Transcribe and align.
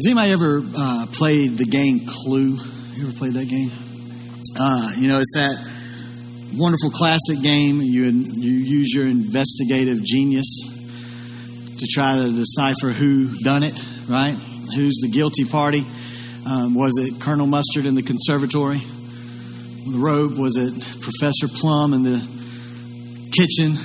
Has 0.00 0.06
anybody 0.06 0.30
ever 0.30 0.62
uh, 0.78 1.06
played 1.12 1.58
the 1.58 1.66
game 1.66 2.06
Clue? 2.06 2.56
You 2.94 3.08
ever 3.08 3.18
played 3.18 3.34
that 3.34 3.50
game? 3.50 3.70
Uh, 4.58 4.94
you 4.96 5.08
know, 5.08 5.18
it's 5.18 5.34
that 5.34 5.52
wonderful 6.56 6.88
classic 6.88 7.42
game. 7.42 7.82
You 7.82 8.04
you 8.04 8.50
use 8.50 8.94
your 8.94 9.04
investigative 9.04 10.02
genius 10.02 10.48
to 11.80 11.86
try 11.86 12.16
to 12.16 12.32
decipher 12.32 12.92
who 12.92 13.36
done 13.44 13.62
it, 13.62 13.78
right? 14.08 14.32
Who's 14.74 15.00
the 15.02 15.10
guilty 15.12 15.44
party? 15.44 15.84
Um, 16.46 16.74
was 16.74 16.96
it 16.96 17.20
Colonel 17.20 17.46
Mustard 17.46 17.84
in 17.84 17.94
the 17.94 18.02
conservatory? 18.02 18.78
The 18.78 19.98
robe? 19.98 20.38
Was 20.38 20.56
it 20.56 20.72
Professor 21.02 21.46
Plum 21.60 21.92
in 21.92 22.04
the 22.04 22.18
kitchen 23.36 23.76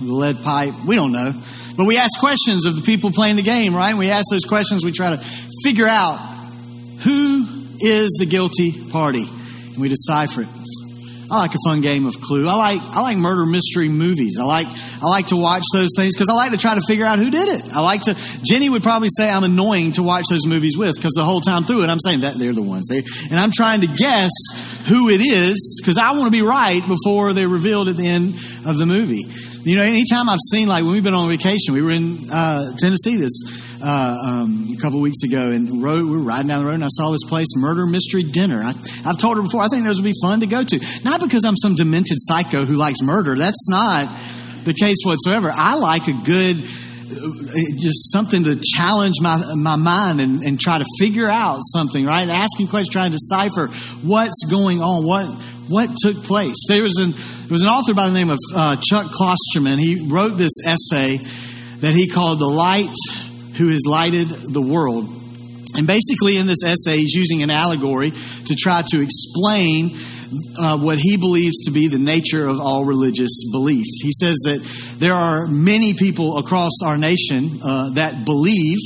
the 0.00 0.14
lead 0.14 0.42
pipe? 0.42 0.72
We 0.86 0.96
don't 0.96 1.12
know. 1.12 1.34
But 1.76 1.86
we 1.86 1.96
ask 1.96 2.18
questions 2.20 2.66
of 2.66 2.76
the 2.76 2.82
people 2.82 3.10
playing 3.10 3.36
the 3.36 3.42
game, 3.42 3.74
right? 3.74 3.94
We 3.94 4.10
ask 4.10 4.26
those 4.30 4.44
questions. 4.44 4.84
We 4.84 4.92
try 4.92 5.16
to 5.16 5.49
figure 5.62 5.86
out 5.86 6.16
who 7.02 7.46
is 7.80 8.16
the 8.18 8.26
guilty 8.26 8.72
party, 8.90 9.24
and 9.24 9.78
we 9.78 9.88
decipher 9.88 10.42
it. 10.42 10.48
I 11.30 11.38
like 11.38 11.54
a 11.54 11.58
fun 11.64 11.80
game 11.80 12.06
of 12.06 12.20
Clue. 12.20 12.48
I 12.48 12.54
like 12.56 12.80
I 12.82 13.02
like 13.02 13.16
murder 13.16 13.46
mystery 13.46 13.88
movies. 13.88 14.38
I 14.40 14.44
like 14.44 14.66
I 15.00 15.06
like 15.06 15.28
to 15.28 15.36
watch 15.36 15.62
those 15.72 15.90
things 15.96 16.14
because 16.14 16.28
I 16.28 16.34
like 16.34 16.50
to 16.50 16.58
try 16.58 16.74
to 16.74 16.80
figure 16.80 17.06
out 17.06 17.20
who 17.20 17.30
did 17.30 17.48
it. 17.48 17.72
I 17.72 17.80
like 17.82 18.02
to. 18.02 18.16
Jenny 18.42 18.68
would 18.68 18.82
probably 18.82 19.10
say 19.16 19.30
I'm 19.30 19.44
annoying 19.44 19.92
to 19.92 20.02
watch 20.02 20.24
those 20.28 20.44
movies 20.44 20.76
with 20.76 20.96
because 20.96 21.12
the 21.12 21.22
whole 21.22 21.40
time 21.40 21.62
through 21.62 21.84
it 21.84 21.88
I'm 21.88 22.00
saying 22.00 22.20
that 22.20 22.36
they're 22.36 22.52
the 22.52 22.62
ones. 22.62 22.88
They 22.88 23.02
and 23.30 23.38
I'm 23.38 23.52
trying 23.52 23.82
to 23.82 23.86
guess 23.86 24.30
who 24.88 25.08
it 25.08 25.20
is 25.20 25.80
because 25.80 25.98
I 25.98 26.10
want 26.12 26.24
to 26.24 26.32
be 26.32 26.42
right 26.42 26.82
before 26.86 27.32
they're 27.32 27.48
revealed 27.48 27.88
at 27.88 27.96
the 27.96 28.08
end 28.08 28.34
of 28.66 28.76
the 28.76 28.86
movie. 28.86 29.24
You 29.62 29.76
know, 29.76 29.82
anytime 29.82 30.28
I've 30.28 30.40
seen 30.50 30.66
like 30.66 30.82
when 30.82 30.94
we've 30.94 31.04
been 31.04 31.14
on 31.14 31.28
vacation, 31.28 31.74
we 31.74 31.82
were 31.82 31.92
in 31.92 32.28
uh, 32.28 32.72
Tennessee 32.76 33.16
this 33.16 33.59
uh, 33.82 34.16
um, 34.24 34.68
a 34.76 34.80
couple 34.80 35.00
weeks 35.00 35.22
ago, 35.22 35.50
and 35.50 35.82
rode, 35.82 36.04
we 36.04 36.10
were 36.10 36.18
riding 36.22 36.48
down 36.48 36.62
the 36.62 36.68
road, 36.68 36.74
and 36.74 36.84
I 36.84 36.88
saw 36.90 37.10
this 37.10 37.24
place, 37.24 37.48
Murder 37.56 37.86
Mystery 37.86 38.22
Dinner. 38.22 38.62
I, 38.62 38.72
have 39.04 39.18
told 39.18 39.36
her 39.36 39.42
before, 39.42 39.62
I 39.62 39.68
think 39.68 39.84
those 39.84 40.00
would 40.00 40.04
be 40.04 40.14
fun 40.22 40.40
to 40.40 40.46
go 40.46 40.62
to. 40.62 40.80
Not 41.04 41.20
because 41.20 41.44
I'm 41.44 41.56
some 41.56 41.74
demented 41.74 42.16
psycho 42.18 42.64
who 42.64 42.76
likes 42.76 43.02
murder. 43.02 43.36
That's 43.36 43.68
not 43.68 44.06
the 44.64 44.74
case 44.74 44.98
whatsoever. 45.04 45.50
I 45.52 45.76
like 45.76 46.08
a 46.08 46.12
good, 46.24 46.56
uh, 46.56 47.60
just 47.80 48.12
something 48.12 48.44
to 48.44 48.60
challenge 48.62 49.16
my 49.20 49.54
my 49.54 49.76
mind 49.76 50.20
and, 50.20 50.42
and 50.42 50.60
try 50.60 50.78
to 50.78 50.84
figure 50.98 51.28
out 51.28 51.60
something. 51.62 52.04
Right, 52.04 52.28
asking 52.28 52.68
questions, 52.68 52.90
trying 52.90 53.12
to 53.12 53.18
decipher 53.18 53.68
what's 54.06 54.46
going 54.50 54.82
on, 54.82 55.04
what 55.04 55.26
what 55.68 55.90
took 56.02 56.22
place. 56.24 56.56
There 56.68 56.82
was 56.82 56.96
an 56.98 57.12
there 57.12 57.54
was 57.54 57.62
an 57.62 57.68
author 57.68 57.94
by 57.94 58.08
the 58.08 58.14
name 58.14 58.30
of 58.30 58.38
uh, 58.54 58.76
Chuck 58.76 59.06
Klosterman. 59.06 59.78
He 59.78 60.06
wrote 60.08 60.36
this 60.36 60.52
essay 60.66 61.18
that 61.78 61.94
he 61.94 62.08
called 62.08 62.40
"The 62.40 62.46
Light 62.46 62.94
who 63.60 63.68
has 63.68 63.82
lighted 63.86 64.28
the 64.28 64.62
world. 64.62 65.04
And 65.76 65.86
basically, 65.86 66.38
in 66.38 66.46
this 66.46 66.64
essay, 66.64 66.96
he's 66.96 67.14
using 67.14 67.42
an 67.42 67.50
allegory 67.50 68.10
to 68.46 68.56
try 68.56 68.82
to 68.88 69.02
explain 69.02 69.90
uh, 70.58 70.78
what 70.78 70.98
he 70.98 71.16
believes 71.16 71.60
to 71.66 71.70
be 71.70 71.88
the 71.88 71.98
nature 71.98 72.48
of 72.48 72.58
all 72.58 72.84
religious 72.84 73.50
belief. 73.52 73.84
He 74.02 74.12
says 74.12 74.36
that 74.46 74.96
there 74.98 75.12
are 75.12 75.46
many 75.46 75.94
people 75.94 76.38
across 76.38 76.72
our 76.84 76.96
nation 76.96 77.60
uh, 77.62 77.90
that 77.90 78.24
believe 78.24 78.78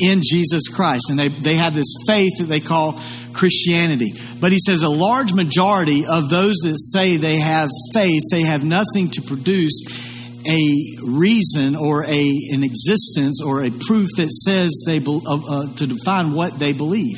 in 0.00 0.22
Jesus 0.22 0.68
Christ, 0.68 1.10
and 1.10 1.18
they, 1.18 1.28
they 1.28 1.54
have 1.54 1.74
this 1.74 1.92
faith 2.06 2.38
that 2.38 2.46
they 2.46 2.60
call 2.60 3.00
Christianity. 3.32 4.12
But 4.40 4.52
he 4.52 4.58
says 4.58 4.82
a 4.82 4.88
large 4.88 5.32
majority 5.32 6.06
of 6.06 6.30
those 6.30 6.56
that 6.64 6.76
say 6.78 7.16
they 7.16 7.38
have 7.38 7.68
faith, 7.92 8.22
they 8.30 8.42
have 8.42 8.64
nothing 8.64 9.10
to 9.12 9.22
produce 9.22 10.05
a 10.50 10.96
reason 11.04 11.76
or 11.76 12.04
a 12.04 12.32
an 12.52 12.62
existence 12.62 13.40
or 13.42 13.64
a 13.64 13.70
proof 13.70 14.08
that 14.16 14.30
says 14.30 14.82
they 14.86 14.98
uh, 14.98 15.38
uh, 15.48 15.74
to 15.76 15.86
define 15.86 16.32
what 16.32 16.58
they 16.58 16.72
believe. 16.72 17.16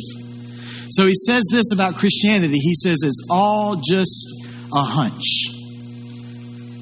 So 0.90 1.06
he 1.06 1.14
says 1.26 1.44
this 1.52 1.72
about 1.72 1.96
Christianity. 1.96 2.54
He 2.54 2.74
says 2.74 2.98
it's 3.02 3.26
all 3.30 3.76
just 3.76 4.26
a 4.72 4.82
hunch. 4.82 5.54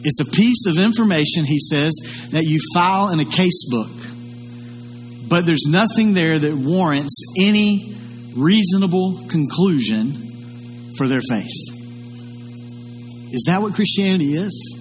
It's 0.04 0.20
a 0.20 0.30
piece 0.36 0.66
of 0.66 0.78
information, 0.78 1.44
he 1.44 1.58
says, 1.58 2.28
that 2.30 2.44
you 2.44 2.60
file 2.72 3.10
in 3.10 3.18
a 3.18 3.24
case 3.24 3.68
book. 3.70 3.90
But 5.28 5.46
there's 5.46 5.64
nothing 5.68 6.14
there 6.14 6.38
that 6.38 6.54
warrants 6.54 7.34
any 7.40 7.96
reasonable 8.36 9.22
conclusion 9.28 10.12
for 10.96 11.08
their 11.08 11.22
faith. 11.28 11.50
Is 13.32 13.44
that 13.48 13.60
what 13.60 13.74
Christianity 13.74 14.34
is? 14.34 14.75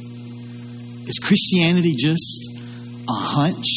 Is 1.07 1.19
Christianity 1.19 1.93
just 1.95 2.49
a 3.07 3.13
hunch? 3.13 3.67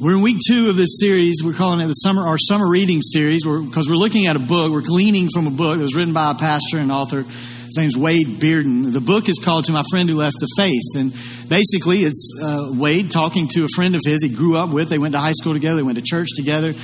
We're 0.00 0.14
in 0.14 0.22
week 0.22 0.36
two 0.46 0.70
of 0.70 0.76
this 0.76 1.00
series. 1.00 1.42
We're 1.44 1.54
calling 1.54 1.80
it 1.80 1.86
the 1.88 1.92
summer 1.94 2.22
our 2.24 2.38
summer 2.38 2.70
reading 2.70 3.02
series 3.02 3.42
because 3.44 3.88
we're, 3.88 3.94
we're 3.94 3.98
looking 3.98 4.28
at 4.28 4.36
a 4.36 4.38
book. 4.38 4.70
We're 4.70 4.82
gleaning 4.82 5.28
from 5.34 5.48
a 5.48 5.50
book 5.50 5.78
that 5.78 5.82
was 5.82 5.96
written 5.96 6.14
by 6.14 6.30
a 6.30 6.34
pastor 6.36 6.78
and 6.78 6.92
author. 6.92 7.22
His 7.22 7.76
name's 7.76 7.96
Wade 7.96 8.28
Bearden. 8.28 8.92
The 8.92 9.00
book 9.00 9.28
is 9.28 9.40
called 9.44 9.64
"To 9.64 9.72
My 9.72 9.82
Friend 9.90 10.08
Who 10.08 10.14
Left 10.14 10.36
the 10.38 10.48
Faith," 10.56 10.84
and 10.94 11.10
basically, 11.48 11.98
it's 11.98 12.38
uh, 12.40 12.70
Wade 12.70 13.10
talking 13.10 13.48
to 13.48 13.64
a 13.64 13.68
friend 13.74 13.96
of 13.96 14.02
his 14.04 14.22
he 14.22 14.32
grew 14.32 14.56
up 14.56 14.70
with. 14.70 14.88
They 14.88 14.98
went 14.98 15.14
to 15.14 15.18
high 15.18 15.32
school 15.32 15.52
together. 15.52 15.78
They 15.78 15.82
went 15.82 15.98
to 15.98 16.04
church 16.04 16.28
together. 16.36 16.74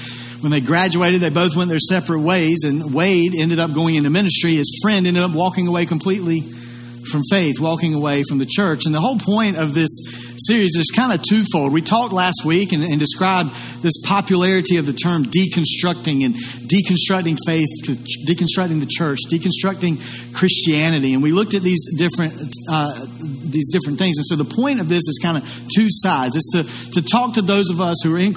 When 0.41 0.51
they 0.51 0.61
graduated, 0.61 1.21
they 1.21 1.31
both 1.31 1.55
went 1.55 1.71
their 1.71 1.79
separate 1.79 2.23
ways, 2.23 2.65
and 2.65 2.93
Wade 2.93 3.35
ended 3.39 3.61
up 3.61 3.75
going 3.75 3.95
into 3.95 4.11
ministry. 4.11 4.57
His 4.57 4.77
friend 4.83 5.07
ended 5.07 5.23
up 5.23 5.31
walking 5.31 5.69
away 5.69 5.87
completely 5.87 6.43
from 7.11 7.23
faith, 7.31 7.61
walking 7.61 7.95
away 7.95 8.23
from 8.29 8.39
the 8.39 8.47
church. 8.47 8.87
And 8.87 8.95
the 8.95 9.01
whole 9.01 9.19
point 9.19 9.57
of 9.57 9.75
this 9.75 9.91
series 10.47 10.77
is 10.77 10.91
kind 10.95 11.13
of 11.13 11.23
twofold. 11.23 11.73
We 11.73 11.83
talked 11.83 12.13
last 12.13 12.43
week 12.45 12.73
and, 12.73 12.83
and, 12.83 12.99
described 12.99 13.51
this 13.83 13.95
popularity 14.07 14.77
of 14.77 14.87
the 14.87 14.93
term 14.93 15.25
deconstructing 15.25 16.25
and 16.25 16.35
deconstructing 16.35 17.37
faith, 17.47 17.69
deconstructing 17.85 18.81
the 18.81 18.89
church, 18.89 19.19
deconstructing 19.31 19.99
Christianity, 20.35 21.15
and 21.15 21.23
we 21.23 21.33
looked 21.33 21.55
at 21.55 21.63
these 21.63 21.97
different 21.99 22.33
uh, 22.71 23.07
these 23.53 23.71
different 23.71 23.99
things. 23.99 24.17
And 24.17 24.27
so 24.27 24.37
the 24.37 24.45
point 24.45 24.81
of 24.81 24.89
this 24.89 25.03
is 25.07 25.21
kind 25.23 25.37
of 25.37 25.45
two 25.75 25.89
sides. 25.91 26.37
It's 26.37 26.51
to, 26.53 27.01
to 27.01 27.07
talk 27.07 27.35
to 27.35 27.43
those 27.43 27.71
of 27.71 27.81
us 27.81 28.03
who 28.03 28.15
are 28.17 28.19
in, 28.19 28.35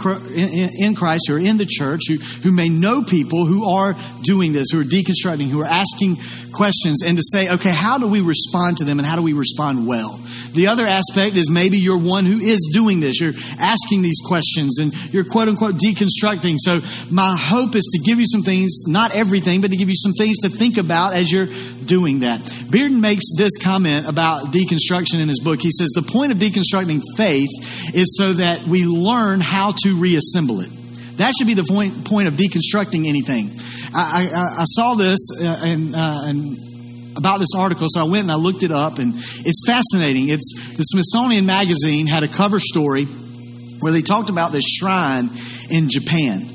in 0.79 0.95
Christ, 0.95 1.25
who 1.27 1.35
are 1.35 1.39
in 1.39 1.57
the 1.57 1.65
church, 1.65 2.01
who, 2.07 2.15
who 2.15 2.51
may 2.51 2.69
know 2.69 3.03
people 3.03 3.45
who 3.45 3.69
are 3.69 3.95
doing 4.23 4.53
this, 4.53 4.67
who 4.71 4.81
are 4.81 4.83
deconstructing, 4.83 5.49
who 5.49 5.61
are 5.61 5.65
asking 5.65 6.17
questions, 6.55 7.03
and 7.03 7.17
to 7.17 7.23
say, 7.23 7.49
okay, 7.49 7.71
how 7.71 7.97
do 7.97 8.07
we 8.07 8.21
respond 8.21 8.77
to 8.77 8.85
them 8.85 8.99
and 8.99 9.05
how 9.05 9.15
do 9.15 9.21
we 9.23 9.33
respond 9.33 9.85
well? 9.85 10.19
The 10.53 10.67
other 10.67 10.87
aspect 10.87 11.35
is 11.35 11.49
maybe 11.49 11.77
you're 11.77 11.97
one 11.97 12.25
who 12.25 12.39
is 12.39 12.71
doing 12.73 13.01
this. 13.01 13.19
You're 13.19 13.33
asking 13.59 14.01
these 14.01 14.19
questions 14.25 14.79
and 14.79 14.93
you're 15.13 15.25
quote 15.25 15.49
unquote 15.49 15.75
deconstructing. 15.75 16.55
So 16.59 16.79
my 17.11 17.35
hope 17.37 17.75
is 17.75 17.83
to 17.83 17.99
give 18.09 18.19
you 18.19 18.25
some 18.27 18.41
things, 18.41 18.83
not 18.87 19.13
everything, 19.13 19.61
but 19.61 19.71
to 19.71 19.77
give 19.77 19.89
you 19.89 19.95
some 19.97 20.13
things 20.13 20.37
to 20.39 20.49
think 20.49 20.77
about 20.77 21.13
as 21.13 21.31
you're 21.31 21.47
doing 21.85 22.21
that. 22.21 22.39
Bearden 22.39 22.99
makes 22.99 23.25
this 23.37 23.57
comment 23.61 24.07
about 24.07 24.53
deconstruction 24.53 25.19
in 25.19 25.27
his 25.27 25.39
book. 25.39 25.61
He 25.61 25.71
says 25.71 25.89
the 25.89 26.01
point 26.01 26.31
of 26.31 26.37
deconstructing 26.37 27.01
faith 27.17 27.49
is 27.93 28.17
so 28.17 28.33
that 28.33 28.63
we 28.63 28.85
learn 28.85 29.41
how 29.41 29.73
to 29.83 29.99
reassemble 29.99 30.61
it. 30.61 30.69
That 31.17 31.33
should 31.37 31.47
be 31.47 31.53
the 31.53 31.63
point, 31.63 32.05
point 32.05 32.27
of 32.27 32.33
deconstructing 32.35 33.07
anything. 33.07 33.49
I, 33.97 34.55
I, 34.59 34.63
saw 34.65 34.95
this 34.95 35.19
uh, 35.41 35.61
and, 35.63 35.95
uh, 35.95 36.21
and 36.25 36.57
about 37.17 37.39
this 37.39 37.55
article, 37.55 37.87
so 37.89 38.01
I 38.01 38.03
went 38.03 38.23
and 38.23 38.31
I 38.31 38.35
looked 38.35 38.63
it 38.63 38.71
up, 38.71 38.99
and 38.99 39.13
it's 39.15 39.61
fascinating. 39.65 40.27
It's 40.27 40.75
the 40.75 40.83
Smithsonian 40.83 41.45
Magazine 41.45 42.05
had 42.05 42.23
a 42.23 42.27
cover 42.27 42.59
story 42.59 43.05
where 43.05 43.93
they 43.93 44.01
talked 44.01 44.29
about 44.29 44.51
this 44.51 44.65
shrine 44.65 45.29
in 45.69 45.89
Japan. 45.89 46.45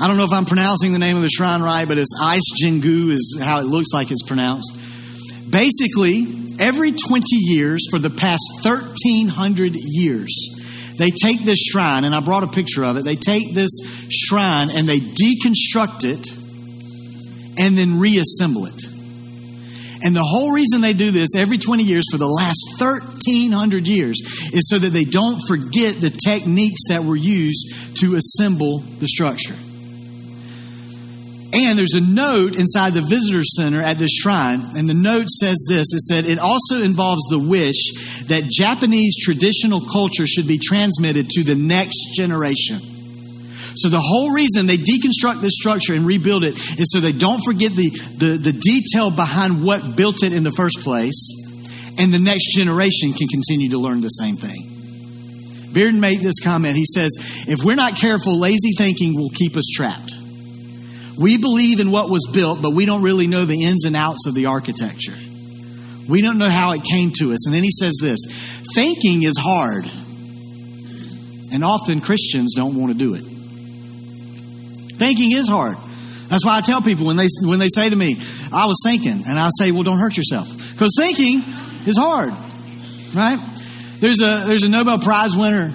I 0.00 0.08
don't 0.08 0.16
know 0.16 0.24
if 0.24 0.32
I'm 0.32 0.46
pronouncing 0.46 0.92
the 0.92 0.98
name 0.98 1.16
of 1.16 1.22
the 1.22 1.28
shrine 1.28 1.62
right, 1.62 1.86
but 1.86 1.96
it's 1.96 2.18
Ise 2.20 2.42
Jingu 2.60 3.12
is 3.12 3.38
how 3.40 3.60
it 3.60 3.66
looks 3.66 3.90
like 3.92 4.10
it's 4.10 4.24
pronounced. 4.24 4.72
Basically, 5.48 6.26
every 6.58 6.90
20 6.90 7.24
years 7.30 7.86
for 7.90 7.98
the 7.98 8.10
past 8.10 8.42
1,300 8.64 9.74
years, 9.76 10.56
they 10.98 11.10
take 11.10 11.40
this 11.44 11.58
shrine, 11.58 12.04
and 12.04 12.14
I 12.14 12.20
brought 12.20 12.42
a 12.42 12.48
picture 12.48 12.84
of 12.84 12.96
it. 12.96 13.04
They 13.04 13.16
take 13.16 13.54
this 13.54 13.70
shrine 14.10 14.70
and 14.70 14.88
they 14.88 14.98
deconstruct 14.98 16.04
it 16.04 16.39
and 17.58 17.76
then 17.76 17.98
reassemble 17.98 18.66
it. 18.66 18.84
And 20.02 20.16
the 20.16 20.24
whole 20.24 20.52
reason 20.52 20.80
they 20.80 20.94
do 20.94 21.10
this 21.10 21.30
every 21.36 21.58
20 21.58 21.82
years 21.82 22.04
for 22.10 22.16
the 22.16 22.26
last 22.26 22.58
1,300 22.78 23.86
years 23.86 24.18
is 24.52 24.68
so 24.68 24.78
that 24.78 24.90
they 24.90 25.04
don't 25.04 25.40
forget 25.46 25.96
the 25.96 26.10
techniques 26.10 26.80
that 26.88 27.04
were 27.04 27.16
used 27.16 27.98
to 28.00 28.16
assemble 28.16 28.78
the 28.78 29.06
structure. 29.06 29.54
And 31.52 31.76
there's 31.76 31.94
a 31.94 32.00
note 32.00 32.56
inside 32.56 32.94
the 32.94 33.00
visitor 33.00 33.42
center 33.42 33.82
at 33.82 33.98
this 33.98 34.12
shrine, 34.12 34.60
and 34.76 34.88
the 34.88 34.94
note 34.94 35.28
says 35.28 35.66
this 35.68 35.92
it 35.92 36.00
said, 36.00 36.24
It 36.24 36.38
also 36.38 36.80
involves 36.80 37.22
the 37.28 37.40
wish 37.40 38.24
that 38.28 38.44
Japanese 38.48 39.16
traditional 39.18 39.80
culture 39.80 40.28
should 40.28 40.46
be 40.46 40.60
transmitted 40.62 41.28
to 41.30 41.42
the 41.42 41.56
next 41.56 42.14
generation. 42.14 42.78
So 43.74 43.88
the 43.88 44.00
whole 44.00 44.32
reason 44.32 44.66
they 44.66 44.76
deconstruct 44.76 45.40
this 45.40 45.54
structure 45.54 45.94
and 45.94 46.06
rebuild 46.06 46.44
it 46.44 46.58
is 46.78 46.90
so 46.92 47.00
they 47.00 47.12
don't 47.12 47.40
forget 47.44 47.72
the, 47.72 47.90
the, 47.90 48.38
the 48.38 48.52
detail 48.52 49.10
behind 49.10 49.64
what 49.64 49.96
built 49.96 50.22
it 50.22 50.32
in 50.32 50.44
the 50.44 50.52
first 50.52 50.80
place, 50.80 51.94
and 51.98 52.12
the 52.12 52.18
next 52.18 52.54
generation 52.54 53.12
can 53.12 53.28
continue 53.28 53.70
to 53.70 53.78
learn 53.78 54.00
the 54.00 54.08
same 54.08 54.36
thing. 54.36 54.70
Bearden 55.72 56.00
made 56.00 56.20
this 56.20 56.40
comment. 56.40 56.76
He 56.76 56.84
says, 56.84 57.10
If 57.48 57.64
we're 57.64 57.76
not 57.76 57.96
careful, 57.96 58.38
lazy 58.38 58.72
thinking 58.76 59.14
will 59.14 59.30
keep 59.30 59.56
us 59.56 59.66
trapped. 59.72 60.14
We 61.16 61.38
believe 61.38 61.80
in 61.80 61.90
what 61.90 62.10
was 62.10 62.28
built, 62.32 62.62
but 62.62 62.70
we 62.70 62.86
don't 62.86 63.02
really 63.02 63.26
know 63.26 63.44
the 63.44 63.62
ins 63.64 63.84
and 63.84 63.94
outs 63.94 64.26
of 64.26 64.34
the 64.34 64.46
architecture. 64.46 65.14
We 66.08 66.22
don't 66.22 66.38
know 66.38 66.48
how 66.50 66.72
it 66.72 66.82
came 66.82 67.12
to 67.18 67.32
us. 67.32 67.46
And 67.46 67.54
then 67.54 67.62
he 67.62 67.70
says 67.70 67.98
this 68.00 68.18
thinking 68.74 69.22
is 69.22 69.36
hard, 69.38 69.84
and 71.52 71.62
often 71.62 72.00
Christians 72.00 72.54
don't 72.56 72.74
want 72.74 72.92
to 72.92 72.98
do 72.98 73.14
it. 73.14 73.29
Thinking 75.00 75.32
is 75.32 75.48
hard. 75.48 75.78
That's 76.28 76.44
why 76.44 76.58
I 76.58 76.60
tell 76.60 76.82
people 76.82 77.06
when 77.06 77.16
they 77.16 77.26
when 77.42 77.58
they 77.58 77.68
say 77.74 77.88
to 77.88 77.96
me, 77.96 78.16
"I 78.52 78.66
was 78.66 78.76
thinking," 78.84 79.24
and 79.26 79.38
I 79.38 79.48
say, 79.58 79.72
"Well, 79.72 79.82
don't 79.82 79.98
hurt 79.98 80.14
yourself," 80.16 80.46
because 80.72 80.92
thinking 80.96 81.42
is 81.88 81.96
hard, 81.96 82.34
right? 83.16 83.38
There's 83.98 84.20
a 84.20 84.44
there's 84.46 84.62
a 84.62 84.68
Nobel 84.68 84.98
Prize 84.98 85.34
winner, 85.34 85.72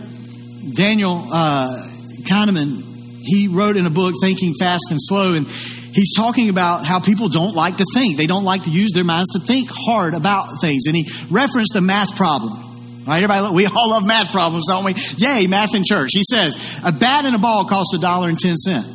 Daniel 0.76 1.28
uh, 1.34 1.82
Kahneman. 2.30 2.84
He 3.24 3.48
wrote 3.48 3.78
in 3.78 3.88
a 3.88 3.90
book, 3.90 4.14
Thinking 4.22 4.54
Fast 4.60 4.92
and 4.92 5.00
Slow, 5.02 5.34
and 5.34 5.48
he's 5.48 6.16
talking 6.16 6.50
about 6.50 6.86
how 6.86 7.00
people 7.00 7.28
don't 7.28 7.56
like 7.56 7.78
to 7.78 7.86
think. 7.96 8.18
They 8.18 8.28
don't 8.28 8.44
like 8.46 8.64
to 8.64 8.70
use 8.70 8.92
their 8.94 9.04
minds 9.04 9.30
to 9.30 9.40
think 9.40 9.70
hard 9.72 10.14
about 10.14 10.62
things. 10.62 10.86
And 10.86 10.96
he 10.96 11.10
referenced 11.32 11.76
a 11.76 11.82
math 11.82 12.16
problem. 12.16 12.54
Right, 13.08 13.24
everybody, 13.24 13.54
we 13.56 13.66
all 13.66 13.90
love 13.90 14.06
math 14.06 14.32
problems, 14.32 14.66
don't 14.68 14.86
we? 14.86 14.94
Yay, 15.18 15.48
math 15.48 15.76
in 15.76 15.84
church. 15.84 16.10
He 16.14 16.24
says, 16.24 16.82
a 16.84 16.92
bat 16.92 17.26
and 17.26 17.36
a 17.36 17.40
ball 17.40 17.66
cost 17.66 17.94
a 17.96 18.00
dollar 18.00 18.30
and 18.30 18.38
ten 18.38 18.58
cents. 18.58 18.95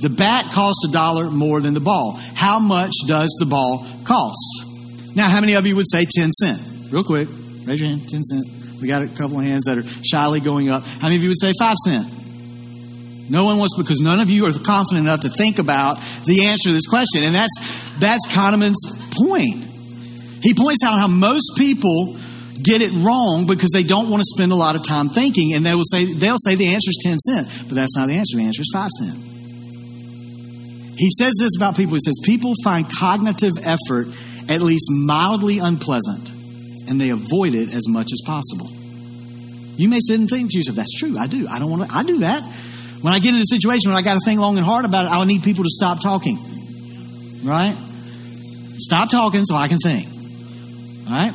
The 0.00 0.10
bat 0.10 0.46
costs 0.52 0.86
a 0.88 0.92
dollar 0.92 1.30
more 1.30 1.60
than 1.60 1.74
the 1.74 1.80
ball. 1.80 2.18
How 2.34 2.58
much 2.58 2.92
does 3.06 3.36
the 3.38 3.46
ball 3.46 3.86
cost? 4.04 4.66
Now, 5.14 5.28
how 5.28 5.40
many 5.40 5.54
of 5.54 5.66
you 5.66 5.76
would 5.76 5.90
say 5.90 6.06
10 6.10 6.32
cent? 6.32 6.60
Real 6.90 7.04
quick, 7.04 7.28
raise 7.64 7.80
your 7.80 7.90
hand, 7.90 8.08
10 8.08 8.22
cent. 8.22 8.46
We 8.80 8.88
got 8.88 9.02
a 9.02 9.08
couple 9.08 9.38
of 9.38 9.44
hands 9.44 9.64
that 9.64 9.76
are 9.78 9.84
shyly 10.04 10.40
going 10.40 10.70
up. 10.70 10.84
How 10.84 11.08
many 11.08 11.16
of 11.16 11.22
you 11.22 11.28
would 11.30 11.40
say 11.40 11.52
5 11.58 11.76
cent? 11.84 12.06
No 13.30 13.44
one 13.44 13.58
wants 13.58 13.76
because 13.76 14.00
none 14.00 14.18
of 14.18 14.28
you 14.28 14.46
are 14.46 14.52
confident 14.52 15.06
enough 15.06 15.20
to 15.20 15.28
think 15.28 15.58
about 15.58 16.00
the 16.26 16.46
answer 16.46 16.70
to 16.70 16.72
this 16.72 16.86
question. 16.86 17.22
And 17.22 17.34
that's 17.34 17.52
that's 18.00 18.26
Kahneman's 18.26 18.82
point. 19.14 19.64
He 20.42 20.52
points 20.54 20.82
out 20.82 20.98
how 20.98 21.06
most 21.06 21.52
people 21.56 22.16
get 22.60 22.82
it 22.82 22.90
wrong 23.04 23.46
because 23.46 23.70
they 23.72 23.84
don't 23.84 24.10
want 24.10 24.20
to 24.20 24.26
spend 24.26 24.50
a 24.50 24.56
lot 24.56 24.74
of 24.74 24.86
time 24.86 25.08
thinking 25.08 25.54
and 25.54 25.64
they 25.64 25.74
will 25.74 25.84
say 25.84 26.12
they'll 26.12 26.42
say 26.44 26.56
the 26.56 26.74
answer 26.74 26.90
is 26.90 26.98
10 27.04 27.18
cent, 27.18 27.68
but 27.68 27.76
that's 27.76 27.96
not 27.96 28.08
the 28.08 28.14
answer. 28.14 28.36
The 28.36 28.44
answer 28.44 28.62
is 28.62 28.70
5 28.74 28.88
cent. 28.98 29.29
He 31.00 31.08
says 31.08 31.34
this 31.40 31.56
about 31.56 31.76
people. 31.76 31.94
He 31.94 32.00
says, 32.04 32.20
People 32.22 32.52
find 32.62 32.86
cognitive 32.86 33.54
effort 33.62 34.08
at 34.50 34.60
least 34.60 34.84
mildly 34.90 35.58
unpleasant, 35.58 36.28
and 36.90 37.00
they 37.00 37.08
avoid 37.08 37.54
it 37.54 37.72
as 37.72 37.88
much 37.88 38.12
as 38.12 38.20
possible. 38.26 38.68
You 39.80 39.88
may 39.88 40.00
sit 40.00 40.20
and 40.20 40.28
think 40.28 40.50
to 40.50 40.58
yourself, 40.58 40.76
That's 40.76 40.94
true. 40.98 41.16
I 41.18 41.26
do. 41.26 41.48
I 41.48 41.58
don't 41.58 41.70
want 41.70 41.88
to. 41.88 41.96
I 41.96 42.02
do 42.02 42.18
that. 42.18 42.42
When 43.00 43.14
I 43.14 43.18
get 43.18 43.34
in 43.34 43.40
a 43.40 43.48
situation 43.48 43.90
when 43.90 43.96
I 43.96 44.02
got 44.02 44.12
to 44.12 44.20
think 44.26 44.40
long 44.40 44.58
and 44.58 44.66
hard 44.66 44.84
about 44.84 45.06
it, 45.06 45.12
I 45.12 45.16
will 45.16 45.24
need 45.24 45.42
people 45.42 45.64
to 45.64 45.70
stop 45.70 46.02
talking. 46.02 46.36
Right? 47.42 47.74
Stop 48.76 49.10
talking 49.10 49.46
so 49.46 49.54
I 49.54 49.68
can 49.68 49.78
think. 49.78 50.06
All 51.06 51.12
right? 51.14 51.32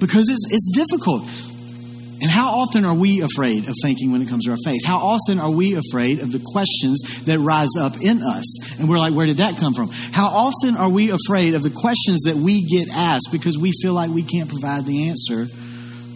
Because 0.00 0.30
it's, 0.30 0.48
it's 0.50 0.72
difficult. 0.72 1.28
And 2.20 2.30
how 2.30 2.60
often 2.60 2.84
are 2.84 2.94
we 2.94 3.22
afraid 3.22 3.68
of 3.68 3.74
thinking 3.82 4.12
when 4.12 4.22
it 4.22 4.28
comes 4.28 4.44
to 4.44 4.52
our 4.52 4.56
faith? 4.64 4.84
How 4.84 4.98
often 4.98 5.40
are 5.40 5.50
we 5.50 5.76
afraid 5.76 6.20
of 6.20 6.32
the 6.32 6.42
questions 6.44 7.02
that 7.26 7.38
rise 7.38 7.76
up 7.78 8.00
in 8.00 8.22
us? 8.22 8.78
And 8.78 8.88
we're 8.88 8.98
like, 8.98 9.14
where 9.14 9.26
did 9.26 9.38
that 9.38 9.58
come 9.58 9.74
from? 9.74 9.90
How 9.90 10.26
often 10.26 10.76
are 10.76 10.88
we 10.88 11.10
afraid 11.10 11.54
of 11.54 11.62
the 11.62 11.70
questions 11.70 12.22
that 12.22 12.36
we 12.36 12.62
get 12.66 12.88
asked 12.88 13.28
because 13.32 13.58
we 13.58 13.72
feel 13.82 13.94
like 13.94 14.10
we 14.10 14.22
can't 14.22 14.48
provide 14.48 14.86
the 14.86 15.08
answer 15.08 15.46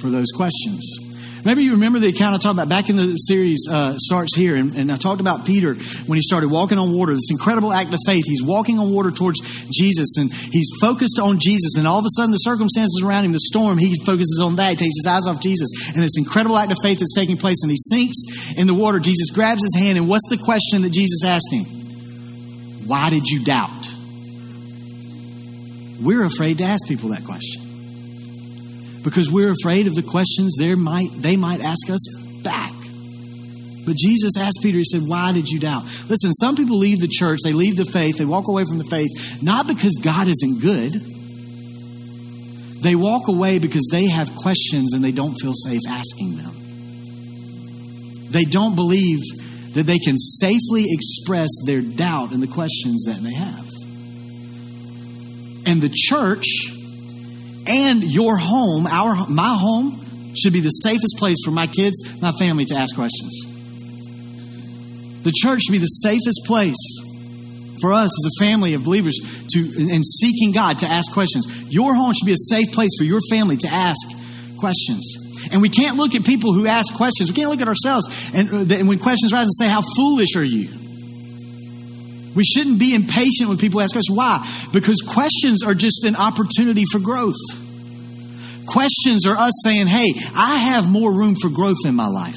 for 0.01 0.11
those 0.11 0.29
questions? 0.35 1.08
Maybe 1.45 1.63
you 1.63 1.73
remember 1.73 1.99
the 1.99 2.09
account 2.09 2.35
I 2.35 2.39
talked 2.39 2.55
about 2.55 2.69
back 2.69 2.91
in 2.91 2.97
the 2.97 3.15
series 3.15 3.69
uh, 3.71 3.95
starts 3.97 4.35
here, 4.35 4.57
and, 4.57 4.75
and, 4.75 4.91
I 4.91 4.97
talked 4.97 5.21
about 5.21 5.47
Peter 5.47 5.75
when 6.07 6.17
he 6.17 6.23
started 6.23 6.51
walking 6.51 6.79
on 6.79 6.93
water. 6.93 7.15
This 7.15 7.31
incredible 7.31 7.73
act 7.73 7.93
of 7.93 8.01
faith. 8.07 8.25
He's 8.27 8.43
walking 8.43 8.79
on 8.79 8.91
water 8.91 9.11
towards 9.11 9.39
Jesus, 9.71 10.17
and 10.19 10.33
he's 10.33 10.71
focused 10.81 11.19
on 11.19 11.39
Jesus. 11.39 11.77
And 11.77 11.87
all 11.87 11.99
of 11.99 12.05
a 12.05 12.11
sudden, 12.11 12.33
the 12.33 12.39
circumstances 12.39 13.03
around 13.05 13.25
him, 13.25 13.33
the 13.33 13.41
storm, 13.41 13.79
he 13.79 13.95
focuses 14.05 14.41
on 14.43 14.57
that. 14.57 14.71
He 14.71 14.77
takes 14.77 14.97
his 14.97 15.07
eyes 15.09 15.27
off 15.27 15.41
Jesus, 15.41 15.71
and 15.89 16.03
this 16.03 16.19
incredible 16.19 16.57
act 16.57 16.73
of 16.73 16.79
faith 16.83 16.99
that's 16.99 17.15
taking 17.15 17.37
place, 17.37 17.63
and 17.63 17.71
he 17.71 17.77
sinks 17.77 18.59
in 18.59 18.67
the 18.67 18.75
water. 18.75 18.99
Jesus 18.99 19.31
grabs 19.31 19.63
his 19.63 19.77
hand, 19.77 19.97
and 19.97 20.09
what's 20.09 20.29
the 20.29 20.39
question 20.39 20.83
that 20.83 20.91
Jesus 20.91 21.25
asked 21.25 21.53
him? 21.53 21.65
Why 22.87 23.11
did 23.11 23.29
you 23.29 23.45
doubt? 23.45 23.71
We're 26.01 26.25
afraid 26.25 26.59
to 26.59 26.65
ask 26.65 26.87
people 26.89 27.11
that 27.11 27.25
question 27.25 27.68
because 29.09 29.33
we're 29.33 29.53
afraid 29.53 29.87
of 29.87 29.95
the 29.95 30.03
questions 30.03 30.57
they 30.59 30.75
might, 30.75 31.09
they 31.17 31.39
might 31.39 31.63
ask 31.63 31.89
us 31.89 32.41
back. 32.45 32.75
But 33.87 33.97
Jesus 33.97 34.37
asked 34.39 34.59
Peter, 34.63 34.77
He 34.77 34.85
said, 34.85 35.01
Why 35.07 35.33
did 35.33 35.49
you 35.49 35.59
doubt? 35.59 35.85
Listen, 36.09 36.35
some 36.35 36.57
people 36.57 36.77
leave 36.77 37.01
the 37.01 37.09
church, 37.09 37.39
they 37.43 37.55
leave 37.55 37.79
the 37.79 37.87
faith, 37.87 38.19
they 38.19 38.27
walk 38.27 38.49
away 38.49 38.65
from 38.69 38.77
the 38.77 38.85
faith, 38.85 39.09
not 39.43 39.67
because 39.67 39.99
God 40.05 40.29
isn't 40.29 40.61
good. 40.61 40.93
They 42.83 42.95
walk 42.95 43.29
away 43.29 43.59
because 43.59 43.89
they 43.91 44.09
have 44.09 44.37
questions 44.37 44.93
and 44.93 45.03
they 45.03 45.11
don't 45.11 45.35
feel 45.41 45.55
safe 45.55 45.81
asking 45.89 46.37
them. 46.37 46.53
They 48.31 48.45
don't 48.45 48.77
believe 48.77 49.21
that 49.73 49.85
they 49.85 49.99
can 49.99 50.19
safely 50.19 50.85
express 50.87 51.49
their 51.67 51.81
doubt 51.81 52.33
and 52.33 52.43
the 52.43 52.47
questions 52.47 53.05
that 53.05 53.21
they 53.23 53.33
have. 53.33 53.67
And 55.67 55.81
the 55.81 55.91
church 55.93 56.45
and 57.69 58.03
your 58.03 58.37
home, 58.37 58.87
our 58.87 59.27
my 59.29 59.57
home, 59.57 60.35
should 60.37 60.53
be 60.53 60.61
the 60.61 60.71
safest 60.71 61.17
place 61.19 61.37
for 61.45 61.51
my 61.51 61.67
kids, 61.67 62.21
my 62.23 62.33
family 62.33 62.65
to 62.67 62.75
ask 62.75 62.95
questions. 62.95 63.41
The 65.25 65.33
church 65.33 65.63
should 65.63 65.73
be 65.73 65.79
the 65.79 65.87
safest 65.87 66.43
place 66.47 66.77
for 67.81 67.93
us 67.93 68.11
as 68.19 68.33
a 68.33 68.45
family 68.45 68.75
of 68.75 68.85
believers 68.85 69.19
to 69.53 69.61
and 69.93 70.05
seeking 70.05 70.53
God 70.53 70.79
to 70.81 70.87
ask 70.87 71.13
questions. 71.13 71.47
Your 71.71 71.95
home 71.95 72.13
should 72.13 72.27
be 72.27 72.33
a 72.33 72.37
safe 72.37 72.73
place 72.73 72.91
for 72.99 73.05
your 73.05 73.21
family 73.31 73.57
to 73.59 73.69
ask 73.69 73.99
questions. 74.59 75.51
And 75.53 75.63
we 75.63 75.69
can't 75.69 75.97
look 75.97 76.15
at 76.15 76.25
people 76.25 76.53
who 76.53 76.67
ask 76.67 76.95
questions. 76.97 77.31
We 77.31 77.37
can't 77.37 77.51
look 77.51 77.61
at 77.61 77.69
ourselves 77.69 78.33
and, 78.35 78.51
uh, 78.51 78.75
and 78.75 78.89
when 78.89 78.99
questions 78.99 79.33
rise 79.33 79.45
and 79.45 79.55
say, 79.55 79.69
"How 79.69 79.83
foolish 79.97 80.35
are 80.37 80.45
you?" 80.45 80.69
We 82.39 82.45
shouldn't 82.45 82.79
be 82.79 82.95
impatient 82.95 83.49
when 83.49 83.59
people 83.59 83.81
ask 83.81 83.97
us 83.97 84.09
why? 84.09 84.47
Because 84.73 85.03
questions 85.05 85.65
are 85.65 85.75
just 85.75 86.05
an 86.05 86.15
opportunity 86.15 86.85
for 86.93 87.01
growth. 87.01 87.35
Questions 88.65 89.27
are 89.27 89.37
us 89.37 89.61
saying, 89.65 89.89
hey, 89.89 90.13
I 90.37 90.55
have 90.55 90.89
more 90.89 91.13
room 91.13 91.35
for 91.35 91.51
growth 91.51 91.79
in 91.85 91.97
my 91.97 92.07
life. 92.07 92.37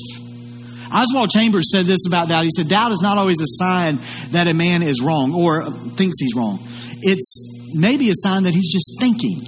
Oswald 0.91 1.29
Chambers 1.29 1.71
said 1.71 1.85
this 1.85 2.07
about 2.07 2.29
doubt. 2.29 2.45
He 2.45 2.49
said, 2.49 2.67
Doubt 2.67 2.91
is 2.91 3.01
not 3.03 3.19
always 3.19 3.39
a 3.41 3.45
sign 3.45 3.99
that 4.31 4.47
a 4.47 4.55
man 4.55 4.81
is 4.81 5.03
wrong 5.03 5.35
or 5.35 5.69
thinks 5.69 6.19
he's 6.19 6.35
wrong. 6.35 6.57
It's 7.03 7.71
maybe 7.75 8.09
a 8.09 8.15
sign 8.15 8.43
that 8.45 8.55
he's 8.55 8.73
just 8.73 8.97
thinking. 8.99 9.43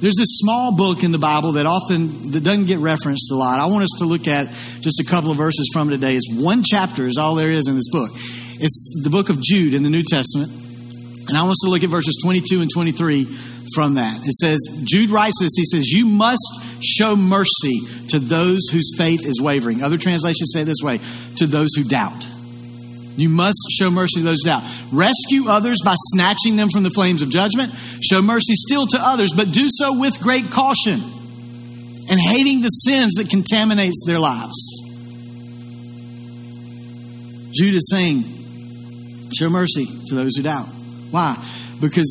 There's 0.00 0.14
this 0.16 0.38
small 0.38 0.76
book 0.76 1.02
in 1.02 1.10
the 1.10 1.18
Bible 1.18 1.52
that 1.52 1.66
often 1.66 2.30
that 2.30 2.44
doesn't 2.44 2.66
get 2.66 2.78
referenced 2.78 3.32
a 3.32 3.34
lot. 3.34 3.58
I 3.58 3.66
want 3.66 3.82
us 3.82 3.96
to 3.98 4.04
look 4.04 4.28
at 4.28 4.46
just 4.80 5.00
a 5.00 5.04
couple 5.04 5.32
of 5.32 5.36
verses 5.36 5.68
from 5.72 5.88
today. 5.90 6.14
It's 6.14 6.30
one 6.32 6.62
chapter 6.62 7.06
is 7.06 7.16
all 7.16 7.34
there 7.34 7.50
is 7.50 7.66
in 7.66 7.74
this 7.74 7.90
book. 7.90 8.10
It's 8.14 9.00
the 9.02 9.10
book 9.10 9.28
of 9.28 9.40
Jude 9.42 9.74
in 9.74 9.82
the 9.82 9.90
New 9.90 10.04
Testament. 10.04 10.52
And 11.28 11.36
I 11.36 11.42
want 11.42 11.50
us 11.50 11.60
to 11.64 11.70
look 11.70 11.82
at 11.82 11.90
verses 11.90 12.16
22 12.22 12.60
and 12.60 12.70
23 12.72 13.24
from 13.74 13.94
that. 13.94 14.22
It 14.22 14.34
says, 14.34 14.58
Jude 14.84 15.10
writes 15.10 15.36
this. 15.40 15.50
He 15.56 15.64
says, 15.64 15.88
You 15.88 16.06
must 16.06 16.46
show 16.80 17.16
mercy 17.16 17.80
to 18.10 18.20
those 18.20 18.68
whose 18.72 18.94
faith 18.96 19.26
is 19.26 19.40
wavering. 19.40 19.82
Other 19.82 19.98
translations 19.98 20.52
say 20.52 20.62
it 20.62 20.66
this 20.66 20.80
way 20.80 21.00
to 21.36 21.46
those 21.46 21.74
who 21.76 21.82
doubt. 21.82 22.26
You 23.18 23.28
must 23.28 23.58
show 23.72 23.90
mercy 23.90 24.20
to 24.20 24.24
those 24.24 24.38
who 24.44 24.50
doubt. 24.50 24.62
Rescue 24.92 25.48
others 25.48 25.78
by 25.84 25.94
snatching 25.96 26.54
them 26.54 26.68
from 26.70 26.84
the 26.84 26.90
flames 26.90 27.20
of 27.20 27.30
judgment. 27.30 27.72
Show 28.00 28.22
mercy 28.22 28.54
still 28.54 28.86
to 28.86 28.98
others, 29.00 29.32
but 29.36 29.50
do 29.50 29.66
so 29.68 29.98
with 29.98 30.20
great 30.20 30.52
caution 30.52 31.00
and 32.10 32.20
hating 32.30 32.62
the 32.62 32.68
sins 32.68 33.14
that 33.14 33.28
contaminates 33.28 34.04
their 34.06 34.20
lives. 34.20 34.54
Jude 37.52 37.74
is 37.74 37.90
saying, 37.90 38.22
show 39.36 39.50
mercy 39.50 39.86
to 40.06 40.14
those 40.14 40.36
who 40.36 40.44
doubt. 40.44 40.66
Why? 41.10 41.36
Because 41.80 42.06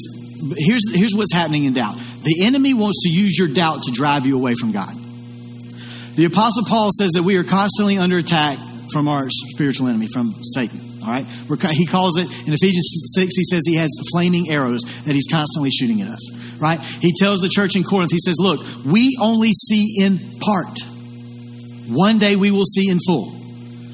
here's, 0.57 0.93
here's 0.93 1.13
what's 1.15 1.33
happening 1.33 1.63
in 1.63 1.71
doubt. 1.71 1.95
The 2.23 2.43
enemy 2.43 2.73
wants 2.73 3.03
to 3.03 3.09
use 3.09 3.39
your 3.39 3.47
doubt 3.47 3.83
to 3.83 3.91
drive 3.91 4.25
you 4.25 4.37
away 4.37 4.55
from 4.55 4.73
God. 4.73 4.93
The 6.15 6.25
Apostle 6.25 6.65
Paul 6.67 6.89
says 6.91 7.11
that 7.11 7.23
we 7.23 7.37
are 7.37 7.45
constantly 7.45 7.97
under 7.97 8.17
attack 8.17 8.57
from 8.91 9.07
our 9.07 9.29
spiritual 9.29 9.87
enemy, 9.87 10.07
from 10.07 10.33
Satan. 10.43 10.86
All 11.07 11.13
right? 11.13 11.25
He 11.71 11.85
calls 11.85 12.17
it, 12.17 12.27
in 12.47 12.53
Ephesians 12.53 13.13
6, 13.15 13.35
he 13.35 13.43
says 13.45 13.63
he 13.65 13.75
has 13.75 13.89
flaming 14.11 14.51
arrows 14.51 14.81
that 15.05 15.13
he's 15.13 15.27
constantly 15.31 15.71
shooting 15.71 16.01
at 16.01 16.09
us. 16.09 16.59
Right? 16.59 16.79
He 16.79 17.13
tells 17.17 17.39
the 17.39 17.47
church 17.47 17.77
in 17.77 17.83
Corinth, 17.83 18.11
he 18.11 18.19
says, 18.19 18.35
Look, 18.39 18.59
we 18.85 19.17
only 19.21 19.51
see 19.53 20.03
in 20.03 20.19
part. 20.41 20.81
One 21.87 22.19
day 22.19 22.35
we 22.35 22.51
will 22.51 22.65
see 22.65 22.89
in 22.89 22.99
full. 23.07 23.31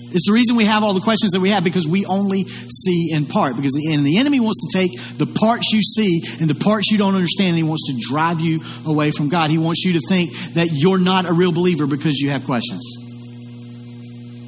It's 0.09 0.25
the 0.25 0.33
reason 0.33 0.55
we 0.55 0.65
have 0.65 0.83
all 0.83 0.95
the 0.95 1.01
questions 1.01 1.33
that 1.33 1.39
we 1.39 1.49
have 1.49 1.63
because 1.63 1.87
we 1.87 2.05
only 2.05 2.45
see 2.45 3.09
in 3.11 3.27
part. 3.27 3.55
Because 3.55 3.73
the, 3.73 3.93
and 3.93 4.03
the 4.03 4.17
enemy 4.17 4.39
wants 4.39 4.65
to 4.65 4.77
take 4.77 4.91
the 5.17 5.27
parts 5.27 5.71
you 5.71 5.81
see 5.81 6.21
and 6.39 6.49
the 6.49 6.55
parts 6.55 6.91
you 6.91 6.97
don't 6.97 7.13
understand, 7.13 7.49
and 7.49 7.57
he 7.57 7.63
wants 7.63 7.91
to 7.91 7.97
drive 7.99 8.39
you 8.39 8.61
away 8.87 9.11
from 9.11 9.29
God. 9.29 9.51
He 9.51 9.59
wants 9.59 9.85
you 9.85 9.93
to 9.93 10.01
think 10.09 10.31
that 10.55 10.69
you're 10.71 10.99
not 10.99 11.29
a 11.29 11.33
real 11.33 11.51
believer 11.51 11.85
because 11.85 12.17
you 12.17 12.31
have 12.31 12.45
questions. 12.45 12.81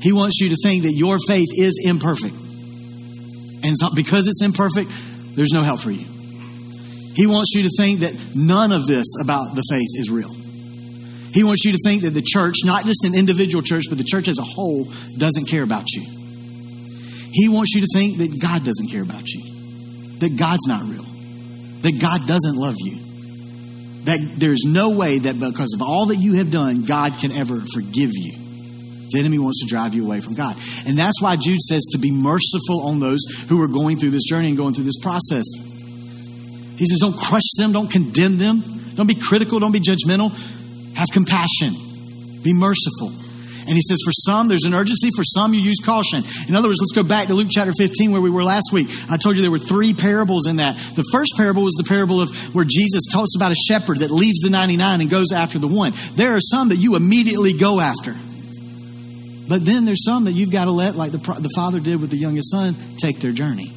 He 0.02 0.14
wants 0.14 0.40
you 0.40 0.50
to 0.50 0.56
think 0.64 0.84
that 0.84 0.94
your 0.94 1.18
faith 1.28 1.50
is 1.58 1.84
imperfect. 1.84 2.36
And 3.66 3.76
so, 3.76 3.90
because 3.96 4.28
it's 4.28 4.44
imperfect, 4.44 4.92
there's 5.36 5.52
no 5.52 5.64
help 5.64 5.80
for 5.80 5.90
you. 5.90 6.06
He 7.16 7.26
wants 7.26 7.56
you 7.56 7.64
to 7.64 7.70
think 7.78 8.02
that 8.02 8.14
none 8.36 8.72
of 8.72 8.86
this 8.86 9.08
about 9.24 9.56
the 9.56 9.64
faith 9.70 9.90
is 10.00 10.12
real. 10.12 10.30
He 11.34 11.44
wants 11.44 11.66
you 11.66 11.72
to 11.72 11.80
think 11.84 12.04
that 12.04 12.12
the 12.12 12.22
church, 12.22 12.58
not 12.64 12.86
just 12.86 13.04
an 13.06 13.16
individual 13.16 13.64
church, 13.64 13.86
but 13.90 13.98
the 13.98 14.04
church 14.04 14.28
as 14.28 14.38
a 14.38 14.44
whole, 14.44 14.86
doesn't 15.18 15.50
care 15.50 15.64
about 15.64 15.86
you. 15.94 16.04
He 17.32 17.50
wants 17.50 17.74
you 17.74 17.82
to 17.82 17.88
think 17.92 18.20
that 18.20 18.40
God 18.40 18.64
doesn't 18.64 18.90
care 18.92 19.02
about 19.02 19.28
you, 19.28 19.42
that 20.20 20.38
God's 20.38 20.68
not 20.68 20.84
real, 20.84 21.04
that 21.82 22.00
God 22.00 22.28
doesn't 22.28 22.56
love 22.56 22.76
you, 22.78 22.98
that 24.06 24.20
there's 24.38 24.64
no 24.64 24.92
way 24.92 25.18
that 25.20 25.40
because 25.40 25.74
of 25.74 25.82
all 25.82 26.08
that 26.08 26.18
you 26.18 26.36
have 26.36 26.52
done, 26.52 26.86
God 26.86 27.14
can 27.20 27.32
ever 27.32 27.62
forgive 27.74 28.12
you. 28.14 28.45
The 29.12 29.20
enemy 29.20 29.40
wants 29.40 29.62
to 29.64 29.70
drive 29.70 29.94
you 29.94 30.06
away 30.06 30.20
from 30.20 30.34
God. 30.34 30.56
And 30.88 30.98
that's 30.98 31.22
why 31.22 31.36
Jude 31.36 31.62
says 31.62 31.84
to 31.92 32.00
be 32.00 32.12
merciful 32.12 32.88
on 32.88 33.00
those 33.00 33.24
who 33.50 33.62
are 33.62 33.68
going 33.68 33.98
through 33.98 34.12
this 34.12 34.24
journey 34.24 34.50
and 34.50 34.58
going 34.58 34.74
through 34.74 34.86
this 34.86 35.00
process. 35.02 35.46
He 36.78 36.86
says, 36.86 37.00
don't 37.00 37.18
crush 37.18 37.48
them, 37.58 37.72
don't 37.72 37.90
condemn 37.90 38.38
them, 38.38 38.64
don't 38.96 39.08
be 39.08 39.16
critical, 39.16 39.60
don't 39.60 39.72
be 39.72 39.80
judgmental. 39.80 40.32
Have 40.96 41.08
compassion. 41.12 41.74
Be 42.44 42.54
merciful. 42.54 43.12
And 43.68 43.74
he 43.74 43.82
says, 43.82 43.98
for 44.06 44.12
some, 44.12 44.48
there's 44.48 44.66
an 44.66 44.76
urgency. 44.76 45.10
For 45.16 45.24
some, 45.24 45.54
you 45.54 45.60
use 45.60 45.80
caution. 45.84 46.22
In 46.48 46.56
other 46.56 46.68
words, 46.70 46.80
let's 46.80 46.92
go 46.92 47.04
back 47.04 47.28
to 47.28 47.34
Luke 47.34 47.48
chapter 47.50 47.74
15 47.76 48.12
where 48.12 48.22
we 48.22 48.30
were 48.30 48.44
last 48.44 48.70
week. 48.72 48.88
I 49.10 49.18
told 49.18 49.36
you 49.36 49.42
there 49.42 49.50
were 49.50 49.58
three 49.58 49.94
parables 49.94 50.46
in 50.48 50.58
that. 50.58 50.76
The 50.96 51.04
first 51.12 51.34
parable 51.36 51.64
was 51.64 51.74
the 51.74 51.84
parable 51.84 52.22
of 52.22 52.30
where 52.54 52.66
Jesus 52.66 53.06
talks 53.12 53.36
about 53.36 53.52
a 53.52 53.56
shepherd 53.56 54.00
that 54.00 54.12
leaves 54.12 54.40
the 54.42 54.52
99 54.52 55.02
and 55.02 55.10
goes 55.10 55.32
after 55.34 55.58
the 55.58 55.68
one. 55.68 55.94
There 56.14 56.36
are 56.36 56.42
some 56.42 56.70
that 56.70 56.78
you 56.78 56.96
immediately 56.96 57.54
go 57.54 57.80
after. 57.80 58.16
But 59.48 59.66
then 59.66 59.86
there's 59.86 60.04
some 60.04 60.26
that 60.26 60.32
you've 60.32 60.52
got 60.52 60.66
to 60.66 60.72
let, 60.72 60.96
like 60.96 61.12
the, 61.12 61.18
the 61.18 61.52
father 61.56 61.80
did 61.80 62.02
with 62.02 62.10
the 62.10 62.18
youngest 62.18 62.52
son, 62.52 62.76
take 62.98 63.20
their 63.20 63.32
journey. 63.32 63.68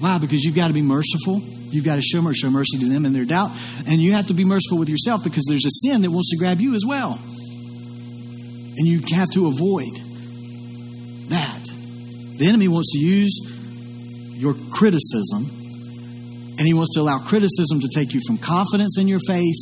Why? 0.00 0.18
Because 0.18 0.42
you've 0.44 0.56
got 0.56 0.68
to 0.68 0.74
be 0.74 0.82
merciful 0.82 1.40
You've 1.74 1.84
got 1.84 1.96
to 1.96 2.02
show 2.02 2.22
mercy, 2.22 2.38
show 2.38 2.50
mercy 2.50 2.78
to 2.78 2.88
them 2.88 3.04
in 3.04 3.12
their 3.12 3.24
doubt. 3.24 3.50
And 3.88 4.00
you 4.00 4.12
have 4.12 4.28
to 4.28 4.34
be 4.34 4.44
merciful 4.44 4.78
with 4.78 4.88
yourself 4.88 5.24
because 5.24 5.44
there's 5.48 5.66
a 5.66 5.88
sin 5.88 6.02
that 6.02 6.10
wants 6.10 6.30
to 6.30 6.36
grab 6.36 6.60
you 6.60 6.76
as 6.76 6.84
well. 6.86 7.18
And 8.76 8.86
you 8.86 9.02
have 9.16 9.28
to 9.32 9.48
avoid 9.48 9.92
that. 11.30 11.64
The 12.38 12.46
enemy 12.48 12.68
wants 12.68 12.92
to 12.92 12.98
use 12.98 13.40
your 14.36 14.54
criticism, 14.72 15.46
and 16.58 16.60
he 16.60 16.74
wants 16.74 16.94
to 16.94 17.00
allow 17.00 17.18
criticism 17.18 17.80
to 17.80 17.88
take 17.92 18.14
you 18.14 18.20
from 18.24 18.38
confidence 18.38 18.96
in 18.98 19.08
your 19.08 19.20
faith 19.26 19.58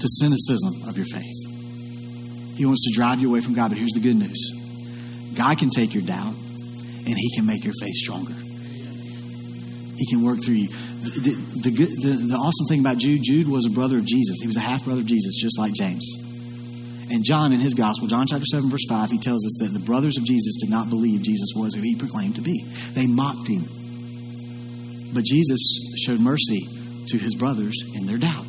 to 0.00 0.08
cynicism 0.08 0.88
of 0.88 0.96
your 0.96 1.06
faith. 1.06 1.45
He 2.56 2.64
wants 2.64 2.84
to 2.88 2.94
drive 2.94 3.20
you 3.20 3.28
away 3.28 3.40
from 3.40 3.54
God. 3.54 3.68
But 3.70 3.78
here's 3.78 3.92
the 3.92 4.00
good 4.00 4.16
news 4.16 4.52
God 5.36 5.58
can 5.58 5.70
take 5.70 5.94
your 5.94 6.02
doubt, 6.02 6.32
and 6.32 7.14
he 7.14 7.30
can 7.36 7.46
make 7.46 7.64
your 7.64 7.74
faith 7.80 7.94
stronger. 7.94 8.34
He 9.96 10.06
can 10.06 10.22
work 10.22 10.42
through 10.44 10.54
you. 10.54 10.68
The, 10.68 11.20
the, 11.20 11.70
the, 11.70 12.26
the, 12.28 12.34
awesome 12.34 12.66
thing 12.68 12.80
about 12.80 12.98
Jude, 12.98 13.20
Jude 13.22 13.48
was 13.48 13.64
a 13.64 13.70
brother 13.70 13.96
of 13.96 14.04
Jesus. 14.04 14.38
He 14.40 14.46
was 14.46 14.56
a 14.56 14.60
half 14.60 14.84
brother 14.84 15.00
of 15.00 15.06
Jesus, 15.06 15.40
just 15.40 15.58
like 15.58 15.72
James. 15.72 16.04
And 17.10 17.24
John, 17.24 17.52
in 17.52 17.60
his 17.60 17.74
gospel, 17.74 18.08
John 18.08 18.26
chapter 18.26 18.44
7, 18.44 18.68
verse 18.68 18.84
5, 18.88 19.10
he 19.10 19.18
tells 19.18 19.46
us 19.46 19.58
that 19.60 19.72
the 19.72 19.84
brothers 19.84 20.18
of 20.18 20.24
Jesus 20.24 20.56
did 20.60 20.68
not 20.68 20.90
believe 20.90 21.22
Jesus 21.22 21.52
was 21.54 21.74
who 21.74 21.80
he 21.80 21.94
proclaimed 21.96 22.36
to 22.36 22.42
be. 22.42 22.64
They 22.92 23.06
mocked 23.06 23.48
him. 23.48 23.64
But 25.14 25.24
Jesus 25.24 25.94
showed 26.04 26.20
mercy 26.20 26.66
to 27.08 27.16
his 27.16 27.36
brothers 27.36 27.76
in 27.94 28.06
their 28.06 28.18
doubt. 28.18 28.44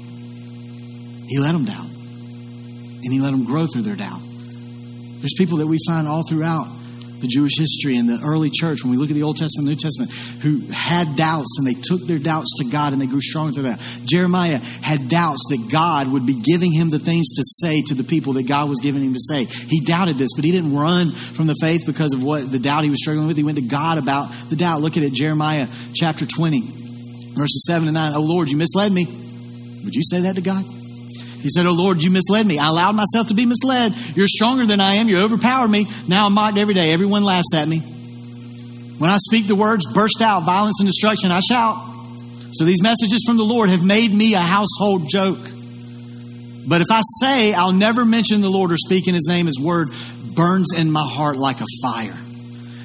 He 1.27 1.37
let 1.39 1.51
them 1.51 1.65
doubt. 1.65 1.96
And 3.03 3.13
he 3.13 3.19
let 3.19 3.31
them 3.31 3.45
grow 3.45 3.67
through 3.67 3.83
their 3.83 3.95
doubt. 3.95 4.19
There's 4.21 5.35
people 5.37 5.57
that 5.57 5.67
we 5.67 5.77
find 5.87 6.07
all 6.07 6.23
throughout 6.27 6.67
the 7.19 7.27
Jewish 7.27 7.53
history 7.57 7.97
and 7.97 8.07
the 8.07 8.19
early 8.23 8.49
church, 8.51 8.83
when 8.83 8.91
we 8.91 8.97
look 8.97 9.09
at 9.09 9.15
the 9.15 9.23
Old 9.23 9.37
Testament, 9.37 9.69
and 9.69 9.77
New 9.77 9.81
Testament, 9.81 10.11
who 10.43 10.71
had 10.71 11.15
doubts 11.15 11.57
and 11.57 11.67
they 11.67 11.73
took 11.73 12.05
their 12.07 12.19
doubts 12.19 12.57
to 12.59 12.69
God 12.69 12.93
and 12.93 13.01
they 13.01 13.07
grew 13.07 13.21
stronger 13.21 13.53
through 13.53 13.63
that. 13.63 13.79
Jeremiah 14.05 14.57
had 14.57 15.09
doubts 15.09 15.47
that 15.49 15.69
God 15.71 16.11
would 16.11 16.25
be 16.25 16.39
giving 16.39 16.71
him 16.71 16.89
the 16.89 16.99
things 16.99 17.27
to 17.33 17.43
say 17.43 17.81
to 17.87 17.95
the 17.95 18.03
people 18.03 18.33
that 18.33 18.47
God 18.47 18.69
was 18.69 18.79
giving 18.81 19.03
him 19.03 19.13
to 19.13 19.19
say. 19.19 19.45
He 19.45 19.79
doubted 19.81 20.17
this, 20.17 20.29
but 20.35 20.45
he 20.45 20.51
didn't 20.51 20.75
run 20.75 21.11
from 21.11 21.47
the 21.47 21.55
faith 21.59 21.85
because 21.85 22.13
of 22.13 22.23
what 22.23 22.51
the 22.51 22.59
doubt 22.59 22.83
he 22.83 22.89
was 22.89 23.01
struggling 23.01 23.27
with. 23.27 23.37
He 23.37 23.43
went 23.43 23.57
to 23.57 23.65
God 23.65 23.97
about 23.97 24.31
the 24.49 24.55
doubt. 24.55 24.81
Look 24.81 24.97
at 24.97 25.03
it, 25.03 25.13
Jeremiah 25.13 25.67
chapter 25.95 26.25
20, 26.25 26.61
verses 27.35 27.65
7 27.65 27.87
and 27.87 27.95
9. 27.95 28.13
Oh 28.13 28.21
Lord, 28.21 28.49
you 28.49 28.57
misled 28.57 28.91
me. 28.91 29.05
Would 29.85 29.95
you 29.95 30.03
say 30.03 30.21
that 30.21 30.35
to 30.35 30.41
God? 30.41 30.63
He 31.47 31.51
said, 31.51 31.65
Oh 31.65 31.71
Lord, 31.71 32.03
you 32.03 32.11
misled 32.11 32.45
me. 32.45 32.59
I 32.59 32.67
allowed 32.67 32.97
myself 32.97 33.29
to 33.29 33.33
be 33.33 33.45
misled. 33.45 33.95
You're 34.17 34.27
stronger 34.27 34.65
than 34.65 34.81
I 34.81 34.95
am. 34.95 35.07
You 35.07 35.19
overpowered 35.19 35.69
me. 35.69 35.87
Now 36.05 36.25
I'm 36.25 36.33
mocked 36.33 36.57
every 36.57 36.73
day. 36.73 36.91
Everyone 36.91 37.23
laughs 37.23 37.55
at 37.55 37.65
me. 37.69 37.79
When 38.97 39.09
I 39.09 39.15
speak 39.15 39.47
the 39.47 39.55
words, 39.55 39.85
burst 39.93 40.21
out, 40.21 40.43
violence 40.43 40.81
and 40.81 40.89
destruction, 40.89 41.31
I 41.31 41.39
shout. 41.39 41.77
So 42.51 42.65
these 42.65 42.83
messages 42.83 43.23
from 43.25 43.37
the 43.37 43.45
Lord 43.45 43.69
have 43.69 43.81
made 43.81 44.13
me 44.13 44.33
a 44.33 44.41
household 44.41 45.07
joke. 45.09 45.39
But 46.67 46.81
if 46.81 46.87
I 46.91 46.99
say 47.21 47.53
I'll 47.53 47.71
never 47.71 48.03
mention 48.03 48.41
the 48.41 48.49
Lord 48.49 48.73
or 48.73 48.77
speak 48.77 49.07
in 49.07 49.13
his 49.13 49.27
name, 49.29 49.45
his 49.45 49.57
word 49.57 49.87
burns 50.35 50.73
in 50.77 50.91
my 50.91 51.07
heart 51.07 51.37
like 51.37 51.61
a 51.61 51.65
fire. 51.81 52.13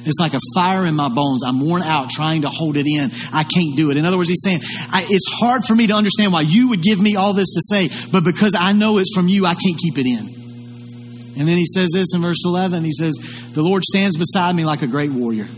It's 0.05 0.19
like 0.19 0.35
a 0.35 0.41
fire 0.55 0.87
in 0.87 0.95
my 0.95 1.09
bones. 1.09 1.43
I'm 1.47 1.61
worn 1.61 1.83
out 1.83 2.11
trying 2.11 2.43
to 2.43 2.49
hold 2.49 2.77
it 2.77 2.87
in. 2.87 3.11
I 3.33 3.45
can't 3.45 3.77
do 3.77 3.91
it. 3.91 3.97
In 3.97 4.05
other 4.05 4.17
words, 4.17 4.29
he's 4.29 4.43
saying, 4.43 4.61
it's 4.63 5.29
hard 5.31 5.65
for 5.65 5.75
me 5.75 5.87
to 5.87 5.95
understand 5.95 6.33
why 6.33 6.43
you 6.43 6.71
would 6.71 6.83
give 6.83 7.01
me 7.01 7.17
all 7.17 7.35
this 7.35 7.53
to 7.55 7.63
say, 7.63 8.09
but 8.11 8.25
because 8.25 8.55
I 8.59 8.73
know 8.73 8.99
it's 8.99 9.15
from 9.15 9.29
you, 9.29 9.47
I 9.47 9.55
can't 9.55 9.79
keep 9.79 9.99
it 9.99 10.07
in. 10.07 10.43
And 11.39 11.49
then 11.49 11.57
he 11.57 11.67
says 11.67 11.91
this 11.95 12.15
in 12.15 12.21
verse 12.21 12.45
11 12.45 12.85
he 12.85 12.93
says, 12.93 13.15
The 13.53 13.63
Lord 13.63 13.83
stands 13.85 14.17
beside 14.17 14.55
me 14.55 14.65
like 14.65 14.83
a 14.83 14.87
great 14.87 15.11
warrior. 15.11 15.49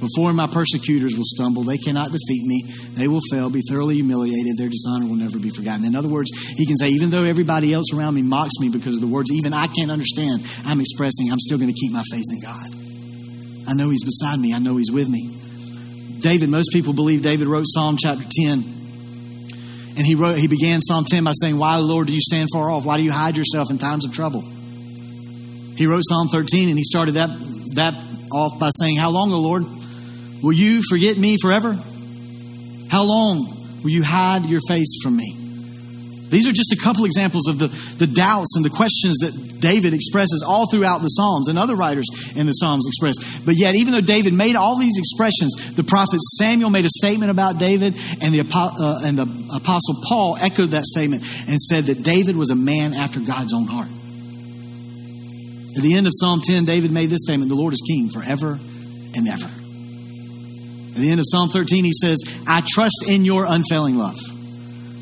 Before 0.00 0.32
my 0.32 0.46
persecutors 0.46 1.14
will 1.14 1.26
stumble, 1.26 1.62
they 1.62 1.76
cannot 1.76 2.10
defeat 2.10 2.42
me. 2.46 2.62
They 2.94 3.06
will 3.06 3.20
fail, 3.30 3.50
be 3.50 3.60
thoroughly 3.60 3.96
humiliated. 3.96 4.56
Their 4.56 4.70
dishonor 4.70 5.06
will 5.06 5.16
never 5.16 5.38
be 5.38 5.50
forgotten. 5.50 5.84
In 5.84 5.94
other 5.94 6.08
words, 6.08 6.30
he 6.56 6.64
can 6.64 6.76
say, 6.76 6.88
even 6.88 7.10
though 7.10 7.24
everybody 7.24 7.74
else 7.74 7.92
around 7.92 8.14
me 8.14 8.22
mocks 8.22 8.54
me 8.60 8.70
because 8.70 8.94
of 8.94 9.02
the 9.02 9.06
words 9.06 9.30
even 9.30 9.52
I 9.52 9.66
can't 9.66 9.90
understand, 9.90 10.40
I'm 10.64 10.80
expressing, 10.80 11.30
I'm 11.30 11.38
still 11.38 11.58
going 11.58 11.72
to 11.72 11.78
keep 11.78 11.92
my 11.92 12.02
faith 12.10 12.24
in 12.32 12.40
God. 12.40 12.79
I 13.70 13.74
know 13.74 13.90
He's 13.90 14.04
beside 14.04 14.38
me. 14.40 14.52
I 14.52 14.58
know 14.58 14.76
He's 14.76 14.90
with 14.90 15.08
me. 15.08 15.30
David, 16.20 16.50
most 16.50 16.72
people 16.72 16.92
believe 16.92 17.22
David 17.22 17.46
wrote 17.46 17.66
Psalm 17.66 17.96
chapter 17.98 18.24
10. 18.24 18.64
And 19.96 20.06
he 20.06 20.14
wrote, 20.14 20.38
he 20.38 20.48
began 20.48 20.80
Psalm 20.80 21.04
10 21.04 21.24
by 21.24 21.32
saying, 21.32 21.56
Why, 21.56 21.76
Lord, 21.76 22.08
do 22.08 22.12
you 22.12 22.20
stand 22.20 22.48
far 22.52 22.70
off? 22.70 22.84
Why 22.84 22.96
do 22.96 23.02
you 23.02 23.12
hide 23.12 23.36
yourself 23.36 23.70
in 23.70 23.78
times 23.78 24.04
of 24.04 24.12
trouble? 24.12 24.42
He 24.42 25.86
wrote 25.86 26.02
Psalm 26.04 26.28
13 26.28 26.68
and 26.68 26.76
he 26.76 26.84
started 26.84 27.12
that, 27.12 27.30
that 27.74 27.94
off 28.32 28.58
by 28.58 28.70
saying, 28.78 28.96
How 28.96 29.10
long, 29.10 29.32
O 29.32 29.40
Lord? 29.40 29.64
Will 30.42 30.52
you 30.52 30.82
forget 30.88 31.16
me 31.16 31.36
forever? 31.40 31.78
How 32.90 33.04
long 33.04 33.46
will 33.82 33.90
you 33.90 34.02
hide 34.02 34.46
your 34.46 34.60
face 34.66 35.00
from 35.02 35.16
me? 35.16 35.39
These 36.30 36.46
are 36.48 36.52
just 36.52 36.72
a 36.72 36.76
couple 36.82 37.04
examples 37.04 37.48
of 37.48 37.58
the, 37.58 37.66
the 37.98 38.06
doubts 38.06 38.54
and 38.56 38.64
the 38.64 38.70
questions 38.70 39.18
that 39.18 39.60
David 39.60 39.92
expresses 39.92 40.44
all 40.46 40.70
throughout 40.70 41.02
the 41.02 41.08
Psalms 41.08 41.48
and 41.48 41.58
other 41.58 41.74
writers 41.74 42.06
in 42.36 42.46
the 42.46 42.52
Psalms 42.52 42.86
express. 42.86 43.40
But 43.44 43.56
yet, 43.56 43.74
even 43.74 43.92
though 43.92 44.00
David 44.00 44.32
made 44.32 44.56
all 44.56 44.78
these 44.78 44.96
expressions, 44.96 45.74
the 45.74 45.84
prophet 45.84 46.20
Samuel 46.38 46.70
made 46.70 46.84
a 46.84 46.88
statement 46.88 47.30
about 47.30 47.58
David, 47.58 47.94
and 48.22 48.32
the, 48.32 48.46
uh, 48.54 49.02
and 49.04 49.18
the 49.18 49.56
apostle 49.56 49.96
Paul 50.08 50.36
echoed 50.40 50.70
that 50.70 50.84
statement 50.84 51.22
and 51.48 51.60
said 51.60 51.84
that 51.84 52.02
David 52.02 52.36
was 52.36 52.50
a 52.50 52.56
man 52.56 52.94
after 52.94 53.20
God's 53.20 53.52
own 53.52 53.66
heart. 53.66 53.88
At 55.76 55.82
the 55.82 55.94
end 55.94 56.06
of 56.06 56.12
Psalm 56.14 56.40
10, 56.44 56.64
David 56.64 56.90
made 56.90 57.10
this 57.10 57.20
statement 57.22 57.48
The 57.48 57.56
Lord 57.56 57.72
is 57.72 57.82
king 57.86 58.10
forever 58.10 58.58
and 59.16 59.28
ever. 59.28 59.46
At 59.46 60.96
the 60.96 61.10
end 61.10 61.20
of 61.20 61.26
Psalm 61.28 61.50
13, 61.50 61.84
he 61.84 61.92
says, 61.92 62.18
I 62.46 62.62
trust 62.66 63.04
in 63.08 63.24
your 63.24 63.46
unfailing 63.46 63.96
love. 63.96 64.18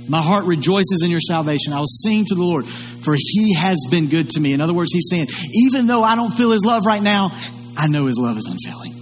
My 0.09 0.23
heart 0.23 0.47
rejoices 0.47 1.03
in 1.05 1.11
your 1.11 1.21
salvation. 1.21 1.73
I 1.73 1.79
will 1.81 1.87
sing 1.87 2.25
to 2.27 2.35
the 2.35 2.43
Lord, 2.43 2.67
for 2.67 3.15
he 3.17 3.55
has 3.55 3.77
been 3.91 4.09
good 4.09 4.31
to 4.31 4.41
me. 4.41 4.53
In 4.53 4.61
other 4.61 4.75
words, 4.75 4.93
he's 4.93 5.09
saying, 5.11 5.27
even 5.53 5.87
though 5.87 6.03
I 6.03 6.17
don't 6.17 6.33
feel 6.33 6.51
his 6.51 6.65
love 6.65 6.87
right 6.87 7.03
now, 7.03 7.31
I 7.77 7.89
know 7.89 8.07
his 8.07 8.19
love 8.19 8.37
is 8.39 8.47
unfailing. 8.47 8.95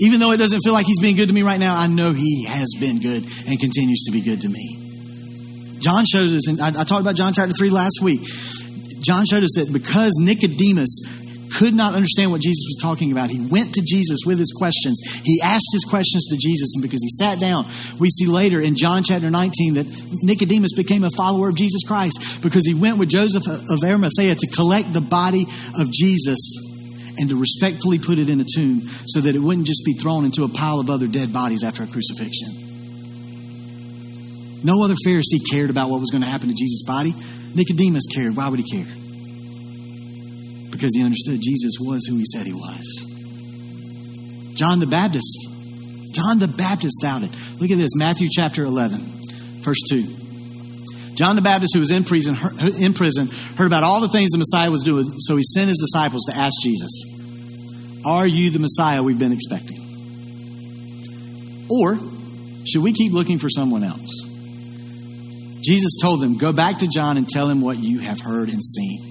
Even 0.00 0.20
though 0.20 0.32
it 0.32 0.36
doesn't 0.36 0.60
feel 0.60 0.72
like 0.72 0.86
he's 0.86 1.00
being 1.00 1.16
good 1.16 1.28
to 1.28 1.34
me 1.34 1.42
right 1.42 1.58
now, 1.58 1.76
I 1.76 1.86
know 1.86 2.12
he 2.12 2.44
has 2.46 2.74
been 2.78 3.00
good 3.00 3.24
and 3.48 3.58
continues 3.58 4.04
to 4.06 4.12
be 4.12 4.20
good 4.20 4.42
to 4.42 4.48
me. 4.48 5.78
John 5.80 6.04
showed 6.04 6.30
us, 6.30 6.48
and 6.48 6.60
I, 6.60 6.68
I 6.68 6.84
talked 6.84 7.00
about 7.00 7.14
John 7.14 7.32
chapter 7.32 7.52
3 7.52 7.70
last 7.70 8.00
week. 8.02 8.20
John 9.00 9.24
showed 9.26 9.42
us 9.42 9.54
that 9.56 9.72
because 9.72 10.12
Nicodemus 10.18 11.27
could 11.58 11.74
not 11.74 11.94
understand 11.94 12.30
what 12.30 12.40
Jesus 12.40 12.64
was 12.68 12.78
talking 12.80 13.10
about. 13.10 13.30
He 13.30 13.44
went 13.44 13.74
to 13.74 13.82
Jesus 13.84 14.20
with 14.24 14.38
his 14.38 14.54
questions. 14.56 15.00
He 15.24 15.40
asked 15.42 15.68
his 15.72 15.84
questions 15.90 16.28
to 16.28 16.36
Jesus, 16.36 16.74
and 16.74 16.82
because 16.82 17.02
he 17.02 17.08
sat 17.08 17.40
down, 17.40 17.66
we 17.98 18.08
see 18.10 18.26
later 18.26 18.60
in 18.60 18.76
John 18.76 19.02
chapter 19.02 19.28
19 19.28 19.74
that 19.74 19.86
Nicodemus 20.22 20.72
became 20.74 21.02
a 21.02 21.10
follower 21.10 21.48
of 21.48 21.56
Jesus 21.56 21.82
Christ 21.82 22.42
because 22.42 22.64
he 22.64 22.74
went 22.74 22.98
with 22.98 23.08
Joseph 23.08 23.46
of 23.48 23.82
Arimathea 23.82 24.36
to 24.36 24.46
collect 24.54 24.92
the 24.92 25.00
body 25.00 25.46
of 25.76 25.90
Jesus 25.90 26.38
and 27.18 27.28
to 27.30 27.36
respectfully 27.36 27.98
put 27.98 28.18
it 28.20 28.28
in 28.28 28.40
a 28.40 28.46
tomb 28.54 28.82
so 29.06 29.20
that 29.20 29.34
it 29.34 29.40
wouldn't 29.40 29.66
just 29.66 29.82
be 29.84 29.94
thrown 29.94 30.24
into 30.24 30.44
a 30.44 30.48
pile 30.48 30.78
of 30.78 30.88
other 30.88 31.08
dead 31.08 31.32
bodies 31.32 31.64
after 31.64 31.82
a 31.82 31.86
crucifixion. 31.88 32.54
No 34.62 34.82
other 34.84 34.94
Pharisee 35.04 35.42
cared 35.50 35.70
about 35.70 35.90
what 35.90 35.98
was 35.98 36.10
going 36.10 36.22
to 36.22 36.28
happen 36.28 36.48
to 36.48 36.54
Jesus' 36.54 36.82
body. 36.86 37.14
Nicodemus 37.56 38.06
cared. 38.14 38.36
Why 38.36 38.48
would 38.48 38.60
he 38.60 38.64
care? 38.64 39.07
Because 40.70 40.94
he 40.94 41.02
understood 41.02 41.40
Jesus 41.40 41.74
was 41.80 42.06
who 42.06 42.16
he 42.16 42.24
said 42.24 42.46
he 42.46 42.52
was. 42.52 42.84
John 44.54 44.80
the 44.80 44.86
Baptist. 44.86 45.48
John 46.12 46.38
the 46.38 46.48
Baptist 46.48 47.00
doubted. 47.00 47.30
Look 47.60 47.70
at 47.70 47.78
this 47.78 47.94
Matthew 47.94 48.28
chapter 48.30 48.64
11, 48.64 48.98
verse 49.62 49.78
2. 49.88 50.02
John 51.14 51.36
the 51.36 51.42
Baptist, 51.42 51.74
who 51.74 51.80
was 51.80 51.90
in 51.90 52.04
prison, 52.04 52.36
in 52.78 52.94
prison, 52.94 53.28
heard 53.56 53.66
about 53.66 53.82
all 53.82 54.00
the 54.00 54.08
things 54.08 54.30
the 54.30 54.38
Messiah 54.38 54.70
was 54.70 54.82
doing, 54.82 55.04
so 55.18 55.36
he 55.36 55.42
sent 55.42 55.68
his 55.68 55.78
disciples 55.78 56.24
to 56.30 56.36
ask 56.36 56.54
Jesus, 56.62 57.02
Are 58.04 58.26
you 58.26 58.50
the 58.50 58.60
Messiah 58.60 59.02
we've 59.02 59.18
been 59.18 59.32
expecting? 59.32 59.78
Or 61.68 61.98
should 62.66 62.82
we 62.82 62.92
keep 62.92 63.12
looking 63.12 63.38
for 63.38 63.48
someone 63.48 63.82
else? 63.82 64.24
Jesus 65.60 65.98
told 66.00 66.20
them, 66.20 66.38
Go 66.38 66.52
back 66.52 66.78
to 66.78 66.88
John 66.88 67.16
and 67.16 67.28
tell 67.28 67.48
him 67.48 67.60
what 67.60 67.78
you 67.78 67.98
have 67.98 68.20
heard 68.20 68.48
and 68.48 68.62
seen. 68.62 69.07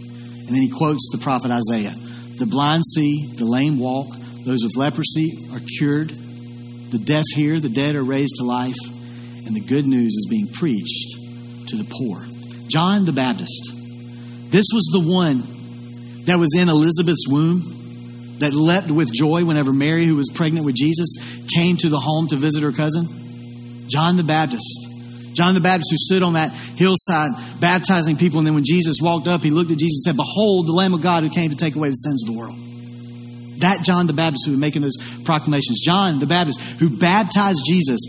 And 0.47 0.55
then 0.55 0.61
he 0.61 0.69
quotes 0.69 1.09
the 1.11 1.17
prophet 1.17 1.51
Isaiah 1.51 1.93
The 2.37 2.47
blind 2.47 2.83
see, 2.85 3.27
the 3.35 3.45
lame 3.45 3.79
walk, 3.79 4.07
those 4.45 4.63
with 4.63 4.77
leprosy 4.77 5.33
are 5.53 5.59
cured, 5.77 6.09
the 6.09 6.99
deaf 7.03 7.25
hear, 7.35 7.59
the 7.59 7.69
dead 7.69 7.95
are 7.95 8.03
raised 8.03 8.35
to 8.37 8.45
life, 8.45 8.79
and 9.45 9.55
the 9.55 9.61
good 9.61 9.85
news 9.85 10.13
is 10.13 10.27
being 10.29 10.47
preached 10.47 11.17
to 11.67 11.75
the 11.75 11.83
poor. 11.83 12.25
John 12.69 13.05
the 13.05 13.13
Baptist. 13.13 13.71
This 14.49 14.65
was 14.73 14.89
the 14.93 15.01
one 15.01 15.43
that 16.25 16.39
was 16.39 16.55
in 16.57 16.69
Elizabeth's 16.69 17.27
womb 17.27 17.61
that 18.39 18.53
leapt 18.53 18.91
with 18.91 19.13
joy 19.13 19.43
whenever 19.43 19.73
Mary, 19.73 20.05
who 20.05 20.15
was 20.15 20.29
pregnant 20.33 20.65
with 20.65 20.75
Jesus, 20.75 21.17
came 21.55 21.75
to 21.77 21.89
the 21.89 21.99
home 21.99 22.27
to 22.27 22.35
visit 22.35 22.63
her 22.63 22.71
cousin. 22.71 23.07
John 23.89 24.15
the 24.15 24.23
Baptist. 24.23 24.86
John 25.37 25.53
the 25.53 25.61
Baptist, 25.61 25.91
who 25.91 25.97
stood 25.97 26.23
on 26.23 26.33
that 26.33 26.51
hillside 26.51 27.29
baptizing 27.61 28.17
people, 28.17 28.39
and 28.39 28.47
then 28.47 28.55
when 28.55 28.65
Jesus 28.65 28.97
walked 29.01 29.27
up, 29.27 29.41
he 29.41 29.51
looked 29.51 29.69
at 29.69 29.77
Jesus 29.77 30.07
and 30.07 30.15
said, 30.15 30.17
Behold, 30.17 30.67
the 30.67 30.73
Lamb 30.73 30.95
of 30.95 31.01
God 31.01 31.23
who 31.23 31.29
came 31.29 31.51
to 31.51 31.55
take 31.55 31.75
away 31.75 31.89
the 31.89 31.93
sins 31.93 32.23
of 32.23 32.33
the 32.33 32.39
world. 32.39 32.55
That 33.61 33.83
John 33.83 34.07
the 34.07 34.13
Baptist 34.13 34.45
who 34.45 34.51
was 34.51 34.59
making 34.59 34.81
those 34.81 34.97
proclamations. 35.23 35.81
John 35.85 36.19
the 36.19 36.25
Baptist 36.25 36.59
who 36.79 36.89
baptized 36.89 37.61
Jesus 37.65 38.01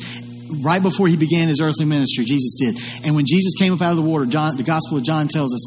right 0.61 0.83
before 0.83 1.09
he 1.09 1.17
began 1.17 1.49
his 1.49 1.61
earthly 1.61 1.85
ministry, 1.85 2.25
Jesus 2.25 2.57
did. 2.59 3.07
And 3.07 3.15
when 3.15 3.27
Jesus 3.27 3.55
came 3.59 3.73
up 3.73 3.81
out 3.81 3.91
of 3.91 3.97
the 3.97 4.09
water, 4.09 4.27
John, 4.27 4.57
the 4.57 4.63
Gospel 4.63 4.99
of 4.99 5.05
John 5.05 5.29
tells 5.29 5.55
us 5.55 5.65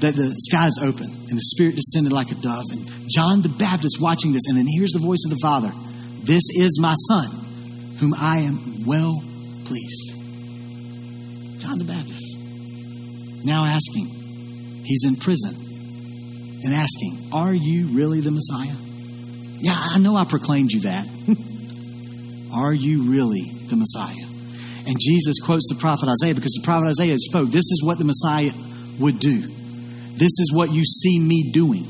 that 0.00 0.14
the 0.14 0.34
skies 0.38 0.76
opened 0.82 1.12
and 1.28 1.36
the 1.38 1.48
Spirit 1.56 1.76
descended 1.76 2.12
like 2.12 2.30
a 2.30 2.34
dove. 2.36 2.64
And 2.70 2.84
John 3.08 3.42
the 3.42 3.48
Baptist 3.48 4.00
watching 4.00 4.32
this, 4.32 4.42
and 4.48 4.58
then 4.58 4.66
hears 4.66 4.92
the 4.92 4.98
voice 4.98 5.24
of 5.24 5.30
the 5.30 5.40
Father 5.40 5.72
This 6.24 6.44
is 6.56 6.78
my 6.80 6.94
Son, 7.08 7.28
whom 7.98 8.14
I 8.14 8.38
am 8.40 8.84
well 8.84 9.22
pleased. 9.66 10.14
John 11.60 11.78
the 11.78 11.84
Baptist. 11.84 12.38
Now 13.44 13.64
asking, 13.64 14.06
he's 14.84 15.04
in 15.06 15.16
prison, 15.16 15.54
and 16.64 16.74
asking, 16.74 17.30
Are 17.32 17.54
you 17.54 17.88
really 17.88 18.20
the 18.20 18.30
Messiah? 18.30 18.76
Yeah, 19.60 19.74
I 19.74 19.98
know 19.98 20.16
I 20.16 20.24
proclaimed 20.24 20.72
you 20.72 20.80
that. 20.80 21.06
Are 22.54 22.72
you 22.72 23.10
really 23.10 23.50
the 23.68 23.76
Messiah? 23.76 24.26
And 24.86 24.96
Jesus 25.00 25.40
quotes 25.44 25.68
the 25.68 25.78
prophet 25.78 26.08
Isaiah 26.08 26.34
because 26.34 26.52
the 26.52 26.64
prophet 26.64 26.88
Isaiah 26.88 27.16
spoke, 27.18 27.50
This 27.50 27.70
is 27.70 27.82
what 27.84 27.98
the 27.98 28.04
Messiah 28.04 28.52
would 29.00 29.18
do. 29.18 29.40
This 30.16 30.38
is 30.40 30.52
what 30.54 30.72
you 30.72 30.84
see 30.84 31.18
me 31.18 31.50
doing. 31.52 31.84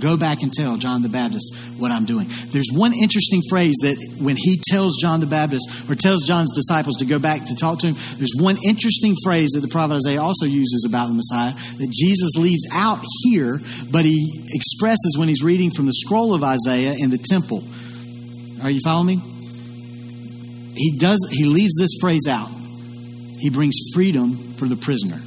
Go 0.00 0.16
back 0.16 0.42
and 0.42 0.52
tell 0.52 0.76
John 0.76 1.02
the 1.02 1.08
Baptist 1.08 1.56
what 1.78 1.90
I'm 1.90 2.04
doing. 2.06 2.26
There's 2.48 2.70
one 2.72 2.92
interesting 2.92 3.42
phrase 3.48 3.76
that 3.82 3.96
when 4.20 4.36
he 4.36 4.58
tells 4.70 4.96
John 5.00 5.20
the 5.20 5.26
Baptist 5.26 5.88
or 5.88 5.94
tells 5.94 6.24
John's 6.26 6.54
disciples 6.54 6.96
to 6.96 7.04
go 7.04 7.18
back 7.18 7.44
to 7.46 7.54
talk 7.54 7.78
to 7.80 7.88
him, 7.88 7.94
there's 8.16 8.34
one 8.38 8.56
interesting 8.66 9.14
phrase 9.22 9.50
that 9.50 9.60
the 9.60 9.68
prophet 9.68 9.94
Isaiah 9.94 10.22
also 10.22 10.46
uses 10.46 10.86
about 10.88 11.08
the 11.08 11.14
Messiah 11.14 11.52
that 11.52 11.90
Jesus 11.92 12.36
leaves 12.36 12.66
out 12.72 13.00
here, 13.24 13.60
but 13.90 14.04
he 14.04 14.44
expresses 14.48 15.16
when 15.18 15.28
he's 15.28 15.42
reading 15.42 15.70
from 15.70 15.86
the 15.86 15.94
scroll 15.94 16.34
of 16.34 16.42
Isaiah 16.42 16.94
in 16.98 17.10
the 17.10 17.18
temple. 17.18 17.62
Are 18.62 18.70
you 18.70 18.80
following 18.84 19.06
me? 19.06 19.30
he 20.80 20.96
does 20.96 21.18
he 21.30 21.44
leaves 21.44 21.74
this 21.78 21.90
phrase 22.00 22.26
out. 22.28 22.48
He 23.38 23.50
brings 23.50 23.74
freedom 23.94 24.34
for 24.54 24.66
the 24.66 24.76
prisoner. 24.76 25.20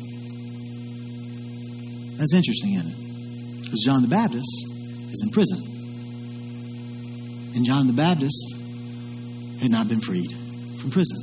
That's 2.18 2.34
interesting, 2.34 2.74
isn't 2.74 2.92
it? 2.92 3.03
Because 3.74 3.86
John 3.86 4.04
the 4.04 4.08
Baptist 4.08 4.70
is 5.10 5.24
in 5.26 5.32
prison. 5.32 5.58
And 7.56 7.66
John 7.66 7.88
the 7.88 7.94
Baptist 7.94 8.54
had 9.60 9.72
not 9.72 9.90
been 9.90 10.00
freed 10.00 10.30
from 10.78 10.92
prison. 10.92 11.18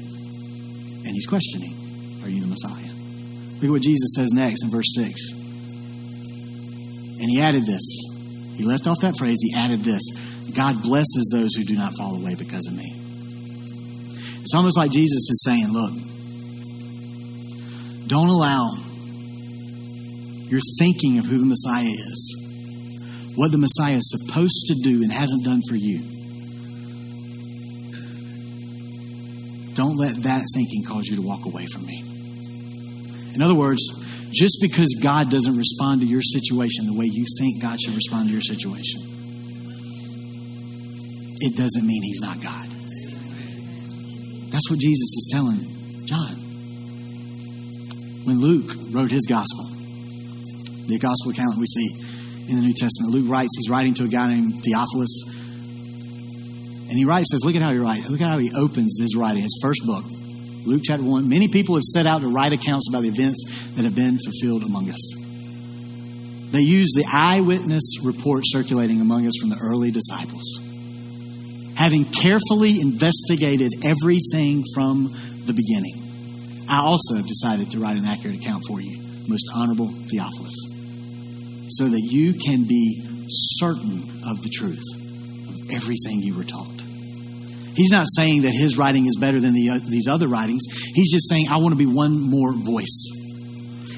And 1.06 1.14
he's 1.14 1.26
questioning, 1.26 1.70
Are 2.24 2.28
you 2.28 2.40
the 2.40 2.48
Messiah? 2.48 2.90
Look 3.54 3.64
at 3.66 3.70
what 3.70 3.82
Jesus 3.82 4.16
says 4.16 4.32
next 4.32 4.64
in 4.64 4.70
verse 4.70 4.92
6. 4.96 5.30
And 7.22 7.30
he 7.30 7.40
added 7.40 7.62
this. 7.66 7.86
He 8.56 8.64
left 8.64 8.88
off 8.88 8.98
that 9.02 9.14
phrase, 9.16 9.38
he 9.40 9.54
added 9.54 9.84
this 9.84 10.02
God 10.52 10.82
blesses 10.82 11.30
those 11.32 11.54
who 11.54 11.62
do 11.62 11.76
not 11.76 11.92
fall 11.96 12.16
away 12.16 12.34
because 12.34 12.66
of 12.66 12.76
me. 12.76 12.90
It's 14.42 14.54
almost 14.56 14.76
like 14.76 14.90
Jesus 14.90 15.30
is 15.30 15.40
saying, 15.46 15.68
look, 15.70 15.92
don't 18.08 18.28
allow 18.28 18.74
your 20.50 20.60
thinking 20.80 21.18
of 21.18 21.26
who 21.26 21.38
the 21.38 21.46
Messiah 21.46 21.86
is, 21.86 22.39
what 23.36 23.52
the 23.52 23.58
Messiah 23.58 23.96
is 23.96 24.10
supposed 24.10 24.66
to 24.68 24.74
do 24.82 25.02
and 25.02 25.12
hasn't 25.12 25.44
done 25.44 25.60
for 25.68 25.76
you. 25.76 26.00
Don't 29.74 29.96
let 29.96 30.16
that 30.24 30.44
thinking 30.54 30.84
cause 30.84 31.06
you 31.06 31.16
to 31.16 31.22
walk 31.22 31.46
away 31.46 31.66
from 31.66 31.86
me. 31.86 32.04
In 33.34 33.42
other 33.42 33.54
words, 33.54 33.80
just 34.32 34.58
because 34.60 35.00
God 35.02 35.30
doesn't 35.30 35.56
respond 35.56 36.02
to 36.02 36.06
your 36.06 36.22
situation 36.22 36.86
the 36.86 36.92
way 36.92 37.06
you 37.06 37.24
think 37.38 37.62
God 37.62 37.80
should 37.80 37.94
respond 37.94 38.28
to 38.28 38.32
your 38.32 38.42
situation, 38.42 39.00
it 41.40 41.56
doesn't 41.56 41.86
mean 41.86 42.02
He's 42.02 42.20
not 42.20 42.42
God. 42.42 42.66
That's 44.50 44.68
what 44.68 44.80
Jesus 44.80 45.14
is 45.14 45.28
telling 45.32 45.60
John. 46.06 46.34
When 48.26 48.40
Luke 48.40 48.74
wrote 48.90 49.10
his 49.10 49.24
gospel, 49.26 49.64
the 50.86 50.98
gospel 51.00 51.30
account 51.30 51.56
we 51.56 51.66
see 51.66 51.88
in 52.50 52.56
the 52.56 52.62
New 52.62 52.74
Testament, 52.74 53.12
Luke 53.12 53.30
writes, 53.30 53.56
he's 53.56 53.70
writing 53.70 53.94
to 53.94 54.04
a 54.04 54.08
guy 54.08 54.34
named 54.34 54.62
Theophilus. 54.62 55.24
And 56.88 56.98
he 56.98 57.04
writes, 57.04 57.28
says, 57.30 57.44
look 57.44 57.54
at 57.54 57.62
how 57.62 57.72
he 57.72 57.78
writes. 57.78 58.10
Look 58.10 58.20
at 58.20 58.28
how 58.28 58.38
he 58.38 58.52
opens 58.54 58.98
his 59.00 59.14
writing, 59.16 59.42
his 59.42 59.58
first 59.62 59.82
book, 59.86 60.04
Luke 60.66 60.82
chapter 60.84 61.04
1. 61.04 61.28
Many 61.28 61.48
people 61.48 61.76
have 61.76 61.84
set 61.84 62.06
out 62.06 62.22
to 62.22 62.28
write 62.28 62.52
accounts 62.52 62.88
about 62.90 63.02
the 63.02 63.08
events 63.08 63.44
that 63.76 63.84
have 63.84 63.94
been 63.94 64.18
fulfilled 64.18 64.64
among 64.64 64.90
us. 64.90 65.14
They 66.50 66.62
use 66.62 66.92
the 66.96 67.06
eyewitness 67.10 68.04
report 68.04 68.42
circulating 68.44 69.00
among 69.00 69.26
us 69.26 69.34
from 69.40 69.50
the 69.50 69.58
early 69.62 69.92
disciples 69.92 70.60
having 71.80 72.04
carefully 72.04 72.78
investigated 72.78 73.72
everything 73.82 74.62
from 74.74 75.10
the 75.46 75.54
beginning, 75.54 75.96
I 76.68 76.80
also 76.80 77.14
have 77.14 77.26
decided 77.26 77.70
to 77.70 77.78
write 77.78 77.96
an 77.96 78.04
accurate 78.04 78.36
account 78.36 78.64
for 78.68 78.82
you, 78.82 79.00
most 79.26 79.48
honorable 79.54 79.88
Theophilus, 79.88 80.69
so 81.70 81.88
that 81.88 82.00
you 82.00 82.34
can 82.34 82.64
be 82.64 83.02
certain 83.28 84.02
of 84.26 84.42
the 84.42 84.50
truth 84.50 84.84
of 85.48 85.70
everything 85.70 86.20
you 86.20 86.36
were 86.36 86.44
taught. 86.44 86.66
He's 87.74 87.92
not 87.92 88.06
saying 88.16 88.42
that 88.42 88.52
his 88.52 88.76
writing 88.76 89.06
is 89.06 89.16
better 89.16 89.40
than 89.40 89.54
the, 89.54 89.70
uh, 89.70 89.78
these 89.88 90.08
other 90.08 90.28
writings. 90.28 90.64
He's 90.94 91.12
just 91.12 91.28
saying, 91.28 91.46
I 91.48 91.58
want 91.58 91.72
to 91.72 91.78
be 91.78 91.86
one 91.86 92.20
more 92.20 92.52
voice. 92.52 93.10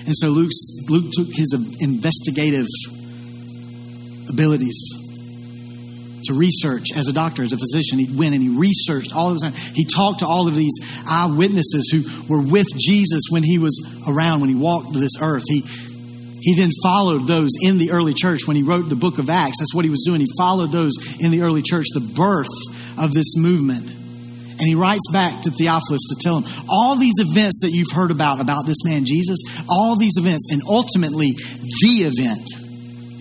And 0.07 0.15
so 0.15 0.29
Luke's, 0.29 0.87
Luke 0.89 1.11
took 1.13 1.29
his 1.29 1.55
investigative 1.81 2.67
abilities 4.29 4.79
to 6.25 6.35
research 6.35 6.87
as 6.97 7.09
a 7.09 7.13
doctor, 7.13 7.43
as 7.43 7.53
a 7.53 7.59
physician. 7.59 7.99
He 7.99 8.17
went 8.17 8.35
and 8.35 8.43
he 8.43 8.49
researched 8.49 9.15
all 9.15 9.29
of 9.29 9.35
his 9.35 9.43
time. 9.43 9.55
He 9.75 9.85
talked 9.85 10.21
to 10.21 10.27
all 10.27 10.47
of 10.47 10.55
these 10.55 10.79
eyewitnesses 11.09 11.91
who 11.91 12.33
were 12.33 12.43
with 12.43 12.67
Jesus 12.79 13.23
when 13.31 13.43
he 13.43 13.59
was 13.59 13.75
around, 14.07 14.41
when 14.41 14.51
he 14.51 14.57
walked 14.57 14.93
this 14.93 15.21
earth. 15.21 15.45
He 15.47 15.63
he 16.43 16.57
then 16.57 16.71
followed 16.83 17.29
those 17.29 17.51
in 17.63 17.79
the 17.79 17.93
early 17.93 18.15
church 18.15 18.49
when 18.49 18.57
he 18.57 18.65
wrote 18.65 18.89
the 18.89 18.97
book 18.97 19.19
of 19.19 19.31
Acts. 19.31 19.61
That's 19.61 19.73
what 19.75 19.85
he 19.85 19.91
was 19.91 20.03
doing. 20.05 20.21
He 20.21 20.27
followed 20.37 20.73
those 20.73 20.93
in 21.21 21.31
the 21.31 21.43
early 21.43 21.63
church, 21.63 21.87
the 21.95 22.13
birth 22.17 22.51
of 22.99 23.13
this 23.13 23.37
movement. 23.37 23.89
And 23.89 24.69
he 24.69 24.75
writes 24.75 25.07
back 25.13 25.43
to 25.43 25.51
Theophilus 25.51 26.03
to 26.11 26.17
tell 26.21 26.41
him 26.41 26.67
all 26.69 26.97
these 26.97 27.19
events 27.19 27.61
that 27.63 27.71
you've 27.71 27.93
heard 27.95 28.11
about, 28.11 28.41
about 28.41 28.67
this 28.67 28.85
man 28.85 29.05
Jesus, 29.05 29.39
all 29.69 29.95
these 29.97 30.17
events, 30.19 30.49
and 30.51 30.63
ultimately 30.67 31.31
the 31.31 32.11
event, 32.11 32.43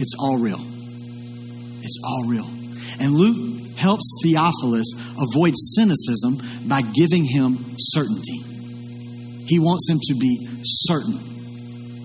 it's 0.01 0.15
all 0.19 0.39
real. 0.39 0.59
It's 0.59 2.01
all 2.03 2.25
real. 2.27 2.47
And 2.99 3.13
Luke 3.13 3.77
helps 3.77 4.05
Theophilus 4.23 4.93
avoid 5.21 5.53
cynicism 5.55 6.41
by 6.67 6.81
giving 6.81 7.25
him 7.25 7.57
certainty. 7.77 8.41
He 9.45 9.59
wants 9.59 9.87
him 9.87 9.99
to 10.01 10.15
be 10.19 10.47
certain 10.63 11.13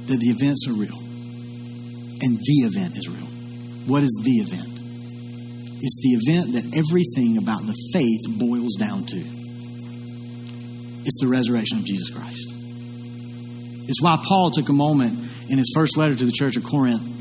that 0.08 0.20
the 0.20 0.28
events 0.28 0.68
are 0.68 0.74
real 0.74 1.05
and 2.22 2.38
the 2.38 2.58
event 2.64 2.96
is 2.96 3.08
real. 3.08 3.26
What 3.86 4.02
is 4.02 4.20
the 4.24 4.38
event? 4.42 4.68
It's 5.80 6.00
the 6.02 6.16
event 6.18 6.52
that 6.54 6.64
everything 6.76 7.38
about 7.38 7.66
the 7.66 7.74
faith 7.92 8.22
boils 8.38 8.74
down 8.76 9.04
to. 9.06 9.16
It's 11.04 11.20
the 11.20 11.28
resurrection 11.28 11.78
of 11.78 11.84
Jesus 11.84 12.10
Christ. 12.10 12.52
It's 13.88 14.02
why 14.02 14.20
Paul 14.26 14.50
took 14.50 14.68
a 14.68 14.72
moment 14.72 15.18
in 15.48 15.58
his 15.58 15.72
first 15.74 15.96
letter 15.96 16.16
to 16.16 16.24
the 16.24 16.32
church 16.32 16.56
of 16.56 16.64
Corinth 16.64 17.15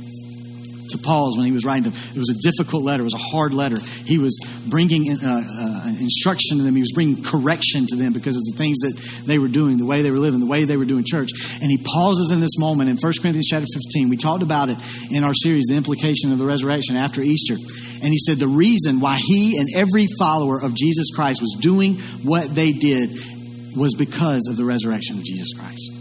to 0.90 0.98
Paul's 0.98 1.38
when 1.38 1.46
he 1.46 1.52
was 1.52 1.66
writing 1.66 1.84
them. 1.84 1.94
It 1.94 2.18
was 2.18 2.30
a 2.30 2.40
difficult 2.42 2.84
letter. 2.84 3.02
It 3.02 3.06
was 3.06 3.14
a 3.14 3.18
hard 3.18 3.54
letter. 3.54 3.78
He 4.06 4.18
was 4.18 4.40
bringing 4.68 5.12
uh, 5.12 5.18
uh, 5.24 5.88
instruction 6.00 6.58
to 6.58 6.64
them. 6.64 6.76
He 6.76 6.82
was 6.82 6.92
bringing 6.94 7.24
correction 7.24 7.88
to 7.88 7.96
them 7.96 8.14
because 8.14 8.36
of 8.36 8.44
the 8.44 8.58
things 8.58 8.80
that 8.80 8.94
they 9.26 9.40
were 9.40 9.48
doing, 9.48 9.78
the 9.78 9.86
way 9.86 10.02
they 10.02 10.12
were 10.12 10.20
living, 10.20 10.40
the 10.40 10.46
way 10.46 10.66
they 10.66 10.78
were 10.78 10.86
doing 10.86 11.04
church. 11.06 11.30
And 11.62 11.72
he 11.72 11.78
pauses 11.78 12.32
in 12.32 12.40
this 12.40 12.58
moment 12.58 12.90
in 12.90 12.98
1 12.98 13.14
Corinthians 13.22 13.48
chapter 13.48 13.68
15. 13.74 14.10
We 14.10 14.18
talked 14.18 14.44
about 14.44 14.70
it 14.70 14.78
in 15.12 15.24
our 15.24 15.34
series, 15.34 15.66
the 15.70 15.76
implication 15.76 16.32
of 16.32 16.40
the 16.40 16.46
resurrection 16.46 16.96
after 16.96 17.22
Easter. 17.22 17.56
And 17.56 18.12
he 18.12 18.18
said 18.18 18.38
the 18.38 18.48
reason 18.48 19.00
why 19.00 19.18
he 19.20 19.58
and 19.58 19.68
every 19.76 20.08
follower 20.20 20.62
of 20.62 20.76
Jesus 20.76 21.10
Christ 21.16 21.42
was 21.42 21.58
doing 21.60 21.96
what 22.24 22.54
they 22.54 22.72
did 22.72 23.10
was 23.76 23.96
because 23.96 24.48
of 24.50 24.58
the 24.58 24.66
resurrection 24.66 25.18
of 25.18 25.24
Jesus 25.24 25.54
Christ. 25.54 25.95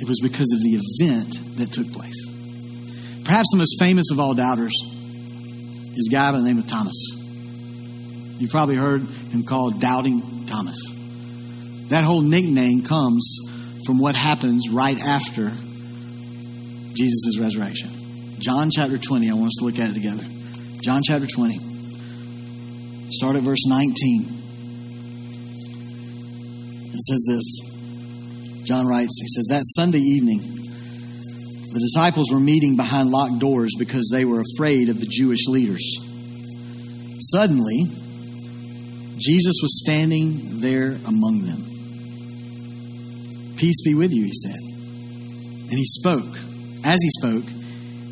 It 0.00 0.08
was 0.08 0.20
because 0.22 0.52
of 0.52 0.62
the 0.62 0.80
event 0.80 1.56
that 1.58 1.72
took 1.72 1.92
place. 1.92 2.28
Perhaps 3.24 3.48
the 3.52 3.58
most 3.58 3.76
famous 3.78 4.10
of 4.10 4.20
all 4.20 4.34
doubters 4.34 4.72
is 5.94 6.08
a 6.08 6.12
guy 6.12 6.32
by 6.32 6.38
the 6.38 6.44
name 6.44 6.58
of 6.58 6.66
Thomas. 6.66 6.96
You've 8.38 8.50
probably 8.50 8.76
heard 8.76 9.02
him 9.02 9.42
called 9.42 9.80
Doubting 9.80 10.46
Thomas. 10.46 10.78
That 11.88 12.04
whole 12.04 12.22
nickname 12.22 12.84
comes 12.84 13.38
from 13.84 13.98
what 13.98 14.14
happens 14.14 14.70
right 14.70 14.98
after 14.98 15.50
Jesus' 16.94 17.38
resurrection. 17.38 17.90
John 18.38 18.70
chapter 18.70 18.96
20, 18.98 19.30
I 19.30 19.34
want 19.34 19.48
us 19.48 19.56
to 19.58 19.64
look 19.64 19.78
at 19.78 19.90
it 19.90 19.94
together. 19.94 20.24
John 20.80 21.02
chapter 21.04 21.26
20. 21.26 21.58
Start 23.10 23.36
at 23.36 23.42
verse 23.42 23.66
19. 23.66 24.22
It 26.94 27.00
says 27.00 27.24
this 27.28 27.67
John 28.68 28.86
writes, 28.86 29.18
he 29.18 29.28
says, 29.28 29.46
That 29.48 29.62
Sunday 29.64 30.00
evening, 30.00 30.40
the 30.40 31.80
disciples 31.80 32.30
were 32.30 32.40
meeting 32.40 32.76
behind 32.76 33.10
locked 33.10 33.38
doors 33.38 33.74
because 33.78 34.10
they 34.12 34.26
were 34.26 34.42
afraid 34.42 34.90
of 34.90 35.00
the 35.00 35.06
Jewish 35.08 35.46
leaders. 35.48 35.82
Suddenly, 37.32 37.86
Jesus 39.16 39.56
was 39.62 39.80
standing 39.82 40.60
there 40.60 40.98
among 41.06 41.42
them. 41.46 41.64
Peace 43.56 43.80
be 43.84 43.94
with 43.94 44.12
you, 44.12 44.24
he 44.24 44.32
said. 44.32 44.60
And 45.70 45.78
he 45.78 45.84
spoke. 45.86 46.36
As 46.84 46.98
he 47.02 47.10
spoke, 47.20 47.44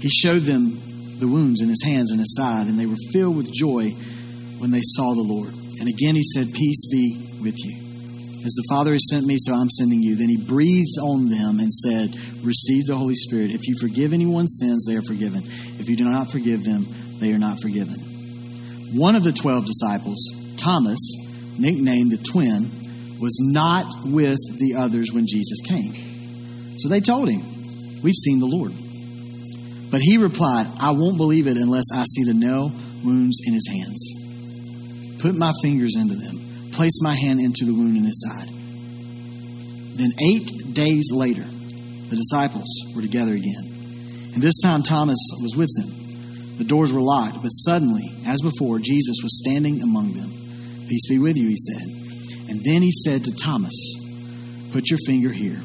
he 0.00 0.08
showed 0.08 0.42
them 0.42 0.80
the 1.18 1.28
wounds 1.28 1.60
in 1.60 1.68
his 1.68 1.84
hands 1.84 2.10
and 2.10 2.18
his 2.18 2.34
side, 2.34 2.66
and 2.66 2.78
they 2.78 2.86
were 2.86 2.96
filled 3.12 3.36
with 3.36 3.52
joy 3.52 3.90
when 4.58 4.70
they 4.70 4.82
saw 4.82 5.14
the 5.14 5.22
Lord. 5.22 5.52
And 5.80 5.88
again 5.88 6.14
he 6.14 6.24
said, 6.24 6.46
Peace 6.54 6.88
be 6.90 7.28
with 7.42 7.62
you. 7.62 7.85
As 8.44 8.54
the 8.54 8.64
Father 8.68 8.92
has 8.92 9.08
sent 9.10 9.26
me, 9.26 9.36
so 9.38 9.54
I'm 9.54 9.70
sending 9.70 10.02
you. 10.02 10.14
Then 10.14 10.28
he 10.28 10.36
breathed 10.36 10.98
on 11.02 11.28
them 11.28 11.58
and 11.58 11.72
said, 11.72 12.14
Receive 12.44 12.86
the 12.86 12.96
Holy 12.96 13.14
Spirit. 13.14 13.50
If 13.50 13.66
you 13.66 13.74
forgive 13.80 14.12
anyone's 14.12 14.58
sins, 14.60 14.86
they 14.86 14.96
are 14.96 15.02
forgiven. 15.02 15.42
If 15.44 15.88
you 15.88 15.96
do 15.96 16.04
not 16.04 16.30
forgive 16.30 16.64
them, 16.64 16.86
they 17.18 17.32
are 17.32 17.38
not 17.38 17.60
forgiven. 17.60 17.96
One 18.94 19.16
of 19.16 19.24
the 19.24 19.32
twelve 19.32 19.66
disciples, 19.66 20.18
Thomas, 20.56 21.00
nicknamed 21.58 22.12
the 22.12 22.22
twin, 22.22 22.70
was 23.20 23.38
not 23.40 23.86
with 24.04 24.38
the 24.58 24.76
others 24.78 25.12
when 25.12 25.26
Jesus 25.26 25.60
came. 25.66 26.78
So 26.78 26.88
they 26.88 27.00
told 27.00 27.28
him, 27.28 27.42
We've 28.02 28.14
seen 28.14 28.38
the 28.38 28.46
Lord. 28.46 28.72
But 29.90 30.00
he 30.02 30.18
replied, 30.18 30.66
I 30.80 30.90
won't 30.92 31.16
believe 31.16 31.46
it 31.46 31.56
unless 31.56 31.86
I 31.92 32.04
see 32.04 32.24
the 32.24 32.34
nail 32.34 32.70
wounds 33.02 33.40
in 33.46 33.54
his 33.54 33.66
hands 33.68 34.26
put 35.26 35.34
my 35.34 35.52
fingers 35.62 35.96
into 35.96 36.14
them, 36.14 36.38
place 36.76 37.00
my 37.02 37.14
hand 37.14 37.40
into 37.40 37.64
the 37.64 37.72
wound 37.72 37.96
in 37.96 38.04
his 38.04 38.22
side. 38.22 38.48
Then 39.96 40.10
eight 40.20 40.74
days 40.74 41.10
later, 41.10 41.42
the 41.42 42.16
disciples 42.16 42.68
were 42.94 43.02
together 43.02 43.32
again. 43.32 43.64
And 44.34 44.42
this 44.42 44.60
time 44.62 44.82
Thomas 44.82 45.18
was 45.42 45.56
with 45.56 45.72
them. 45.80 46.58
The 46.58 46.64
doors 46.64 46.92
were 46.92 47.00
locked, 47.00 47.42
but 47.42 47.48
suddenly, 47.48 48.04
as 48.26 48.40
before, 48.42 48.78
Jesus 48.78 49.16
was 49.22 49.42
standing 49.42 49.82
among 49.82 50.12
them. 50.12 50.30
Peace 50.88 51.08
be 51.08 51.18
with 51.18 51.36
you, 51.36 51.48
he 51.48 51.56
said. 51.56 52.50
And 52.50 52.60
then 52.62 52.82
he 52.82 52.92
said 52.92 53.24
to 53.24 53.34
Thomas, 53.34 53.74
Put 54.72 54.90
your 54.90 54.98
finger 55.06 55.30
here. 55.30 55.58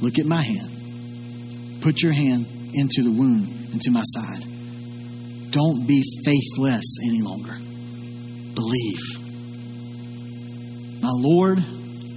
Look 0.00 0.18
at 0.18 0.26
my 0.26 0.42
hand. 0.42 1.82
Put 1.82 2.02
your 2.02 2.12
hand 2.12 2.46
into 2.72 3.02
the 3.02 3.10
wound, 3.10 3.48
into 3.72 3.90
my 3.90 4.02
side. 4.04 4.44
Don't 5.50 5.86
be 5.86 6.02
faithless 6.24 6.98
any 7.04 7.22
longer 7.22 7.56
believe. 8.60 9.19
My 11.00 11.12
Lord 11.12 11.58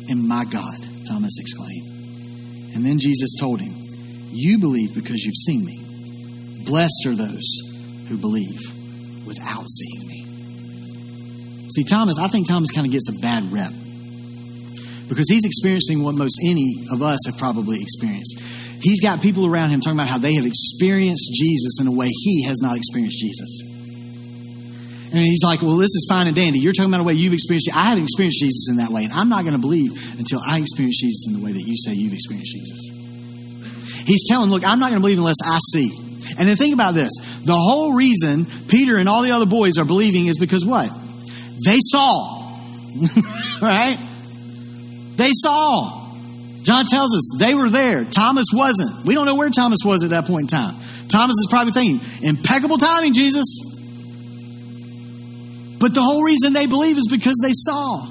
and 0.09 0.27
my 0.27 0.45
God, 0.45 0.77
Thomas 1.07 1.37
exclaimed. 1.39 1.87
And 2.75 2.85
then 2.85 2.99
Jesus 2.99 3.35
told 3.39 3.61
him, 3.61 3.73
You 4.31 4.59
believe 4.59 4.95
because 4.95 5.23
you've 5.23 5.35
seen 5.35 5.65
me. 5.65 5.79
Blessed 6.65 7.05
are 7.07 7.15
those 7.15 8.07
who 8.07 8.17
believe 8.17 8.59
without 9.25 9.65
seeing 9.69 10.07
me. 10.07 11.69
See, 11.71 11.83
Thomas, 11.83 12.19
I 12.19 12.27
think 12.27 12.47
Thomas 12.47 12.71
kind 12.71 12.85
of 12.85 12.91
gets 12.91 13.09
a 13.09 13.19
bad 13.21 13.51
rep 13.51 13.71
because 15.09 15.29
he's 15.29 15.45
experiencing 15.45 16.03
what 16.03 16.15
most 16.15 16.39
any 16.43 16.85
of 16.91 17.01
us 17.01 17.19
have 17.25 17.37
probably 17.37 17.77
experienced. 17.81 18.39
He's 18.81 19.01
got 19.01 19.21
people 19.21 19.45
around 19.45 19.69
him 19.69 19.79
talking 19.79 19.97
about 19.97 20.09
how 20.09 20.17
they 20.17 20.33
have 20.33 20.45
experienced 20.45 21.31
Jesus 21.33 21.79
in 21.79 21.87
a 21.87 21.91
way 21.91 22.07
he 22.07 22.43
has 22.43 22.61
not 22.61 22.75
experienced 22.75 23.17
Jesus. 23.19 23.72
And 25.13 25.21
he's 25.21 25.43
like, 25.43 25.61
well, 25.61 25.77
this 25.77 25.93
is 25.93 26.07
fine 26.09 26.25
and 26.25 26.35
dandy. 26.35 26.57
You're 26.57 26.73
talking 26.73 26.89
about 26.89 27.01
a 27.01 27.03
way 27.03 27.13
you've 27.13 27.33
experienced 27.33 27.67
it. 27.67 27.75
I 27.75 27.89
haven't 27.89 28.05
experienced 28.05 28.39
Jesus 28.41 28.67
in 28.71 28.77
that 28.77 28.89
way. 28.89 29.03
And 29.03 29.13
I'm 29.13 29.29
not 29.29 29.43
going 29.43 29.53
to 29.53 29.61
believe 29.61 29.91
until 30.17 30.39
I 30.43 30.57
experience 30.57 30.99
Jesus 30.99 31.27
in 31.27 31.39
the 31.39 31.45
way 31.45 31.51
that 31.51 31.61
you 31.61 31.77
say 31.77 31.93
you've 31.93 32.13
experienced 32.13 32.51
Jesus. 32.51 34.05
He's 34.07 34.27
telling, 34.27 34.49
look, 34.49 34.65
I'm 34.65 34.79
not 34.79 34.89
going 34.89 34.99
to 34.99 35.05
believe 35.05 35.19
unless 35.19 35.37
I 35.45 35.59
see. 35.71 35.91
And 36.39 36.49
then 36.49 36.55
think 36.55 36.73
about 36.73 36.95
this. 36.95 37.11
The 37.45 37.55
whole 37.55 37.93
reason 37.93 38.47
Peter 38.67 38.97
and 38.97 39.07
all 39.07 39.21
the 39.21 39.31
other 39.31 39.45
boys 39.45 39.77
are 39.77 39.85
believing 39.85 40.25
is 40.25 40.37
because 40.37 40.65
what? 40.65 40.89
They 41.63 41.77
saw. 41.79 42.49
right? 43.61 43.97
They 45.15 45.29
saw. 45.31 46.09
John 46.63 46.85
tells 46.85 47.13
us 47.15 47.37
they 47.39 47.53
were 47.53 47.69
there. 47.69 48.03
Thomas 48.03 48.47
wasn't. 48.51 49.05
We 49.05 49.13
don't 49.13 49.27
know 49.27 49.35
where 49.35 49.51
Thomas 49.51 49.79
was 49.85 50.03
at 50.03 50.09
that 50.09 50.25
point 50.25 50.51
in 50.51 50.57
time. 50.57 50.73
Thomas 51.07 51.35
is 51.35 51.47
probably 51.51 51.73
thinking, 51.73 52.01
impeccable 52.23 52.77
timing, 52.77 53.13
Jesus. 53.13 53.72
But 55.83 55.93
the 55.93 56.01
whole 56.01 56.23
reason 56.23 56.53
they 56.53 56.65
believe 56.65 56.97
is 56.97 57.09
because 57.11 57.35
they 57.43 57.51
saw. 57.51 58.07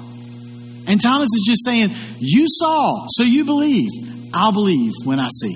And 0.87 1.01
Thomas 1.01 1.25
is 1.25 1.43
just 1.47 1.65
saying, 1.65 1.89
You 2.19 2.45
saw, 2.47 3.07
so 3.09 3.23
you 3.23 3.45
believe. 3.45 3.89
I'll 4.31 4.51
believe 4.51 4.91
when 5.05 5.19
I 5.19 5.27
see. 5.41 5.55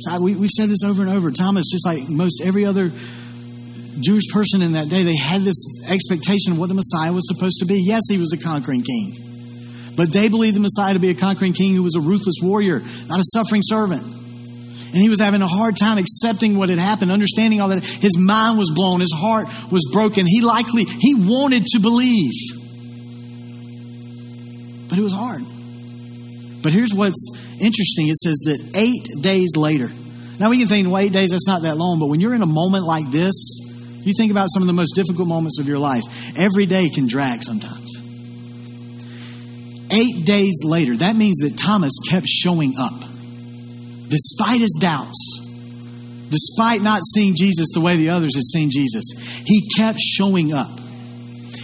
So 0.00 0.18
we, 0.22 0.34
we've 0.34 0.48
said 0.48 0.70
this 0.70 0.84
over 0.84 1.02
and 1.02 1.10
over. 1.10 1.30
Thomas, 1.32 1.66
just 1.70 1.84
like 1.84 2.08
most 2.08 2.40
every 2.42 2.64
other 2.64 2.90
Jewish 4.00 4.32
person 4.32 4.62
in 4.62 4.72
that 4.72 4.88
day, 4.88 5.02
they 5.02 5.16
had 5.16 5.42
this 5.42 5.84
expectation 5.86 6.52
of 6.52 6.58
what 6.58 6.70
the 6.70 6.74
Messiah 6.74 7.12
was 7.12 7.28
supposed 7.28 7.58
to 7.58 7.66
be. 7.66 7.82
Yes, 7.84 8.00
he 8.10 8.16
was 8.16 8.32
a 8.32 8.42
conquering 8.42 8.80
king. 8.80 9.18
But 9.96 10.14
they 10.14 10.30
believed 10.30 10.56
the 10.56 10.60
Messiah 10.60 10.94
to 10.94 10.98
be 10.98 11.10
a 11.10 11.14
conquering 11.14 11.52
king 11.52 11.74
who 11.74 11.82
was 11.82 11.94
a 11.94 12.00
ruthless 12.00 12.36
warrior, 12.40 12.80
not 13.06 13.18
a 13.18 13.24
suffering 13.34 13.60
servant. 13.62 14.02
And 14.86 15.02
he 15.02 15.08
was 15.08 15.20
having 15.20 15.42
a 15.42 15.46
hard 15.46 15.76
time 15.76 15.98
accepting 15.98 16.56
what 16.56 16.68
had 16.68 16.78
happened, 16.78 17.10
understanding 17.12 17.60
all 17.60 17.68
that. 17.68 17.84
His 17.84 18.16
mind 18.18 18.58
was 18.58 18.70
blown, 18.74 19.00
his 19.00 19.12
heart 19.12 19.46
was 19.70 19.88
broken. 19.92 20.26
He 20.26 20.40
likely, 20.40 20.84
he 20.84 21.14
wanted 21.14 21.66
to 21.66 21.80
believe. 21.80 22.32
But 24.88 24.98
it 24.98 25.02
was 25.02 25.12
hard. 25.12 25.42
But 26.62 26.72
here's 26.72 26.94
what's 26.94 27.30
interesting 27.60 28.08
it 28.08 28.16
says 28.16 28.38
that 28.46 28.72
eight 28.74 29.22
days 29.22 29.56
later, 29.56 29.90
now 30.38 30.50
we 30.50 30.58
can 30.58 30.68
think, 30.68 30.88
well, 30.88 30.98
eight 30.98 31.12
days, 31.12 31.30
that's 31.30 31.46
not 31.46 31.62
that 31.62 31.76
long, 31.76 31.98
but 31.98 32.06
when 32.06 32.20
you're 32.20 32.34
in 32.34 32.42
a 32.42 32.46
moment 32.46 32.84
like 32.84 33.10
this, 33.10 33.60
you 34.02 34.12
think 34.16 34.30
about 34.30 34.48
some 34.52 34.62
of 34.62 34.66
the 34.66 34.72
most 34.72 34.94
difficult 34.94 35.26
moments 35.26 35.58
of 35.58 35.66
your 35.66 35.78
life. 35.78 36.02
Every 36.38 36.66
day 36.66 36.88
can 36.88 37.08
drag 37.08 37.42
sometimes. 37.42 37.96
Eight 39.90 40.24
days 40.26 40.62
later, 40.64 40.96
that 40.96 41.16
means 41.16 41.38
that 41.38 41.56
Thomas 41.56 41.92
kept 42.08 42.26
showing 42.26 42.74
up 42.78 43.04
despite 44.08 44.60
his 44.60 44.78
doubts, 44.80 45.42
despite 46.30 46.82
not 46.82 47.02
seeing 47.04 47.34
Jesus 47.34 47.68
the 47.74 47.80
way 47.80 47.96
the 47.96 48.10
others 48.10 48.34
had 48.34 48.44
seen 48.44 48.70
Jesus, 48.70 49.04
he 49.44 49.68
kept 49.76 49.98
showing 49.98 50.52
up. 50.52 50.78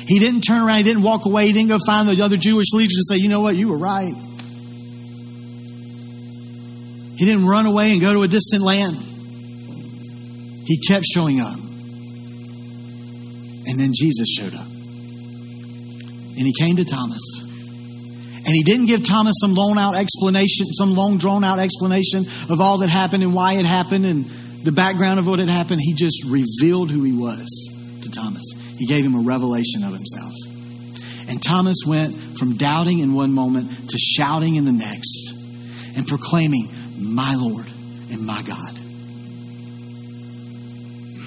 He 0.07 0.19
didn't 0.19 0.43
turn 0.43 0.63
around, 0.63 0.79
he 0.79 0.83
didn't 0.83 1.03
walk 1.03 1.27
away, 1.27 1.47
he 1.47 1.53
didn't 1.53 1.69
go 1.69 1.79
find 1.87 2.09
the 2.09 2.23
other 2.23 2.37
Jewish 2.37 2.73
leaders 2.73 2.97
and 2.97 3.05
say, 3.17 3.23
you 3.23 3.29
know 3.29 3.41
what, 3.41 3.55
you 3.57 3.69
were 3.69 3.79
right. 3.79 4.15
He 7.17 7.27
didn't 7.27 7.47
run 7.47 7.67
away 7.67 7.93
and 7.93 8.01
go 8.01 8.13
to 8.13 8.23
a 8.23 8.29
distant 8.29 8.63
land. 8.63 8.97
He 10.67 10.81
kept 10.89 11.05
showing 11.05 11.41
up. 11.41 11.57
And 13.67 13.79
then 13.79 13.93
Jesus 13.95 14.29
showed 14.29 14.55
up. 14.55 14.67
And 16.37 16.47
he 16.47 16.53
came 16.59 16.77
to 16.77 16.85
Thomas. 16.85 17.23
And 18.45 18.55
he 18.55 18.65
didn't 18.65 18.87
give 18.87 19.07
Thomas 19.07 19.37
some 19.41 19.55
long 19.55 19.79
out 19.79 19.95
explanation, 19.95 20.67
some 20.67 20.95
long 20.95 21.19
drawn 21.19 21.45
out 21.45 21.61
explanation 21.61 22.25
of 22.51 22.61
all 22.61 22.79
that 22.79 22.89
happened 22.89 23.23
and 23.23 23.33
why 23.33 23.55
it 23.55 23.65
happened 23.65 24.05
and 24.05 24.25
the 24.25 24.73
background 24.73 25.21
of 25.21 25.29
what 25.29 25.39
had 25.39 25.49
happened. 25.49 25.81
He 25.81 25.95
just 25.95 26.25
revealed 26.29 26.91
who 26.91 27.05
he 27.05 27.13
was 27.13 27.47
to 28.03 28.11
Thomas. 28.11 28.45
He 28.79 28.87
gave 28.87 29.05
him 29.05 29.15
a 29.15 29.21
revelation 29.21 29.85
of 29.85 29.93
himself. 29.93 30.33
And 31.29 31.41
Thomas 31.41 31.79
went 31.87 32.17
from 32.39 32.57
doubting 32.57 32.99
in 32.99 33.15
one 33.15 33.33
moment 33.33 33.71
to 33.91 33.99
shouting 33.99 34.57
in 34.57 34.65
the 34.65 34.73
next 34.73 35.35
and 35.97 36.07
proclaiming, 36.07 36.69
My 36.99 37.37
Lord 37.37 37.67
and 38.11 38.27
my 38.27 38.43
God. 38.43 38.77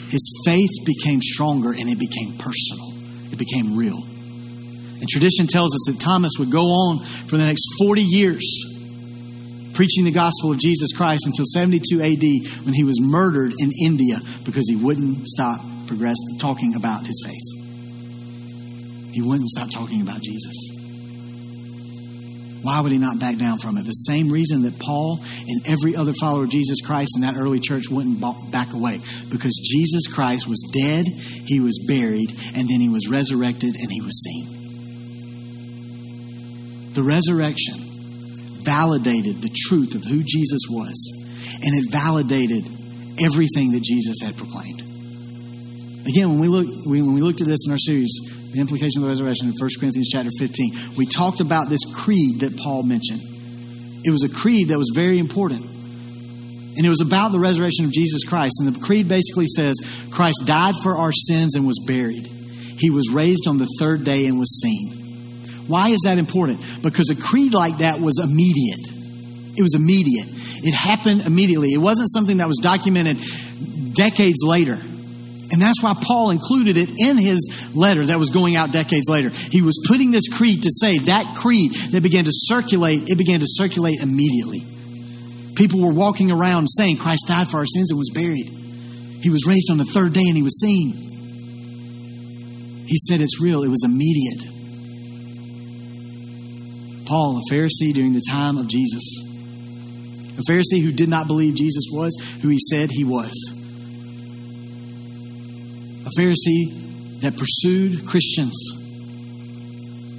His 0.09 0.43
faith 0.45 0.69
became 0.85 1.21
stronger 1.21 1.71
and 1.71 1.89
it 1.89 1.99
became 1.99 2.37
personal, 2.37 2.93
it 3.31 3.39
became 3.39 3.77
real. 3.77 4.03
And 5.05 5.09
tradition 5.11 5.45
tells 5.45 5.75
us 5.75 5.81
that 5.85 6.01
Thomas 6.01 6.31
would 6.39 6.49
go 6.49 6.65
on 6.65 6.97
for 6.97 7.37
the 7.37 7.45
next 7.45 7.63
40 7.77 8.01
years 8.01 8.41
preaching 9.75 10.03
the 10.03 10.11
gospel 10.11 10.51
of 10.51 10.57
Jesus 10.57 10.93
Christ 10.97 11.27
until 11.27 11.45
72 11.45 12.01
AD 12.01 12.65
when 12.65 12.73
he 12.73 12.83
was 12.83 12.99
murdered 12.99 13.53
in 13.59 13.69
India 13.85 14.17
because 14.45 14.67
he 14.67 14.75
wouldn't 14.75 15.27
stop 15.27 15.61
progress, 15.85 16.15
talking 16.39 16.73
about 16.75 17.05
his 17.05 17.21
faith. 17.23 19.13
He 19.13 19.21
wouldn't 19.21 19.47
stop 19.49 19.69
talking 19.69 20.01
about 20.01 20.23
Jesus. 20.23 20.71
Why 22.63 22.81
would 22.81 22.91
he 22.91 22.97
not 22.97 23.19
back 23.19 23.37
down 23.37 23.59
from 23.59 23.77
it? 23.77 23.85
The 23.85 23.91
same 23.91 24.31
reason 24.31 24.63
that 24.63 24.79
Paul 24.79 25.19
and 25.47 25.67
every 25.67 25.95
other 25.95 26.13
follower 26.13 26.45
of 26.45 26.49
Jesus 26.49 26.81
Christ 26.81 27.11
in 27.15 27.21
that 27.21 27.35
early 27.35 27.59
church 27.59 27.91
wouldn't 27.91 28.19
back 28.51 28.73
away. 28.73 29.01
Because 29.29 29.53
Jesus 29.71 30.11
Christ 30.11 30.47
was 30.47 30.67
dead, 30.73 31.05
he 31.05 31.59
was 31.59 31.85
buried, 31.87 32.31
and 32.55 32.67
then 32.67 32.79
he 32.79 32.89
was 32.89 33.07
resurrected 33.07 33.75
and 33.75 33.91
he 33.91 34.01
was 34.01 34.23
seen. 34.23 34.54
The 36.95 37.03
resurrection 37.03 37.75
validated 38.63 39.43
the 39.43 39.53
truth 39.67 39.95
of 39.95 40.03
who 40.03 40.23
Jesus 40.23 40.61
was, 40.69 40.95
and 41.61 41.75
it 41.75 41.91
validated 41.91 42.65
everything 43.19 43.71
that 43.73 43.83
Jesus 43.83 44.19
had 44.23 44.35
proclaimed. 44.35 44.81
Again, 46.07 46.29
when 46.29 46.39
we 46.39 46.47
look 46.47 46.67
when 46.85 47.13
we 47.13 47.21
looked 47.21 47.41
at 47.41 47.47
this 47.47 47.65
in 47.65 47.71
our 47.71 47.77
series, 47.77 48.15
the 48.53 48.61
implication 48.61 49.01
of 49.01 49.03
the 49.03 49.09
resurrection 49.09 49.47
in 49.47 49.53
1 49.53 49.69
Corinthians 49.79 50.09
chapter 50.11 50.31
15, 50.39 50.95
we 50.97 51.05
talked 51.05 51.39
about 51.39 51.67
this 51.69 51.83
creed 51.93 52.41
that 52.41 52.57
Paul 52.57 52.83
mentioned. 52.83 53.21
It 54.05 54.11
was 54.11 54.23
a 54.23 54.29
creed 54.29 54.69
that 54.69 54.77
was 54.77 54.91
very 54.93 55.19
important. 55.19 55.65
And 56.77 56.85
it 56.85 56.89
was 56.89 57.01
about 57.01 57.31
the 57.31 57.39
resurrection 57.39 57.85
of 57.85 57.91
Jesus 57.91 58.23
Christ. 58.23 58.55
And 58.59 58.73
the 58.73 58.79
creed 58.79 59.07
basically 59.07 59.47
says 59.47 59.75
Christ 60.11 60.43
died 60.45 60.75
for 60.83 60.97
our 60.97 61.11
sins 61.11 61.55
and 61.55 61.65
was 61.65 61.79
buried. 61.87 62.27
He 62.27 62.89
was 62.89 63.09
raised 63.11 63.47
on 63.47 63.57
the 63.57 63.67
third 63.79 64.03
day 64.03 64.27
and 64.27 64.37
was 64.37 64.61
seen. 64.61 65.04
Why 65.67 65.89
is 65.89 66.01
that 66.05 66.17
important? 66.17 66.59
Because 66.83 67.09
a 67.09 67.21
creed 67.21 67.53
like 67.53 67.79
that 67.79 67.99
was 67.99 68.19
immediate. 68.19 68.85
It 69.57 69.61
was 69.61 69.75
immediate. 69.75 70.27
It 70.27 70.73
happened 70.73 71.25
immediately. 71.25 71.69
It 71.69 71.79
wasn't 71.79 72.11
something 72.11 72.37
that 72.37 72.47
was 72.47 72.59
documented 72.61 73.17
decades 73.93 74.43
later. 74.43 74.77
And 75.51 75.61
that's 75.61 75.81
why 75.81 75.93
Paul 75.99 76.31
included 76.31 76.77
it 76.77 76.89
in 76.99 77.17
his 77.17 77.71
letter 77.75 78.05
that 78.07 78.17
was 78.17 78.29
going 78.31 78.55
out 78.55 78.71
decades 78.71 79.07
later. 79.07 79.29
He 79.29 79.61
was 79.61 79.83
putting 79.87 80.11
this 80.11 80.27
creed 80.27 80.63
to 80.63 80.69
say 80.71 80.97
that 81.05 81.37
creed 81.37 81.73
that 81.91 82.01
began 82.01 82.25
to 82.25 82.31
circulate, 82.33 83.09
it 83.09 83.17
began 83.17 83.39
to 83.39 83.45
circulate 83.47 84.01
immediately. 84.01 84.63
People 85.55 85.81
were 85.81 85.93
walking 85.93 86.31
around 86.31 86.67
saying 86.67 86.97
Christ 86.97 87.27
died 87.27 87.47
for 87.47 87.57
our 87.57 87.65
sins 87.65 87.91
and 87.91 87.97
was 87.97 88.11
buried. 88.13 88.49
He 89.21 89.29
was 89.29 89.45
raised 89.47 89.69
on 89.71 89.77
the 89.77 89.85
third 89.85 90.13
day 90.13 90.25
and 90.27 90.35
he 90.35 90.43
was 90.43 90.59
seen. 90.59 90.91
He 92.87 92.97
said 92.97 93.21
it's 93.21 93.39
real, 93.41 93.63
it 93.63 93.69
was 93.69 93.83
immediate. 93.83 94.54
Paul, 97.05 97.37
a 97.37 97.53
Pharisee 97.53 97.93
during 97.93 98.13
the 98.13 98.23
time 98.29 98.57
of 98.57 98.67
Jesus, 98.67 99.03
a 100.37 100.51
Pharisee 100.51 100.81
who 100.81 100.91
did 100.91 101.07
not 101.07 101.27
believe 101.27 101.55
Jesus 101.55 101.85
was 101.91 102.15
who 102.41 102.49
he 102.49 102.59
said 102.59 102.89
he 102.91 103.03
was, 103.03 103.31
a 106.05 106.19
Pharisee 106.19 107.21
that 107.21 107.37
pursued 107.37 108.07
Christians, 108.07 108.55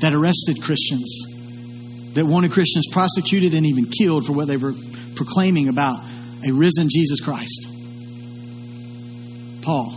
that 0.00 0.14
arrested 0.14 0.62
Christians, 0.62 2.14
that 2.14 2.24
wanted 2.24 2.52
Christians 2.52 2.86
prosecuted 2.90 3.54
and 3.54 3.66
even 3.66 3.86
killed 3.86 4.24
for 4.24 4.32
what 4.32 4.48
they 4.48 4.56
were 4.56 4.74
proclaiming 5.16 5.68
about 5.68 5.98
a 6.46 6.52
risen 6.52 6.88
Jesus 6.88 7.20
Christ. 7.20 7.68
Paul, 9.62 9.90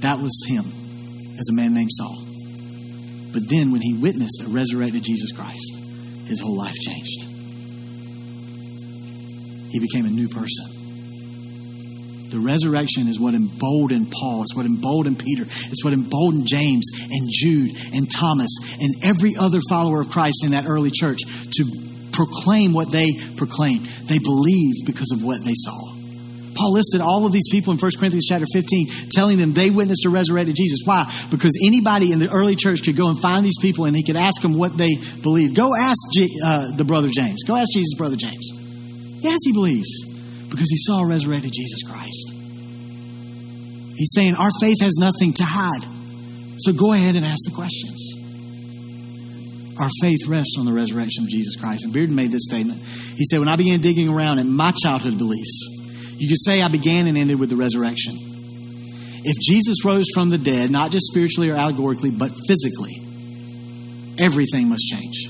that 0.00 0.18
was 0.20 0.44
him 0.46 0.64
as 1.38 1.48
a 1.50 1.54
man 1.54 1.72
named 1.72 1.90
Saul. 1.92 2.25
But 3.32 3.48
then 3.48 3.72
when 3.72 3.82
he 3.82 3.94
witnessed 3.94 4.42
a 4.46 4.48
resurrected 4.48 5.02
Jesus 5.04 5.32
Christ, 5.32 5.76
his 6.26 6.40
whole 6.40 6.56
life 6.56 6.74
changed. 6.74 7.22
He 9.70 9.78
became 9.78 10.06
a 10.06 10.10
new 10.10 10.28
person. 10.28 10.66
The 12.30 12.38
resurrection 12.38 13.08
is 13.08 13.20
what 13.20 13.34
emboldened 13.34 14.10
Paul. 14.10 14.42
It's 14.42 14.54
what 14.54 14.66
emboldened 14.66 15.18
Peter. 15.18 15.42
It's 15.44 15.84
what 15.84 15.92
emboldened 15.92 16.46
James 16.46 16.84
and 17.10 17.28
Jude 17.30 17.70
and 17.94 18.10
Thomas 18.10 18.50
and 18.80 19.04
every 19.04 19.36
other 19.36 19.60
follower 19.68 20.00
of 20.00 20.10
Christ 20.10 20.44
in 20.44 20.50
that 20.50 20.66
early 20.66 20.90
church 20.90 21.20
to 21.52 21.64
proclaim 22.12 22.72
what 22.72 22.90
they 22.90 23.12
proclaimed. 23.36 23.86
They 24.08 24.18
believed 24.18 24.86
because 24.86 25.12
of 25.12 25.22
what 25.22 25.44
they 25.44 25.54
saw. 25.54 25.95
Paul 26.56 26.72
listed 26.72 27.00
all 27.00 27.26
of 27.26 27.32
these 27.32 27.48
people 27.50 27.72
in 27.72 27.78
1 27.78 27.90
Corinthians 27.98 28.26
chapter 28.26 28.46
15, 28.52 28.88
telling 29.10 29.38
them 29.38 29.52
they 29.52 29.70
witnessed 29.70 30.04
a 30.04 30.10
resurrected 30.10 30.56
Jesus. 30.56 30.80
Why? 30.84 31.04
Because 31.30 31.52
anybody 31.64 32.12
in 32.12 32.18
the 32.18 32.30
early 32.30 32.56
church 32.56 32.82
could 32.82 32.96
go 32.96 33.08
and 33.08 33.20
find 33.20 33.44
these 33.44 33.58
people 33.60 33.84
and 33.84 33.94
he 33.94 34.02
could 34.02 34.16
ask 34.16 34.42
them 34.42 34.54
what 34.54 34.76
they 34.76 34.96
believed. 35.22 35.54
Go 35.54 35.74
ask 35.74 35.98
G, 36.12 36.28
uh, 36.44 36.76
the 36.76 36.84
brother 36.84 37.08
James. 37.08 37.44
Go 37.44 37.56
ask 37.56 37.70
Jesus' 37.72 37.94
brother 37.96 38.16
James. 38.16 38.50
Yes, 39.20 39.38
he 39.44 39.52
believes 39.52 39.88
because 40.50 40.70
he 40.70 40.76
saw 40.76 41.02
a 41.02 41.06
resurrected 41.06 41.52
Jesus 41.52 41.82
Christ. 41.82 42.32
He's 43.96 44.12
saying 44.14 44.34
our 44.34 44.50
faith 44.60 44.80
has 44.82 44.96
nothing 44.98 45.32
to 45.34 45.44
hide. 45.44 45.84
So 46.58 46.72
go 46.72 46.92
ahead 46.92 47.16
and 47.16 47.24
ask 47.24 47.44
the 47.44 47.54
questions. 47.54 48.12
Our 49.78 49.90
faith 50.00 50.26
rests 50.26 50.56
on 50.58 50.64
the 50.64 50.72
resurrection 50.72 51.24
of 51.24 51.30
Jesus 51.30 51.56
Christ. 51.56 51.84
And 51.84 51.92
Bearden 51.92 52.14
made 52.14 52.30
this 52.30 52.44
statement. 52.44 52.80
He 52.80 53.24
said, 53.24 53.40
When 53.40 53.48
I 53.48 53.56
began 53.56 53.80
digging 53.80 54.10
around 54.10 54.38
in 54.38 54.50
my 54.50 54.72
childhood 54.72 55.18
beliefs, 55.18 55.75
you 56.18 56.28
could 56.28 56.40
say 56.40 56.62
I 56.62 56.68
began 56.68 57.06
and 57.06 57.18
ended 57.18 57.38
with 57.38 57.50
the 57.50 57.56
resurrection. 57.56 58.14
If 58.16 59.36
Jesus 59.40 59.84
rose 59.84 60.06
from 60.14 60.30
the 60.30 60.38
dead, 60.38 60.70
not 60.70 60.92
just 60.92 61.06
spiritually 61.06 61.50
or 61.50 61.56
allegorically, 61.56 62.10
but 62.10 62.30
physically, 62.48 62.94
everything 64.18 64.68
must 64.68 64.86
change. 64.86 65.28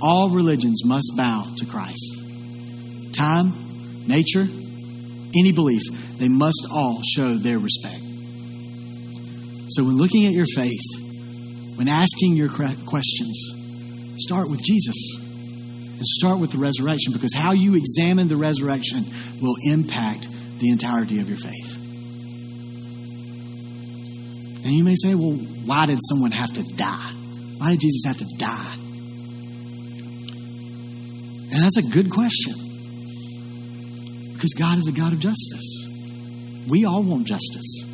All 0.00 0.30
religions 0.30 0.84
must 0.84 1.12
bow 1.16 1.46
to 1.58 1.66
Christ. 1.66 3.14
Time, 3.14 3.52
nature, 4.06 4.46
any 5.36 5.52
belief, 5.52 5.82
they 6.18 6.28
must 6.28 6.68
all 6.72 7.02
show 7.02 7.34
their 7.34 7.58
respect. 7.58 8.00
So, 9.70 9.84
when 9.84 9.98
looking 9.98 10.26
at 10.26 10.32
your 10.32 10.46
faith, 10.54 11.76
when 11.76 11.88
asking 11.88 12.36
your 12.36 12.48
questions, 12.48 13.52
start 14.18 14.48
with 14.48 14.62
Jesus 14.62 15.19
and 16.00 16.06
start 16.06 16.40
with 16.40 16.50
the 16.50 16.58
resurrection 16.58 17.12
because 17.12 17.34
how 17.34 17.52
you 17.52 17.76
examine 17.76 18.26
the 18.26 18.36
resurrection 18.36 19.04
will 19.42 19.56
impact 19.70 20.28
the 20.58 20.70
entirety 20.70 21.20
of 21.20 21.28
your 21.28 21.36
faith. 21.36 21.76
And 24.64 24.72
you 24.72 24.82
may 24.82 24.94
say, 24.96 25.14
well, 25.14 25.32
why 25.66 25.84
did 25.84 25.98
someone 26.08 26.30
have 26.30 26.50
to 26.54 26.62
die? 26.62 27.12
Why 27.58 27.72
did 27.72 27.80
Jesus 27.80 28.04
have 28.06 28.16
to 28.16 28.26
die? 28.38 28.74
And 31.52 31.62
that's 31.62 31.76
a 31.76 31.82
good 31.82 32.10
question. 32.10 32.54
Because 34.32 34.54
God 34.54 34.78
is 34.78 34.88
a 34.88 34.92
God 34.92 35.12
of 35.12 35.20
justice. 35.20 35.86
We 36.66 36.86
all 36.86 37.02
want 37.02 37.26
justice. 37.26 37.84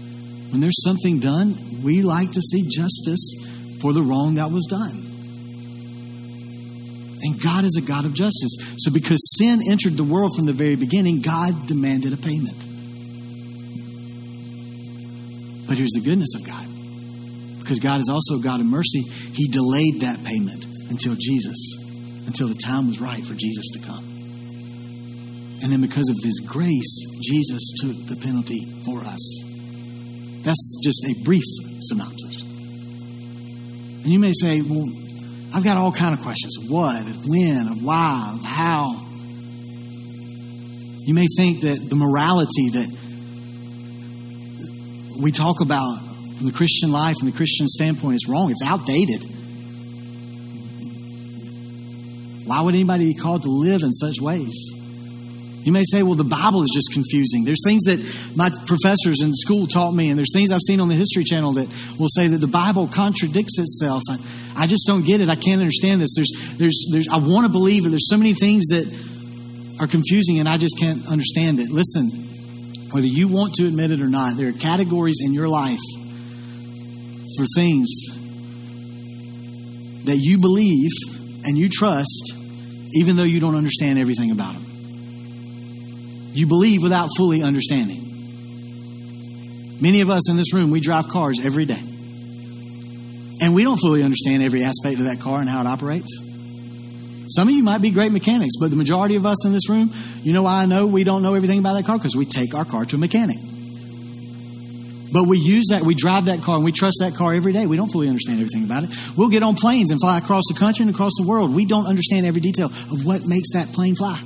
When 0.53 0.61
there's 0.61 0.81
something 0.85 1.19
done, 1.19 1.57
we 1.83 2.03
like 2.03 2.31
to 2.31 2.41
see 2.41 2.69
justice 2.71 3.79
for 3.81 3.93
the 3.93 4.03
wrong 4.03 4.37
that 4.37 4.53
was 4.53 4.65
done. 4.71 5.16
And 7.23 7.41
God 7.43 7.65
is 7.65 7.81
a 7.83 7.87
God 7.87 8.05
of 8.05 8.15
justice. 8.15 8.57
So, 8.79 8.93
because 8.93 9.21
sin 9.39 9.61
entered 9.71 9.95
the 9.95 10.05
world 10.05 10.33
from 10.37 10.47
the 10.47 10.53
very 10.53 10.77
beginning, 10.77 11.23
God 11.23 11.67
demanded 11.67 12.13
a 12.13 12.17
payment. 12.17 12.59
But 15.67 15.79
here's 15.79 15.93
the 15.93 16.03
goodness 16.05 16.35
of 16.35 16.47
God. 16.47 16.67
Because 17.59 17.81
God 17.81 18.01
is 18.01 18.09
also 18.09 18.39
a 18.39 18.43
God 18.43 18.61
of 18.61 18.67
mercy, 18.67 19.03
He 19.33 19.49
delayed 19.49 20.03
that 20.03 20.23
payment 20.25 20.65
until 20.91 21.17
Jesus, 21.19 21.57
until 22.27 22.49
the 22.49 22.55
time 22.55 22.87
was 22.87 23.01
right 23.01 23.25
for 23.25 23.35
Jesus 23.35 23.71
to 23.73 23.81
come. 23.81 24.05
And 25.63 25.73
then, 25.73 25.81
because 25.81 26.09
of 26.11 26.17
His 26.23 26.41
grace, 26.47 27.19
Jesus 27.23 27.73
took 27.81 27.97
the 28.07 28.17
penalty 28.23 28.65
for 28.85 29.01
us. 29.01 29.43
That's 30.45 30.81
just 30.85 31.03
a 31.09 31.25
brief 31.25 31.43
synopsis. 31.81 32.43
And 34.05 34.13
you 34.13 34.21
may 34.21 34.33
say, 34.33 34.63
well, 34.63 34.87
I've 35.55 35.65
got 35.65 35.77
all 35.77 35.93
kind 35.93 36.15
of 36.15 36.21
questions 36.23 36.57
of 36.59 36.71
what, 36.71 37.01
of 37.01 37.27
when, 37.27 37.69
of 37.69 37.83
why, 37.83 38.33
of 38.35 38.45
how. 38.45 39.03
You 41.03 41.15
may 41.15 41.27
think 41.37 41.61
that 41.63 41.87
the 41.89 41.97
morality 41.97 42.71
that 42.71 42.89
we 45.21 45.33
talk 45.33 45.61
about 45.61 45.99
from 46.37 46.47
the 46.47 46.53
Christian 46.53 46.93
life 46.93 47.17
and 47.21 47.33
the 47.33 47.37
Christian 47.37 47.69
standpoint 47.69 48.17
is 48.17 48.29
wrong. 48.29 48.51
It's 48.51 48.65
outdated. 48.65 49.23
Why 52.47 52.61
would 52.61 52.75
anybody 52.75 53.13
be 53.13 53.19
called 53.19 53.43
to 53.43 53.51
live 53.51 53.83
in 53.83 53.93
such 53.93 54.21
ways? 54.21 54.86
You 55.67 55.73
may 55.73 55.83
say, 55.83 56.05
well, 56.05 56.15
the 56.15 56.23
Bible 56.23 56.63
is 56.63 56.71
just 56.73 56.93
confusing. 56.93 57.43
There's 57.45 57.65
things 57.67 57.83
that 57.91 57.99
my 58.37 58.51
professors 58.67 59.21
in 59.21 59.35
school 59.35 59.67
taught 59.67 59.91
me, 59.91 60.11
and 60.11 60.17
there's 60.17 60.33
things 60.33 60.53
I've 60.53 60.63
seen 60.65 60.79
on 60.79 60.87
the 60.87 60.95
History 60.95 61.25
Channel 61.25 61.55
that 61.55 61.67
will 61.99 62.09
say 62.09 62.29
that 62.29 62.39
the 62.39 62.47
Bible 62.47 62.87
contradicts 62.87 63.59
itself. 63.59 64.01
I, 64.09 64.63
I 64.63 64.67
just 64.69 64.87
don't 64.87 65.05
get 65.05 65.21
it. 65.21 65.29
I 65.29 65.35
can't 65.35 65.61
understand 65.61 66.01
this. 66.01 66.15
There's, 66.15 66.31
there's, 66.57 66.87
there's, 66.93 67.09
I 67.09 67.19
want 67.19 67.47
to 67.47 67.49
believe 67.51 67.85
it. 67.85 67.89
There's 67.89 68.09
so 68.09 68.17
many 68.17 68.33
things 68.33 68.67
that 68.67 68.87
are 69.81 69.89
confusing, 69.89 70.39
and 70.39 70.49
I 70.49 70.57
just 70.57 70.79
can't 70.79 71.05
understand 71.09 71.59
it. 71.59 71.73
Listen, 71.73 72.11
whether 72.93 73.09
you 73.09 73.27
want 73.27 73.55
to 73.55 73.67
admit 73.67 73.91
it 73.91 74.01
or 74.01 74.09
not, 74.09 74.37
there 74.37 74.49
are 74.51 74.53
categories 74.53 75.19
in 75.21 75.35
your 75.35 75.49
life 75.49 75.83
for 77.37 77.45
things 77.57 77.91
that 80.05 80.19
you 80.21 80.39
believe 80.39 80.91
and 81.45 81.59
you 81.59 81.69
trust, 81.69 82.35
even 82.95 83.17
though 83.17 83.25
you 83.25 83.41
don't 83.41 83.57
understand 83.57 83.99
everything 83.99 84.31
about 84.31 84.55
them. 84.55 84.76
You 86.33 86.47
believe 86.47 86.83
without 86.83 87.09
fully 87.17 87.43
understanding. 87.43 88.07
Many 89.81 90.01
of 90.01 90.11
us 90.11 90.31
in 90.31 90.37
this 90.37 90.55
room, 90.55 90.71
we 90.71 90.81
drive 90.81 91.09
cars 91.09 91.45
every 91.45 91.67
day. 91.67 91.83
And 93.43 93.55
we 93.55 93.63
don't 93.63 93.77
fully 93.77 94.03
understand 94.03 94.43
every 94.43 94.63
aspect 94.63 94.99
of 94.99 95.05
that 95.05 95.21
car 95.21 95.41
and 95.41 95.49
how 95.49 95.61
it 95.61 95.67
operates. 95.67 96.23
Some 97.29 97.49
of 97.49 97.55
you 97.55 97.63
might 97.63 97.83
be 97.83 97.91
great 97.91 98.13
mechanics, 98.13 98.55
but 98.59 98.71
the 98.71 98.77
majority 98.77 99.17
of 99.17 99.27
us 99.27 99.45
in 99.45 99.53
this 99.53 99.69
room, 99.69 99.93
you 100.23 100.33
know 100.33 100.45
why 100.45 100.63
I 100.63 100.67
know 100.67 100.87
we 100.87 101.05
don't 101.05 101.23
know 101.23 101.35
everything 101.35 101.59
about 101.59 101.75
that 101.75 101.85
car? 101.85 101.99
Because 101.99 102.17
we 102.17 102.25
take 102.25 102.55
our 102.55 102.65
car 102.65 102.85
to 102.87 102.97
a 102.97 102.99
mechanic. 102.99 103.37
But 105.13 105.25
we 105.25 105.39
use 105.39 105.67
that, 105.71 105.83
we 105.83 105.95
drive 105.95 106.27
that 106.27 106.43
car, 106.43 106.57
and 106.57 106.65
we 106.65 106.73
trust 106.73 106.99
that 107.01 107.15
car 107.15 107.35
every 107.35 107.53
day. 107.53 107.67
We 107.67 107.77
don't 107.77 107.91
fully 107.91 108.09
understand 108.09 108.41
everything 108.41 108.65
about 108.65 108.85
it. 108.85 108.91
We'll 109.17 109.29
get 109.29 109.43
on 109.43 109.57
planes 109.57 109.91
and 109.91 110.01
fly 110.01 110.19
across 110.19 110.45
the 110.49 110.59
country 110.59 110.85
and 110.85 110.95
across 110.95 111.13
the 111.19 111.27
world. 111.27 111.55
We 111.55 111.67
don't 111.67 111.87
understand 111.87 112.27
every 112.27 112.41
detail 112.41 112.67
of 112.67 113.05
what 113.05 113.27
makes 113.27 113.53
that 113.53 113.69
plane 113.73 113.97
fly 113.97 114.21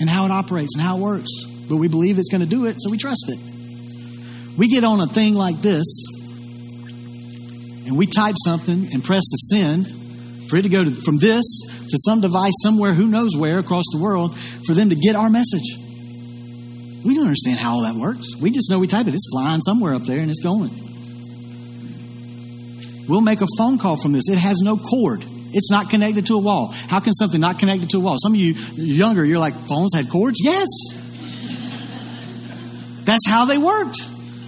and 0.00 0.08
how 0.08 0.24
it 0.24 0.30
operates 0.30 0.74
and 0.74 0.82
how 0.82 0.96
it 0.96 1.00
works. 1.00 1.30
But 1.68 1.76
we 1.76 1.88
believe 1.88 2.18
it's 2.18 2.28
going 2.28 2.42
to 2.42 2.46
do 2.46 2.66
it, 2.66 2.76
so 2.78 2.90
we 2.90 2.98
trust 2.98 3.26
it. 3.28 3.38
We 4.58 4.68
get 4.68 4.84
on 4.84 5.00
a 5.00 5.06
thing 5.06 5.34
like 5.34 5.60
this, 5.60 5.86
and 7.86 7.96
we 7.96 8.06
type 8.06 8.34
something 8.44 8.88
and 8.92 9.04
press 9.04 9.22
the 9.30 9.36
send 9.52 9.86
for 10.48 10.56
it 10.56 10.62
to 10.62 10.68
go 10.68 10.84
to, 10.84 10.90
from 10.90 11.18
this 11.18 11.44
to 11.90 11.98
some 12.04 12.20
device 12.20 12.54
somewhere, 12.62 12.94
who 12.94 13.08
knows 13.08 13.36
where, 13.36 13.58
across 13.58 13.84
the 13.92 14.00
world, 14.00 14.36
for 14.66 14.74
them 14.74 14.90
to 14.90 14.96
get 14.96 15.16
our 15.16 15.30
message. 15.30 15.76
We 17.04 17.14
don't 17.14 17.24
understand 17.24 17.58
how 17.58 17.74
all 17.74 17.82
that 17.82 17.94
works. 17.94 18.34
We 18.40 18.50
just 18.50 18.70
know 18.70 18.78
we 18.78 18.88
type 18.88 19.06
it, 19.06 19.14
it's 19.14 19.28
flying 19.30 19.62
somewhere 19.62 19.94
up 19.94 20.02
there 20.02 20.20
and 20.20 20.30
it's 20.30 20.42
going. 20.42 20.70
We'll 23.08 23.20
make 23.20 23.40
a 23.40 23.46
phone 23.56 23.78
call 23.78 23.96
from 23.96 24.12
this. 24.12 24.28
It 24.28 24.38
has 24.38 24.58
no 24.62 24.76
cord. 24.76 25.24
It's 25.56 25.70
not 25.70 25.88
connected 25.88 26.26
to 26.26 26.34
a 26.34 26.38
wall. 26.38 26.68
How 26.88 27.00
can 27.00 27.14
something 27.14 27.40
not 27.40 27.58
connected 27.58 27.88
to 27.90 27.96
a 27.96 28.00
wall? 28.00 28.16
Some 28.22 28.34
of 28.34 28.38
you 28.38 28.52
younger, 28.74 29.24
you're 29.24 29.38
like, 29.38 29.54
phones 29.54 29.94
had 29.94 30.10
cords? 30.10 30.36
Yes. 30.42 30.68
That's 33.04 33.26
how 33.26 33.46
they 33.46 33.56
worked. 33.56 33.96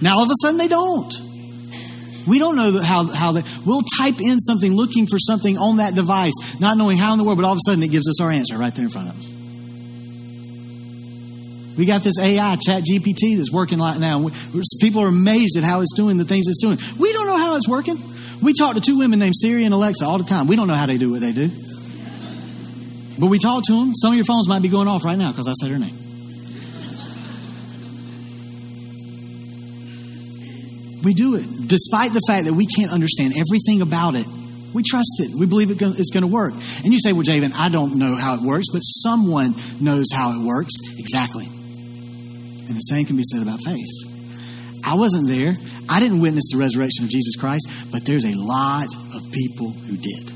Now 0.03 0.17
all 0.17 0.23
of 0.23 0.29
a 0.29 0.35
sudden 0.39 0.59
they 0.59 0.67
don't. 0.67 1.11
We 2.27 2.37
don't 2.37 2.55
know 2.55 2.79
how, 2.79 3.05
how 3.05 3.31
they, 3.31 3.43
we'll 3.65 3.81
type 3.97 4.21
in 4.21 4.37
something 4.37 4.71
looking 4.71 5.07
for 5.07 5.17
something 5.17 5.57
on 5.57 5.77
that 5.77 5.95
device, 5.95 6.59
not 6.59 6.77
knowing 6.77 6.99
how 6.99 7.13
in 7.13 7.17
the 7.17 7.23
world, 7.23 7.39
but 7.39 7.45
all 7.45 7.53
of 7.53 7.57
a 7.57 7.65
sudden 7.65 7.81
it 7.81 7.89
gives 7.89 8.07
us 8.07 8.21
our 8.21 8.29
answer 8.29 8.55
right 8.55 8.73
there 8.75 8.85
in 8.85 8.91
front 8.91 9.09
of 9.09 9.19
us. 9.19 9.25
We 11.75 11.85
got 11.85 12.03
this 12.03 12.19
AI, 12.19 12.55
Chat 12.57 12.83
GPT, 12.83 13.37
that's 13.37 13.51
working 13.51 13.79
right 13.79 13.97
now. 13.97 14.29
People 14.79 15.01
are 15.01 15.07
amazed 15.07 15.57
at 15.57 15.63
how 15.63 15.81
it's 15.81 15.95
doing 15.95 16.17
the 16.17 16.25
things 16.25 16.45
it's 16.47 16.61
doing. 16.61 16.77
We 16.99 17.11
don't 17.13 17.25
know 17.25 17.37
how 17.37 17.55
it's 17.55 17.67
working. 17.67 17.97
We 18.41 18.53
talk 18.53 18.75
to 18.75 18.81
two 18.81 18.97
women 18.97 19.19
named 19.19 19.35
Siri 19.35 19.65
and 19.65 19.73
Alexa 19.73 20.05
all 20.05 20.17
the 20.17 20.23
time. 20.23 20.47
We 20.47 20.55
don't 20.55 20.67
know 20.67 20.75
how 20.75 20.85
they 20.85 20.97
do 20.97 21.11
what 21.11 21.21
they 21.21 21.33
do. 21.33 21.49
But 23.19 23.27
we 23.27 23.37
talk 23.37 23.65
to 23.65 23.73
them. 23.73 23.93
Some 23.95 24.13
of 24.13 24.15
your 24.15 24.25
phones 24.25 24.47
might 24.47 24.61
be 24.61 24.69
going 24.69 24.87
off 24.87 25.03
right 25.03 25.17
now 25.17 25.31
because 25.31 25.47
I 25.47 25.53
said 25.53 25.71
her 25.71 25.79
name. 25.79 25.95
We 31.03 31.13
do 31.13 31.35
it. 31.35 31.45
Despite 31.67 32.13
the 32.13 32.21
fact 32.27 32.45
that 32.45 32.53
we 32.53 32.65
can't 32.65 32.91
understand 32.91 33.33
everything 33.37 33.81
about 33.81 34.15
it, 34.15 34.25
we 34.73 34.83
trust 34.83 35.19
it. 35.19 35.31
We 35.37 35.45
believe 35.45 35.71
it's 35.71 36.11
going 36.11 36.21
to 36.21 36.27
work. 36.27 36.53
And 36.53 36.93
you 36.93 36.99
say, 36.99 37.11
well, 37.13 37.23
Javen, 37.23 37.53
I 37.57 37.69
don't 37.69 37.97
know 37.97 38.15
how 38.15 38.35
it 38.35 38.41
works, 38.41 38.67
but 38.71 38.79
someone 38.79 39.55
knows 39.81 40.07
how 40.13 40.39
it 40.39 40.45
works. 40.45 40.73
Exactly. 40.97 41.45
And 41.45 42.75
the 42.75 42.81
same 42.81 43.05
can 43.05 43.17
be 43.17 43.23
said 43.23 43.41
about 43.41 43.59
faith. 43.65 43.87
I 44.85 44.95
wasn't 44.95 45.27
there. 45.27 45.57
I 45.89 45.99
didn't 45.99 46.21
witness 46.21 46.51
the 46.51 46.59
resurrection 46.59 47.05
of 47.05 47.09
Jesus 47.09 47.35
Christ, 47.35 47.67
but 47.91 48.05
there's 48.05 48.25
a 48.25 48.37
lot 48.37 48.87
of 49.15 49.31
people 49.31 49.71
who 49.71 49.97
did. 49.97 50.31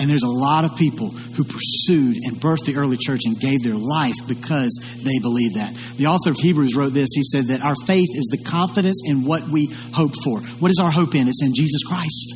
And 0.00 0.08
there's 0.08 0.22
a 0.22 0.28
lot 0.28 0.64
of 0.64 0.76
people 0.76 1.10
who 1.10 1.44
pursued 1.44 2.16
and 2.24 2.36
birthed 2.36 2.64
the 2.64 2.76
early 2.76 2.96
church 2.96 3.20
and 3.26 3.38
gave 3.38 3.62
their 3.62 3.76
life 3.76 4.16
because 4.26 4.72
they 5.04 5.18
believed 5.20 5.56
that. 5.56 5.74
The 5.98 6.06
author 6.06 6.30
of 6.30 6.38
Hebrews 6.38 6.74
wrote 6.74 6.94
this. 6.94 7.10
He 7.14 7.22
said 7.22 7.46
that 7.46 7.60
our 7.62 7.74
faith 7.86 8.08
is 8.14 8.28
the 8.32 8.42
confidence 8.48 9.02
in 9.06 9.26
what 9.26 9.46
we 9.48 9.66
hope 9.92 10.12
for. 10.24 10.40
What 10.58 10.70
is 10.70 10.80
our 10.80 10.90
hope 10.90 11.14
in? 11.14 11.28
It's 11.28 11.44
in 11.44 11.54
Jesus 11.54 11.84
Christ. 11.84 12.34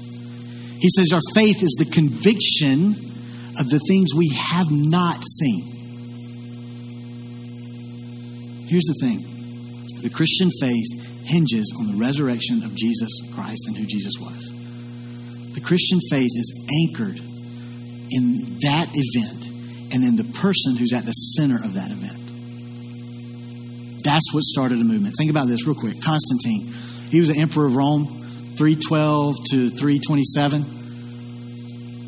He 0.79 0.91
says 0.91 1.09
our 1.15 1.25
faith 1.35 1.63
is 1.63 1.75
the 1.79 1.91
conviction 1.91 2.93
of 3.59 3.71
the 3.71 3.81
things 3.89 4.11
we 4.15 4.29
have 4.29 4.67
not 4.71 5.25
seen. 5.25 5.65
Here's 8.69 8.85
the 8.85 8.99
thing 9.01 9.25
the 10.03 10.11
Christian 10.11 10.51
faith 10.61 11.04
hinges 11.25 11.75
on 11.79 11.87
the 11.87 11.95
resurrection 11.95 12.63
of 12.63 12.75
Jesus 12.75 13.11
Christ 13.35 13.67
and 13.67 13.77
who 13.77 13.87
Jesus 13.87 14.15
was. 14.21 14.53
The 15.55 15.61
Christian 15.61 16.01
faith 16.11 16.31
is 16.35 16.67
anchored 16.89 17.19
in 18.11 18.59
that 18.61 18.89
event 18.93 19.47
and 19.95 20.05
in 20.05 20.17
the 20.17 20.25
person 20.25 20.77
who's 20.77 20.93
at 20.93 21.05
the 21.05 21.13
center 21.13 21.57
of 21.57 21.75
that 21.75 21.91
event. 21.91 22.25
That's 24.05 24.35
what 24.35 24.43
started 24.43 24.81
a 24.81 24.85
movement. 24.85 25.15
Think 25.17 25.31
about 25.31 25.49
this 25.49 25.67
real 25.67 25.77
quick. 25.77 26.03
Constantine, 26.03 26.69
he 27.11 27.21
was 27.21 27.29
the 27.29 27.41
emperor 27.41 27.67
of 27.67 27.75
Rome, 27.75 28.07
312 28.07 29.37
to 29.51 29.71
327. 29.71 30.65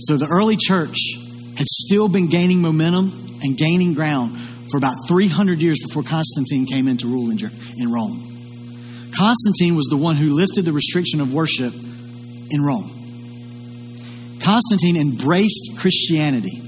So 0.00 0.16
the 0.16 0.26
early 0.26 0.56
church 0.56 0.98
had 1.56 1.66
still 1.66 2.08
been 2.08 2.28
gaining 2.28 2.60
momentum 2.60 3.38
and 3.42 3.56
gaining 3.56 3.94
ground 3.94 4.36
for 4.70 4.76
about 4.76 4.94
300 5.08 5.62
years 5.62 5.78
before 5.86 6.02
Constantine 6.02 6.66
came 6.66 6.88
in 6.88 6.98
to 6.98 7.06
rule 7.06 7.30
in 7.30 7.90
Rome. 7.90 8.35
Constantine 9.18 9.76
was 9.76 9.86
the 9.86 9.96
one 9.96 10.16
who 10.16 10.34
lifted 10.34 10.64
the 10.64 10.72
restriction 10.72 11.20
of 11.20 11.32
worship 11.32 11.72
in 12.50 12.62
Rome. 12.62 12.90
Constantine 14.42 14.96
embraced 14.96 15.78
Christianity, 15.78 16.58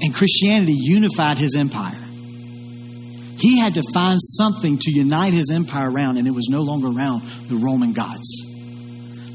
and 0.00 0.14
Christianity 0.14 0.74
unified 0.74 1.38
his 1.38 1.56
empire. 1.56 1.98
He 3.38 3.58
had 3.58 3.74
to 3.74 3.82
find 3.92 4.18
something 4.20 4.78
to 4.78 4.90
unite 4.90 5.32
his 5.32 5.50
empire 5.50 5.90
around, 5.90 6.16
and 6.16 6.26
it 6.26 6.32
was 6.32 6.48
no 6.48 6.62
longer 6.62 6.88
around 6.88 7.22
the 7.48 7.56
Roman 7.56 7.92
gods. 7.92 8.44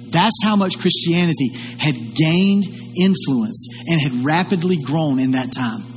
That's 0.10 0.44
how 0.44 0.56
much 0.56 0.80
Christianity 0.80 1.50
had 1.78 1.96
gained 2.16 2.66
influence 2.98 3.68
and 3.88 4.02
had 4.02 4.26
rapidly 4.26 4.78
grown 4.78 5.20
in 5.20 5.32
that 5.32 5.52
time. 5.52 5.93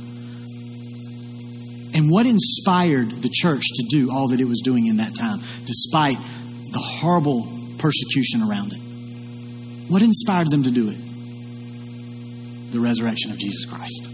And 1.97 2.11
what 2.11 2.27
inspired 2.27 3.09
the 3.09 3.29
church 3.33 3.63
to 3.73 3.83
do 3.89 4.11
all 4.11 4.27
that 4.27 4.39
it 4.39 4.45
was 4.45 4.61
doing 4.63 4.85
in 4.85 4.97
that 4.97 5.15
time, 5.15 5.39
despite 5.65 6.17
the 6.71 6.77
horrible 6.79 7.47
persecution 7.79 8.43
around 8.43 8.71
it? 8.71 8.79
What 9.89 10.03
inspired 10.03 10.51
them 10.51 10.61
to 10.61 10.69
do 10.69 10.89
it? 10.89 12.71
The 12.71 12.79
resurrection 12.79 13.31
of 13.31 13.39
Jesus 13.39 13.65
Christ. 13.65 14.05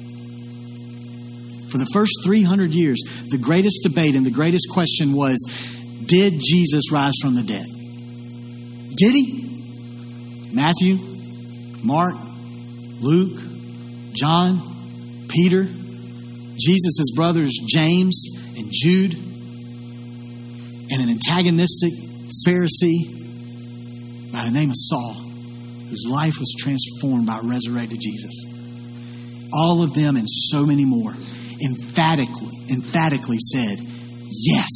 For 1.71 1.77
the 1.77 1.87
first 1.91 2.13
300 2.23 2.71
years, 2.71 3.01
the 3.29 3.37
greatest 3.37 3.81
debate 3.83 4.15
and 4.15 4.25
the 4.25 4.31
greatest 4.31 4.69
question 4.71 5.11
was 5.11 5.43
Did 6.05 6.39
Jesus 6.39 6.89
rise 6.89 7.15
from 7.21 7.35
the 7.35 7.43
dead? 7.43 7.65
Did 8.95 9.11
he? 9.11 10.53
Matthew, 10.53 10.99
Mark, 11.83 12.15
Luke, 13.01 13.41
John, 14.13 14.61
Peter, 15.27 15.67
Jesus' 16.57 17.11
brothers 17.15 17.51
James 17.67 18.23
and 18.57 18.67
Jude, 18.71 19.13
and 20.91 21.01
an 21.01 21.09
antagonistic 21.09 21.93
Pharisee 22.47 23.21
by 24.31 24.45
the 24.45 24.51
name 24.51 24.69
of 24.69 24.75
Saul 24.77 25.23
whose 25.93 26.05
life 26.09 26.39
was 26.39 26.55
transformed 26.57 27.27
by 27.27 27.39
resurrected 27.43 27.99
Jesus. 28.01 28.45
All 29.53 29.83
of 29.83 29.93
them 29.93 30.15
and 30.15 30.27
so 30.27 30.65
many 30.65 30.85
more 30.85 31.13
emphatically, 31.63 32.57
emphatically 32.71 33.37
said, 33.37 33.77
Yes. 34.29 34.69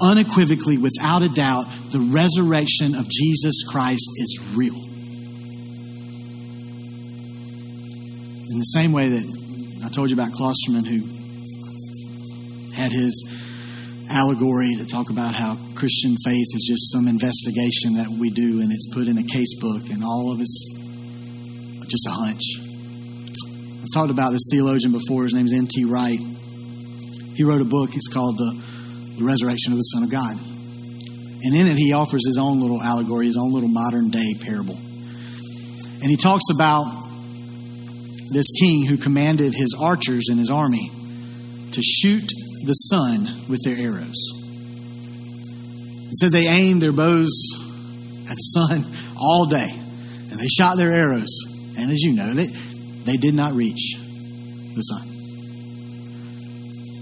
Unequivocally, 0.00 0.78
without 0.78 1.20
a 1.22 1.28
doubt, 1.28 1.66
the 1.92 2.00
resurrection 2.00 2.94
of 2.94 3.06
Jesus 3.08 3.62
Christ 3.70 4.08
is 4.16 4.40
real. 4.54 4.74
In 8.50 8.58
the 8.58 8.64
same 8.64 8.92
way 8.92 9.10
that 9.10 9.43
I 9.84 9.90
told 9.90 10.10
you 10.10 10.16
about 10.16 10.32
Klosterman 10.32 10.86
who 10.86 11.04
had 12.74 12.90
his 12.90 13.12
allegory 14.10 14.74
to 14.76 14.86
talk 14.86 15.10
about 15.10 15.34
how 15.34 15.58
Christian 15.74 16.16
faith 16.24 16.48
is 16.54 16.64
just 16.66 16.90
some 16.90 17.06
investigation 17.06 17.94
that 17.94 18.08
we 18.08 18.30
do 18.30 18.62
and 18.62 18.72
it's 18.72 18.88
put 18.94 19.08
in 19.08 19.18
a 19.18 19.22
case 19.22 19.60
book 19.60 19.90
and 19.90 20.02
all 20.02 20.32
of 20.32 20.40
it's 20.40 20.80
just 21.86 22.06
a 22.06 22.10
hunch. 22.10 22.42
I've 23.82 23.92
talked 23.92 24.10
about 24.10 24.32
this 24.32 24.48
theologian 24.50 24.92
before. 24.92 25.24
His 25.24 25.34
name 25.34 25.44
is 25.44 25.52
N.T. 25.52 25.84
Wright. 25.84 26.18
He 27.36 27.44
wrote 27.44 27.60
a 27.60 27.66
book. 27.66 27.90
It's 27.94 28.08
called 28.08 28.38
the, 28.38 28.56
the 29.18 29.24
Resurrection 29.24 29.72
of 29.72 29.78
the 29.78 29.82
Son 29.92 30.02
of 30.02 30.10
God. 30.10 30.36
And 31.44 31.54
in 31.54 31.66
it, 31.66 31.76
he 31.76 31.92
offers 31.92 32.26
his 32.26 32.38
own 32.38 32.62
little 32.62 32.80
allegory, 32.80 33.26
his 33.26 33.36
own 33.36 33.52
little 33.52 33.68
modern 33.68 34.08
day 34.08 34.32
parable. 34.40 34.78
And 36.00 36.10
he 36.10 36.16
talks 36.16 36.44
about 36.48 37.03
this 38.32 38.50
king 38.60 38.86
who 38.86 38.96
commanded 38.96 39.54
his 39.54 39.76
archers 39.78 40.28
in 40.30 40.38
his 40.38 40.50
army 40.50 40.90
to 41.72 41.82
shoot 41.82 42.26
the 42.64 42.72
sun 42.72 43.26
with 43.48 43.62
their 43.64 43.76
arrows. 43.76 44.44
He 46.04 46.12
said 46.20 46.32
they 46.32 46.46
aimed 46.46 46.80
their 46.80 46.92
bows 46.92 47.30
at 48.28 48.36
the 48.36 48.42
sun 48.42 48.84
all 49.20 49.46
day, 49.46 49.70
and 49.70 50.40
they 50.40 50.48
shot 50.48 50.76
their 50.76 50.92
arrows. 50.92 51.36
And 51.76 51.90
as 51.90 52.00
you 52.00 52.14
know, 52.14 52.32
they, 52.32 52.46
they 52.46 53.16
did 53.16 53.34
not 53.34 53.54
reach 53.54 53.96
the 53.98 54.82
sun. 54.82 55.13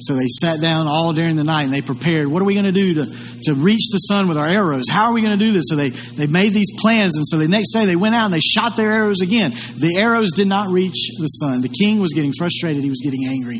So 0.02 0.14
they 0.14 0.26
sat 0.26 0.60
down 0.60 0.88
all 0.88 1.12
during 1.12 1.36
the 1.36 1.44
night 1.44 1.62
and 1.64 1.72
they 1.72 1.82
prepared. 1.82 2.26
What 2.26 2.42
are 2.42 2.44
we 2.44 2.54
going 2.54 2.66
to 2.66 2.72
do 2.72 2.94
to, 2.94 3.54
reach 3.54 3.90
the 3.92 3.98
sun 3.98 4.26
with 4.26 4.36
our 4.38 4.48
arrows? 4.48 4.88
How 4.90 5.06
are 5.06 5.12
we 5.12 5.20
going 5.20 5.38
to 5.38 5.44
do 5.44 5.52
this? 5.52 5.64
So 5.68 5.76
they, 5.76 5.90
they 5.90 6.26
made 6.26 6.52
these 6.52 6.70
plans. 6.80 7.16
And 7.16 7.26
so 7.26 7.38
the 7.38 7.46
next 7.46 7.72
day 7.72 7.86
they 7.86 7.96
went 7.96 8.14
out 8.14 8.24
and 8.24 8.34
they 8.34 8.40
shot 8.40 8.76
their 8.76 8.90
arrows 8.90 9.20
again. 9.20 9.50
The 9.50 9.98
arrows 9.98 10.32
did 10.32 10.48
not 10.48 10.70
reach 10.70 11.10
the 11.18 11.26
sun. 11.26 11.60
The 11.60 11.68
king 11.68 12.00
was 12.00 12.12
getting 12.12 12.32
frustrated. 12.32 12.82
He 12.82 12.88
was 12.88 13.00
getting 13.04 13.26
angry. 13.26 13.58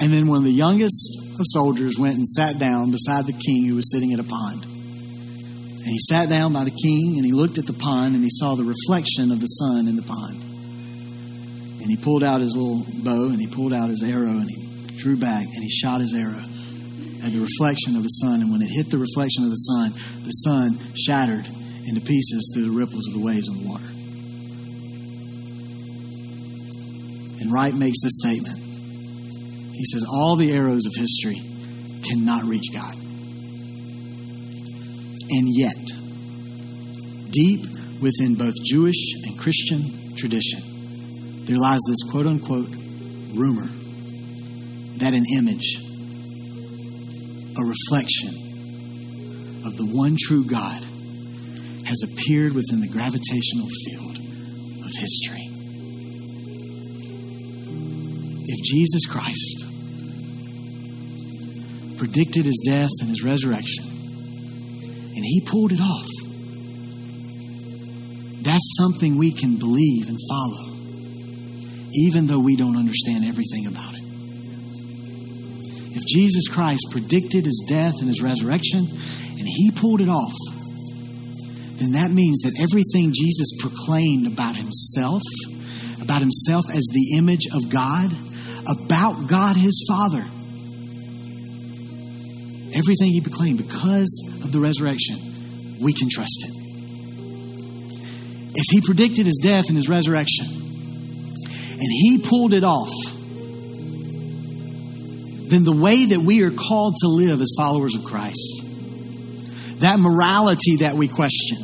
And 0.00 0.12
then 0.12 0.28
one 0.28 0.38
of 0.38 0.44
the 0.44 0.52
youngest 0.52 1.18
of 1.38 1.44
soldiers 1.44 1.98
went 1.98 2.16
and 2.16 2.26
sat 2.26 2.58
down 2.58 2.90
beside 2.90 3.26
the 3.26 3.34
king 3.34 3.66
who 3.66 3.76
was 3.76 3.90
sitting 3.92 4.12
at 4.12 4.20
a 4.20 4.24
pond. 4.24 4.64
And 4.64 5.88
he 5.88 5.98
sat 5.98 6.28
down 6.28 6.52
by 6.52 6.64
the 6.64 6.70
king 6.70 7.16
and 7.16 7.26
he 7.26 7.32
looked 7.32 7.58
at 7.58 7.66
the 7.66 7.72
pond 7.74 8.14
and 8.14 8.22
he 8.22 8.30
saw 8.30 8.54
the 8.54 8.64
reflection 8.64 9.32
of 9.32 9.40
the 9.40 9.46
sun 9.46 9.88
in 9.88 9.96
the 9.96 10.02
pond. 10.02 10.40
And 11.82 11.90
he 11.90 11.96
pulled 11.96 12.22
out 12.22 12.40
his 12.40 12.56
little 12.56 12.84
bow 13.02 13.28
and 13.28 13.40
he 13.40 13.46
pulled 13.46 13.72
out 13.72 13.88
his 13.88 14.02
arrow 14.02 14.30
and 14.30 14.48
he 14.48 14.69
drew 15.00 15.16
back, 15.16 15.44
and 15.44 15.62
he 15.62 15.70
shot 15.70 16.00
his 16.00 16.14
arrow 16.14 16.44
at 17.24 17.32
the 17.32 17.40
reflection 17.40 17.96
of 17.96 18.02
the 18.02 18.08
sun. 18.20 18.42
And 18.42 18.52
when 18.52 18.62
it 18.62 18.70
hit 18.70 18.90
the 18.90 18.98
reflection 18.98 19.44
of 19.44 19.50
the 19.50 19.56
sun, 19.56 19.92
the 20.24 20.30
sun 20.44 20.78
shattered 20.96 21.46
into 21.86 22.00
pieces 22.00 22.52
through 22.52 22.70
the 22.70 22.76
ripples 22.76 23.06
of 23.08 23.14
the 23.14 23.20
waves 23.20 23.48
on 23.48 23.56
the 23.56 23.68
water. 23.68 23.88
And 27.40 27.52
Wright 27.52 27.74
makes 27.74 28.02
this 28.02 28.20
statement. 28.22 28.58
He 29.72 29.84
says, 29.86 30.04
All 30.08 30.36
the 30.36 30.52
arrows 30.52 30.86
of 30.86 30.92
history 30.94 31.40
cannot 32.04 32.44
reach 32.44 32.72
God. 32.72 32.94
And 35.32 35.46
yet, 35.48 35.76
deep 37.30 37.64
within 38.02 38.34
both 38.34 38.54
Jewish 38.64 39.14
and 39.24 39.38
Christian 39.38 40.14
tradition, 40.16 40.60
there 41.46 41.58
lies 41.58 41.80
this 41.88 42.02
quote 42.10 42.26
unquote 42.26 42.68
rumor 43.34 43.68
that 45.00 45.14
an 45.14 45.24
image, 45.34 45.78
a 47.56 47.64
reflection 47.64 48.28
of 49.64 49.76
the 49.76 49.86
one 49.92 50.16
true 50.18 50.44
God, 50.44 50.82
has 51.86 52.02
appeared 52.04 52.52
within 52.52 52.80
the 52.80 52.88
gravitational 52.88 53.66
field 53.86 54.16
of 54.84 54.92
history. 54.92 55.48
If 58.46 58.62
Jesus 58.64 59.06
Christ 59.06 59.64
predicted 61.98 62.44
his 62.44 62.62
death 62.66 62.90
and 63.00 63.08
his 63.08 63.24
resurrection, 63.24 63.84
and 63.84 65.24
he 65.24 65.40
pulled 65.46 65.72
it 65.72 65.80
off, 65.80 66.08
that's 68.42 68.74
something 68.76 69.16
we 69.16 69.32
can 69.32 69.56
believe 69.56 70.08
and 70.08 70.18
follow, 70.28 70.76
even 71.94 72.26
though 72.26 72.40
we 72.40 72.56
don't 72.56 72.76
understand 72.76 73.24
everything 73.24 73.66
about 73.66 73.94
it. 73.94 74.09
If 75.92 76.06
Jesus 76.06 76.46
Christ 76.48 76.86
predicted 76.90 77.44
his 77.44 77.66
death 77.68 77.94
and 77.98 78.08
his 78.08 78.22
resurrection 78.22 78.80
and 78.80 79.46
he 79.46 79.70
pulled 79.70 80.00
it 80.00 80.08
off, 80.08 80.34
then 81.76 81.92
that 81.92 82.10
means 82.10 82.42
that 82.42 82.54
everything 82.60 83.12
Jesus 83.14 83.56
proclaimed 83.58 84.26
about 84.26 84.54
himself, 84.54 85.22
about 86.00 86.20
himself 86.20 86.66
as 86.70 86.86
the 86.92 87.16
image 87.16 87.46
of 87.52 87.70
God, 87.70 88.10
about 88.68 89.26
God 89.26 89.56
his 89.56 89.84
Father, 89.88 90.24
everything 92.76 93.10
he 93.10 93.20
proclaimed 93.20 93.58
because 93.58 94.40
of 94.44 94.52
the 94.52 94.60
resurrection, 94.60 95.16
we 95.80 95.92
can 95.92 96.08
trust 96.10 96.44
it. 96.44 96.54
If 98.54 98.66
he 98.70 98.80
predicted 98.82 99.26
his 99.26 99.40
death 99.42 99.68
and 99.68 99.76
his 99.76 99.88
resurrection, 99.88 100.46
and 100.46 101.88
he 101.88 102.18
pulled 102.18 102.52
it 102.52 102.62
off, 102.62 102.92
then 105.50 105.64
the 105.64 105.76
way 105.76 106.06
that 106.06 106.20
we 106.20 106.42
are 106.42 106.50
called 106.50 106.94
to 107.00 107.08
live 107.08 107.40
as 107.40 107.52
followers 107.56 107.94
of 107.94 108.04
Christ, 108.04 108.62
that 109.80 109.98
morality 109.98 110.76
that 110.76 110.94
we 110.94 111.08
question. 111.08 111.58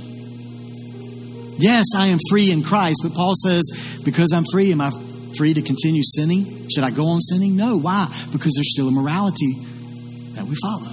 Yes, 1.58 1.86
I 1.96 2.08
am 2.08 2.18
free 2.28 2.50
in 2.50 2.62
Christ, 2.62 3.00
but 3.02 3.14
Paul 3.14 3.32
says, 3.34 4.00
because 4.04 4.32
I'm 4.32 4.44
free, 4.52 4.72
am 4.72 4.80
I 4.80 4.90
free 5.36 5.54
to 5.54 5.62
continue 5.62 6.02
sinning? 6.04 6.68
Should 6.68 6.84
I 6.84 6.90
go 6.90 7.06
on 7.08 7.20
sinning? 7.20 7.56
No. 7.56 7.76
Why? 7.76 8.06
Because 8.32 8.54
there's 8.56 8.72
still 8.72 8.88
a 8.88 8.92
morality 8.92 9.54
that 10.34 10.44
we 10.44 10.54
follow. 10.56 10.92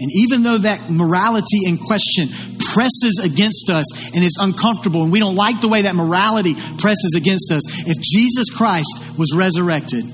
And 0.00 0.10
even 0.16 0.42
though 0.42 0.58
that 0.58 0.90
morality 0.90 1.60
in 1.66 1.78
question 1.78 2.28
presses 2.74 3.20
against 3.22 3.70
us 3.70 3.86
and 4.14 4.24
is 4.24 4.36
uncomfortable, 4.40 5.04
and 5.04 5.12
we 5.12 5.20
don't 5.20 5.36
like 5.36 5.60
the 5.60 5.68
way 5.68 5.82
that 5.82 5.94
morality 5.94 6.54
presses 6.54 7.14
against 7.16 7.52
us, 7.52 7.62
if 7.86 7.96
Jesus 8.02 8.50
Christ 8.50 9.16
was 9.16 9.32
resurrected, 9.34 10.04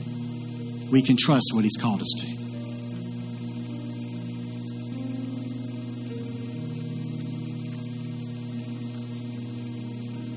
we 0.93 1.01
can 1.01 1.17
trust 1.19 1.53
what 1.55 1.65
He's 1.65 1.77
called 1.81 2.03
us 2.03 2.13
to. 2.21 2.27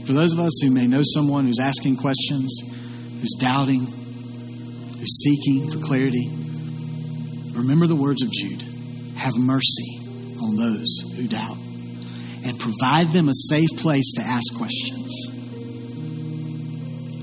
For 0.06 0.14
those 0.14 0.34
of 0.34 0.40
us 0.40 0.52
who 0.62 0.72
may 0.72 0.88
know 0.88 1.02
someone 1.04 1.46
who's 1.46 1.60
asking 1.60 1.98
questions, 1.98 2.60
who's 3.22 3.36
doubting, 3.40 3.82
who's 3.82 5.24
seeking 5.24 5.70
for 5.70 5.80
clarity, 5.80 6.30
remember 7.54 7.88
the 7.88 7.96
words 7.96 8.22
of 8.22 8.32
Jude 8.32 8.64
have 9.16 9.38
mercy 9.38 10.00
on 10.42 10.58
those 10.58 10.98
who 11.16 11.28
doubt 11.28 11.58
and 12.46 12.60
provide 12.60 13.08
them 13.10 13.30
a 13.30 13.34
safe 13.34 13.70
place 13.78 14.12
to 14.14 14.22
ask 14.22 14.54
questions. 14.58 15.28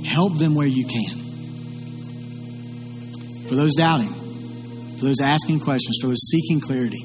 Help 0.07 0.39
them 0.39 0.55
where 0.55 0.67
you 0.67 0.87
can. 0.87 1.17
For 3.49 3.55
those 3.55 3.75
doubting, 3.75 4.13
for 4.99 5.05
those 5.05 5.21
asking 5.21 5.61
questions, 5.61 5.99
for 6.01 6.09
those 6.09 6.27
seeking 6.31 6.61
clarity, 6.61 7.05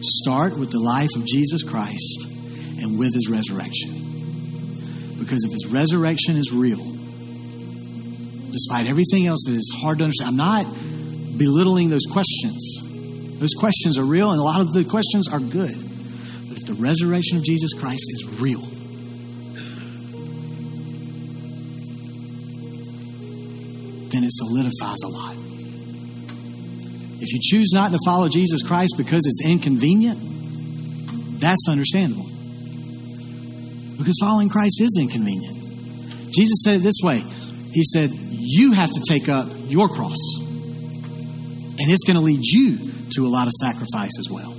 start 0.00 0.58
with 0.58 0.70
the 0.70 0.80
life 0.80 1.14
of 1.16 1.26
Jesus 1.26 1.62
Christ 1.62 2.26
and 2.80 2.98
with 2.98 3.12
his 3.12 3.28
resurrection. 3.28 3.90
Because 5.18 5.44
if 5.44 5.52
his 5.52 5.66
resurrection 5.66 6.36
is 6.36 6.52
real, 6.52 6.84
despite 8.50 8.86
everything 8.86 9.26
else 9.26 9.44
that 9.46 9.54
is 9.54 9.72
hard 9.76 9.98
to 9.98 10.04
understand, 10.04 10.30
I'm 10.30 10.36
not 10.36 10.66
belittling 11.36 11.90
those 11.90 12.06
questions. 12.10 13.38
Those 13.40 13.54
questions 13.58 13.98
are 13.98 14.04
real, 14.04 14.30
and 14.30 14.40
a 14.40 14.44
lot 14.44 14.60
of 14.60 14.72
the 14.72 14.84
questions 14.84 15.28
are 15.28 15.40
good 15.40 15.93
the 16.66 16.74
resurrection 16.74 17.38
of 17.38 17.44
Jesus 17.44 17.72
Christ 17.72 18.04
is 18.08 18.40
real. 18.40 18.60
Then 24.10 24.24
it 24.24 24.30
solidifies 24.32 25.02
a 25.04 25.08
lot. 25.08 25.34
If 27.20 27.32
you 27.32 27.40
choose 27.42 27.72
not 27.72 27.90
to 27.90 27.98
follow 28.04 28.28
Jesus 28.28 28.62
Christ 28.62 28.94
because 28.96 29.22
it's 29.26 29.44
inconvenient, 29.44 30.18
that's 31.40 31.66
understandable. 31.68 32.28
Because 33.98 34.16
following 34.20 34.48
Christ 34.48 34.80
is 34.80 34.98
inconvenient. 35.00 35.56
Jesus 36.32 36.62
said 36.64 36.76
it 36.76 36.82
this 36.82 37.00
way 37.02 37.18
He 37.72 37.82
said, 37.84 38.10
You 38.12 38.72
have 38.72 38.90
to 38.90 39.02
take 39.08 39.28
up 39.28 39.48
your 39.66 39.88
cross, 39.88 40.18
and 40.38 41.90
it's 41.90 42.04
going 42.04 42.16
to 42.16 42.22
lead 42.22 42.40
you 42.42 42.78
to 43.14 43.26
a 43.26 43.28
lot 43.28 43.46
of 43.46 43.52
sacrifice 43.52 44.18
as 44.18 44.28
well. 44.30 44.53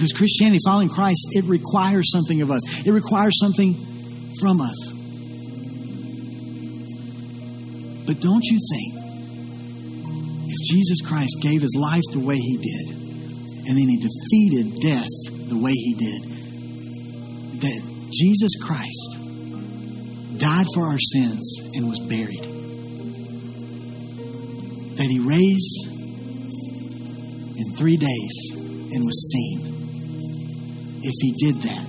Because 0.00 0.16
Christianity, 0.16 0.60
following 0.64 0.88
Christ, 0.88 1.28
it 1.32 1.44
requires 1.44 2.10
something 2.10 2.40
of 2.40 2.50
us, 2.50 2.86
it 2.86 2.90
requires 2.90 3.38
something 3.38 3.74
from 4.40 4.62
us. 4.62 4.92
But 8.06 8.18
don't 8.22 8.42
you 8.42 8.58
think 8.72 8.94
if 10.48 10.56
Jesus 10.72 11.06
Christ 11.06 11.36
gave 11.42 11.60
his 11.60 11.76
life 11.78 12.00
the 12.12 12.20
way 12.20 12.36
he 12.36 12.56
did, 12.56 12.96
and 13.68 13.76
then 13.76 13.88
he 13.90 13.98
defeated 14.00 14.80
death 14.80 15.50
the 15.50 15.58
way 15.58 15.72
he 15.72 15.92
did, 15.92 16.22
that 17.60 18.08
Jesus 18.10 18.56
Christ 18.64 19.18
died 20.38 20.66
for 20.74 20.84
our 20.84 20.98
sins 20.98 21.72
and 21.76 21.86
was 21.90 22.00
buried. 22.00 22.46
That 24.96 25.08
he 25.10 25.20
raised 25.20 25.92
in 27.58 27.76
three 27.76 27.98
days 27.98 28.50
and 28.94 29.04
was 29.04 29.30
seen. 29.30 29.69
If 31.02 31.14
he 31.20 31.32
did 31.38 31.56
that, 31.62 31.86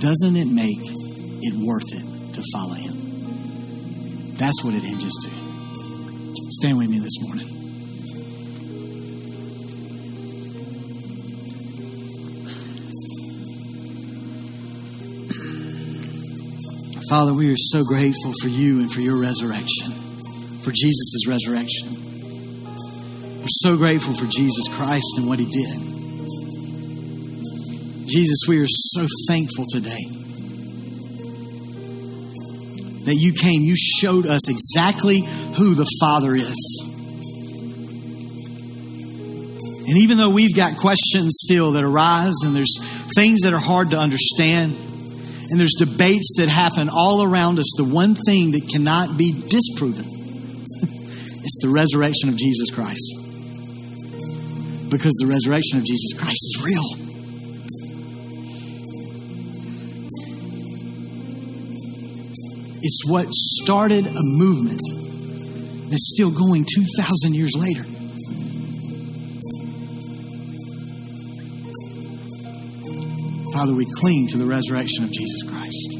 doesn't 0.00 0.36
it 0.36 0.46
make 0.46 0.78
it 0.78 1.54
worth 1.54 1.92
it 1.92 2.34
to 2.34 2.42
follow 2.52 2.74
him? 2.74 2.94
That's 4.36 4.62
what 4.62 4.74
it 4.74 4.82
hinges 4.82 5.12
to. 5.24 5.30
Stand 6.52 6.78
with 6.78 6.88
me 6.88 6.98
this 6.98 7.20
morning. 7.20 7.48
Father, 17.08 17.32
we 17.32 17.50
are 17.50 17.56
so 17.56 17.84
grateful 17.84 18.32
for 18.42 18.48
you 18.48 18.80
and 18.80 18.92
for 18.92 19.00
your 19.00 19.16
resurrection, 19.16 19.92
for 20.62 20.72
Jesus' 20.72 21.26
resurrection. 21.28 21.88
We're 23.38 23.46
so 23.48 23.76
grateful 23.76 24.14
for 24.14 24.26
Jesus 24.26 24.66
Christ 24.72 25.06
and 25.16 25.28
what 25.28 25.38
he 25.38 25.46
did. 25.46 26.05
Jesus, 28.06 28.40
we 28.48 28.60
are 28.62 28.68
so 28.68 29.06
thankful 29.28 29.64
today 29.68 30.04
that 33.04 33.16
you 33.16 33.32
came, 33.32 33.62
you 33.62 33.76
showed 33.76 34.26
us 34.26 34.48
exactly 34.48 35.20
who 35.20 35.74
the 35.74 35.88
Father 36.00 36.34
is. 36.34 36.82
And 39.88 39.98
even 39.98 40.18
though 40.18 40.30
we've 40.30 40.54
got 40.54 40.76
questions 40.76 41.38
still 41.44 41.72
that 41.72 41.84
arise 41.84 42.34
and 42.44 42.54
there's 42.54 42.76
things 43.14 43.42
that 43.42 43.52
are 43.52 43.60
hard 43.60 43.90
to 43.90 43.98
understand, 43.98 44.74
and 45.50 45.60
there's 45.60 45.74
debates 45.78 46.34
that 46.38 46.48
happen 46.48 46.88
all 46.88 47.22
around 47.22 47.58
us. 47.58 47.72
The 47.76 47.84
one 47.84 48.14
thing 48.16 48.50
that 48.52 48.68
cannot 48.68 49.16
be 49.16 49.32
disproven 49.32 50.04
is 50.04 51.58
the 51.62 51.68
resurrection 51.68 52.28
of 52.30 52.36
Jesus 52.36 52.70
Christ. 52.70 53.06
Because 54.90 55.14
the 55.20 55.26
resurrection 55.26 55.78
of 55.78 55.84
Jesus 55.84 56.18
Christ 56.18 56.42
is 56.42 56.62
real. 56.64 57.05
It's 62.88 63.02
what 63.04 63.26
started 63.32 64.06
a 64.06 64.22
movement 64.22 64.80
that's 65.90 66.12
still 66.14 66.30
going 66.30 66.64
2,000 66.72 67.34
years 67.34 67.50
later. 67.58 67.82
Father, 73.52 73.74
we 73.74 73.86
cling 73.86 74.28
to 74.28 74.38
the 74.38 74.44
resurrection 74.46 75.02
of 75.02 75.10
Jesus 75.10 75.42
Christ. 75.50 75.98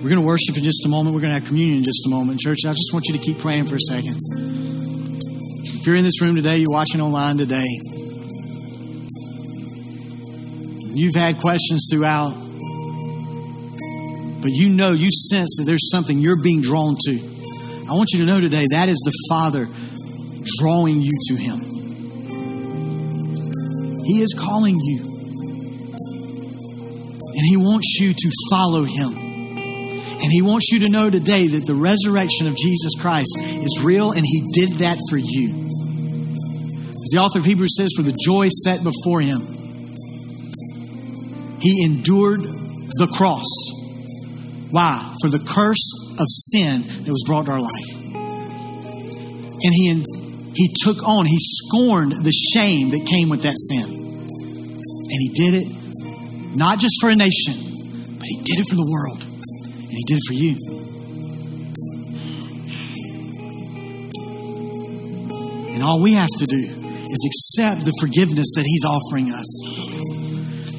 We're 0.00 0.10
going 0.10 0.20
to 0.20 0.26
worship 0.26 0.56
in 0.56 0.62
just 0.62 0.86
a 0.86 0.88
moment. 0.88 1.16
We're 1.16 1.22
going 1.22 1.34
to 1.34 1.40
have 1.40 1.48
communion 1.48 1.78
in 1.78 1.82
just 1.82 2.06
a 2.06 2.08
moment. 2.08 2.38
Church, 2.38 2.60
I 2.64 2.70
just 2.70 2.90
want 2.92 3.06
you 3.08 3.14
to 3.14 3.20
keep 3.20 3.40
praying 3.40 3.66
for 3.66 3.74
a 3.74 3.80
second. 3.80 4.14
If 5.74 5.84
you're 5.84 5.96
in 5.96 6.04
this 6.04 6.22
room 6.22 6.36
today, 6.36 6.58
you're 6.58 6.70
watching 6.70 7.00
online 7.00 7.36
today, 7.36 7.66
you've 10.94 11.16
had 11.16 11.40
questions 11.40 11.88
throughout, 11.90 12.45
but 14.46 14.52
you 14.52 14.68
know, 14.68 14.92
you 14.92 15.10
sense 15.10 15.56
that 15.58 15.64
there's 15.66 15.90
something 15.90 16.20
you're 16.20 16.40
being 16.40 16.62
drawn 16.62 16.94
to. 16.94 17.18
I 17.90 17.94
want 17.94 18.10
you 18.12 18.20
to 18.20 18.26
know 18.26 18.40
today 18.40 18.64
that 18.70 18.88
is 18.88 19.02
the 19.04 19.10
Father 19.28 19.66
drawing 20.60 21.02
you 21.02 21.18
to 21.30 21.34
Him. 21.34 21.58
He 24.04 24.22
is 24.22 24.38
calling 24.38 24.76
you. 24.78 25.00
And 27.34 27.42
He 27.50 27.56
wants 27.56 27.98
you 27.98 28.14
to 28.14 28.30
follow 28.48 28.84
Him. 28.84 29.16
And 29.16 30.30
He 30.30 30.42
wants 30.42 30.70
you 30.70 30.78
to 30.86 30.90
know 30.90 31.10
today 31.10 31.48
that 31.48 31.66
the 31.66 31.74
resurrection 31.74 32.46
of 32.46 32.56
Jesus 32.56 32.92
Christ 33.00 33.36
is 33.36 33.82
real 33.82 34.12
and 34.12 34.22
He 34.24 34.52
did 34.54 34.78
that 34.78 34.98
for 35.10 35.16
you. 35.16 35.48
As 36.92 37.10
the 37.10 37.18
author 37.18 37.40
of 37.40 37.44
Hebrews 37.44 37.76
says, 37.76 37.90
for 37.96 38.04
the 38.04 38.16
joy 38.22 38.46
set 38.46 38.84
before 38.84 39.22
Him, 39.22 39.40
He 41.58 41.84
endured 41.84 42.42
the 42.42 43.08
cross. 43.12 43.75
Why? 44.76 45.16
For 45.22 45.30
the 45.30 45.38
curse 45.38 45.88
of 46.20 46.26
sin 46.28 46.82
that 46.84 47.08
was 47.08 47.24
brought 47.24 47.46
to 47.46 47.52
our 47.52 47.60
life. 47.62 47.90
And 49.64 49.72
He 49.72 50.04
he 50.52 50.68
took 50.84 51.02
on, 51.08 51.24
he 51.24 51.38
scorned 51.40 52.12
the 52.12 52.32
shame 52.32 52.90
that 52.90 53.06
came 53.08 53.30
with 53.30 53.42
that 53.42 53.56
sin. 53.56 53.88
And 53.88 55.18
he 55.20 55.28
did 55.32 55.54
it 55.64 56.56
not 56.56 56.78
just 56.78 56.96
for 57.00 57.08
a 57.08 57.14
nation, 57.16 57.54
but 58.18 58.26
he 58.28 58.36
did 58.44 58.60
it 58.60 58.66
for 58.68 58.76
the 58.76 58.84
world. 58.84 59.22
And 59.22 59.96
he 59.96 60.04
did 60.04 60.18
it 60.20 60.24
for 60.28 60.34
you. 60.34 60.56
And 65.72 65.82
all 65.82 66.02
we 66.02 66.12
have 66.14 66.28
to 66.38 66.44
do 66.44 66.56
is 66.56 67.54
accept 67.56 67.86
the 67.86 67.92
forgiveness 67.98 68.52
that 68.56 68.64
he's 68.66 68.84
offering 68.84 69.32
us. 69.32 69.48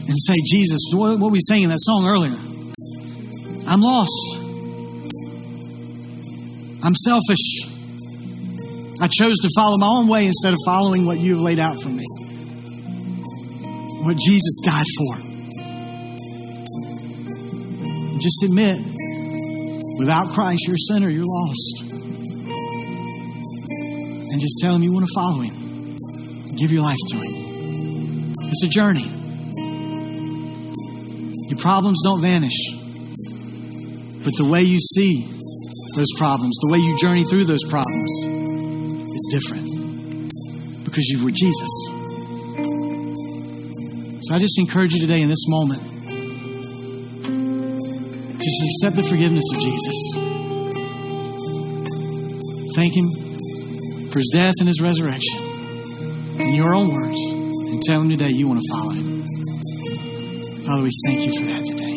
And 0.07 0.15
say, 0.21 0.35
Jesus, 0.45 0.81
what 0.93 1.31
we 1.31 1.39
sang 1.39 1.63
in 1.63 1.69
that 1.71 1.81
song 1.81 2.07
earlier? 2.07 2.56
I'm 3.67 3.81
lost. 3.81 4.37
I'm 6.83 6.95
selfish. 6.95 7.67
I 9.01 9.07
chose 9.07 9.35
to 9.39 9.49
follow 9.55 9.77
my 9.77 9.87
own 9.87 10.07
way 10.07 10.25
instead 10.25 10.53
of 10.53 10.59
following 10.65 11.05
what 11.05 11.19
you 11.19 11.33
have 11.35 11.43
laid 11.43 11.59
out 11.59 11.79
for 11.81 11.89
me. 11.89 12.05
What 14.03 14.17
Jesus 14.17 14.59
died 14.63 14.85
for. 14.97 15.15
Just 18.19 18.43
admit, 18.43 18.79
without 19.99 20.29
Christ, 20.33 20.63
you're 20.65 20.75
a 20.75 20.79
sinner, 20.93 21.09
you're 21.09 21.25
lost. 21.25 21.83
And 24.31 24.41
just 24.41 24.59
tell 24.61 24.75
him 24.75 24.83
you 24.83 24.93
want 24.93 25.07
to 25.07 25.13
follow 25.13 25.41
him. 25.41 25.53
Give 26.57 26.71
your 26.71 26.83
life 26.83 26.97
to 27.09 27.17
him. 27.17 28.33
It's 28.49 28.63
a 28.63 28.69
journey. 28.69 29.05
Your 31.49 31.59
problems 31.59 32.01
don't 32.03 32.21
vanish. 32.21 32.76
But 34.27 34.35
the 34.35 34.43
way 34.43 34.61
you 34.61 34.77
see 34.77 35.23
those 35.95 36.11
problems, 36.17 36.57
the 36.59 36.73
way 36.73 36.79
you 36.79 36.97
journey 36.97 37.23
through 37.23 37.45
those 37.45 37.63
problems, 37.63 38.11
is 39.07 39.29
different 39.31 39.63
because 40.83 41.07
you 41.07 41.23
were 41.23 41.31
Jesus. 41.31 41.71
So 44.27 44.35
I 44.35 44.39
just 44.39 44.59
encourage 44.59 44.91
you 44.91 44.99
today 44.99 45.21
in 45.21 45.29
this 45.29 45.47
moment 45.47 45.81
to 47.31 48.43
just 48.43 48.63
accept 48.67 48.97
the 48.97 49.03
forgiveness 49.07 49.45
of 49.55 49.61
Jesus. 49.61 49.95
Thank 52.75 52.97
Him 52.99 53.07
for 54.11 54.19
His 54.19 54.29
death 54.33 54.55
and 54.59 54.67
His 54.67 54.81
resurrection 54.81 55.39
in 56.41 56.53
your 56.53 56.75
own 56.75 56.93
words 56.93 57.31
and 57.31 57.81
tell 57.81 58.01
Him 58.01 58.09
today 58.09 58.31
you 58.31 58.49
want 58.49 58.59
to 58.59 58.67
follow 58.75 58.91
Him. 58.91 59.23
Father, 60.65 60.83
we 60.83 60.91
thank 61.05 61.25
you 61.25 61.31
for 61.31 61.45
that 61.45 61.65
today. 61.65 61.96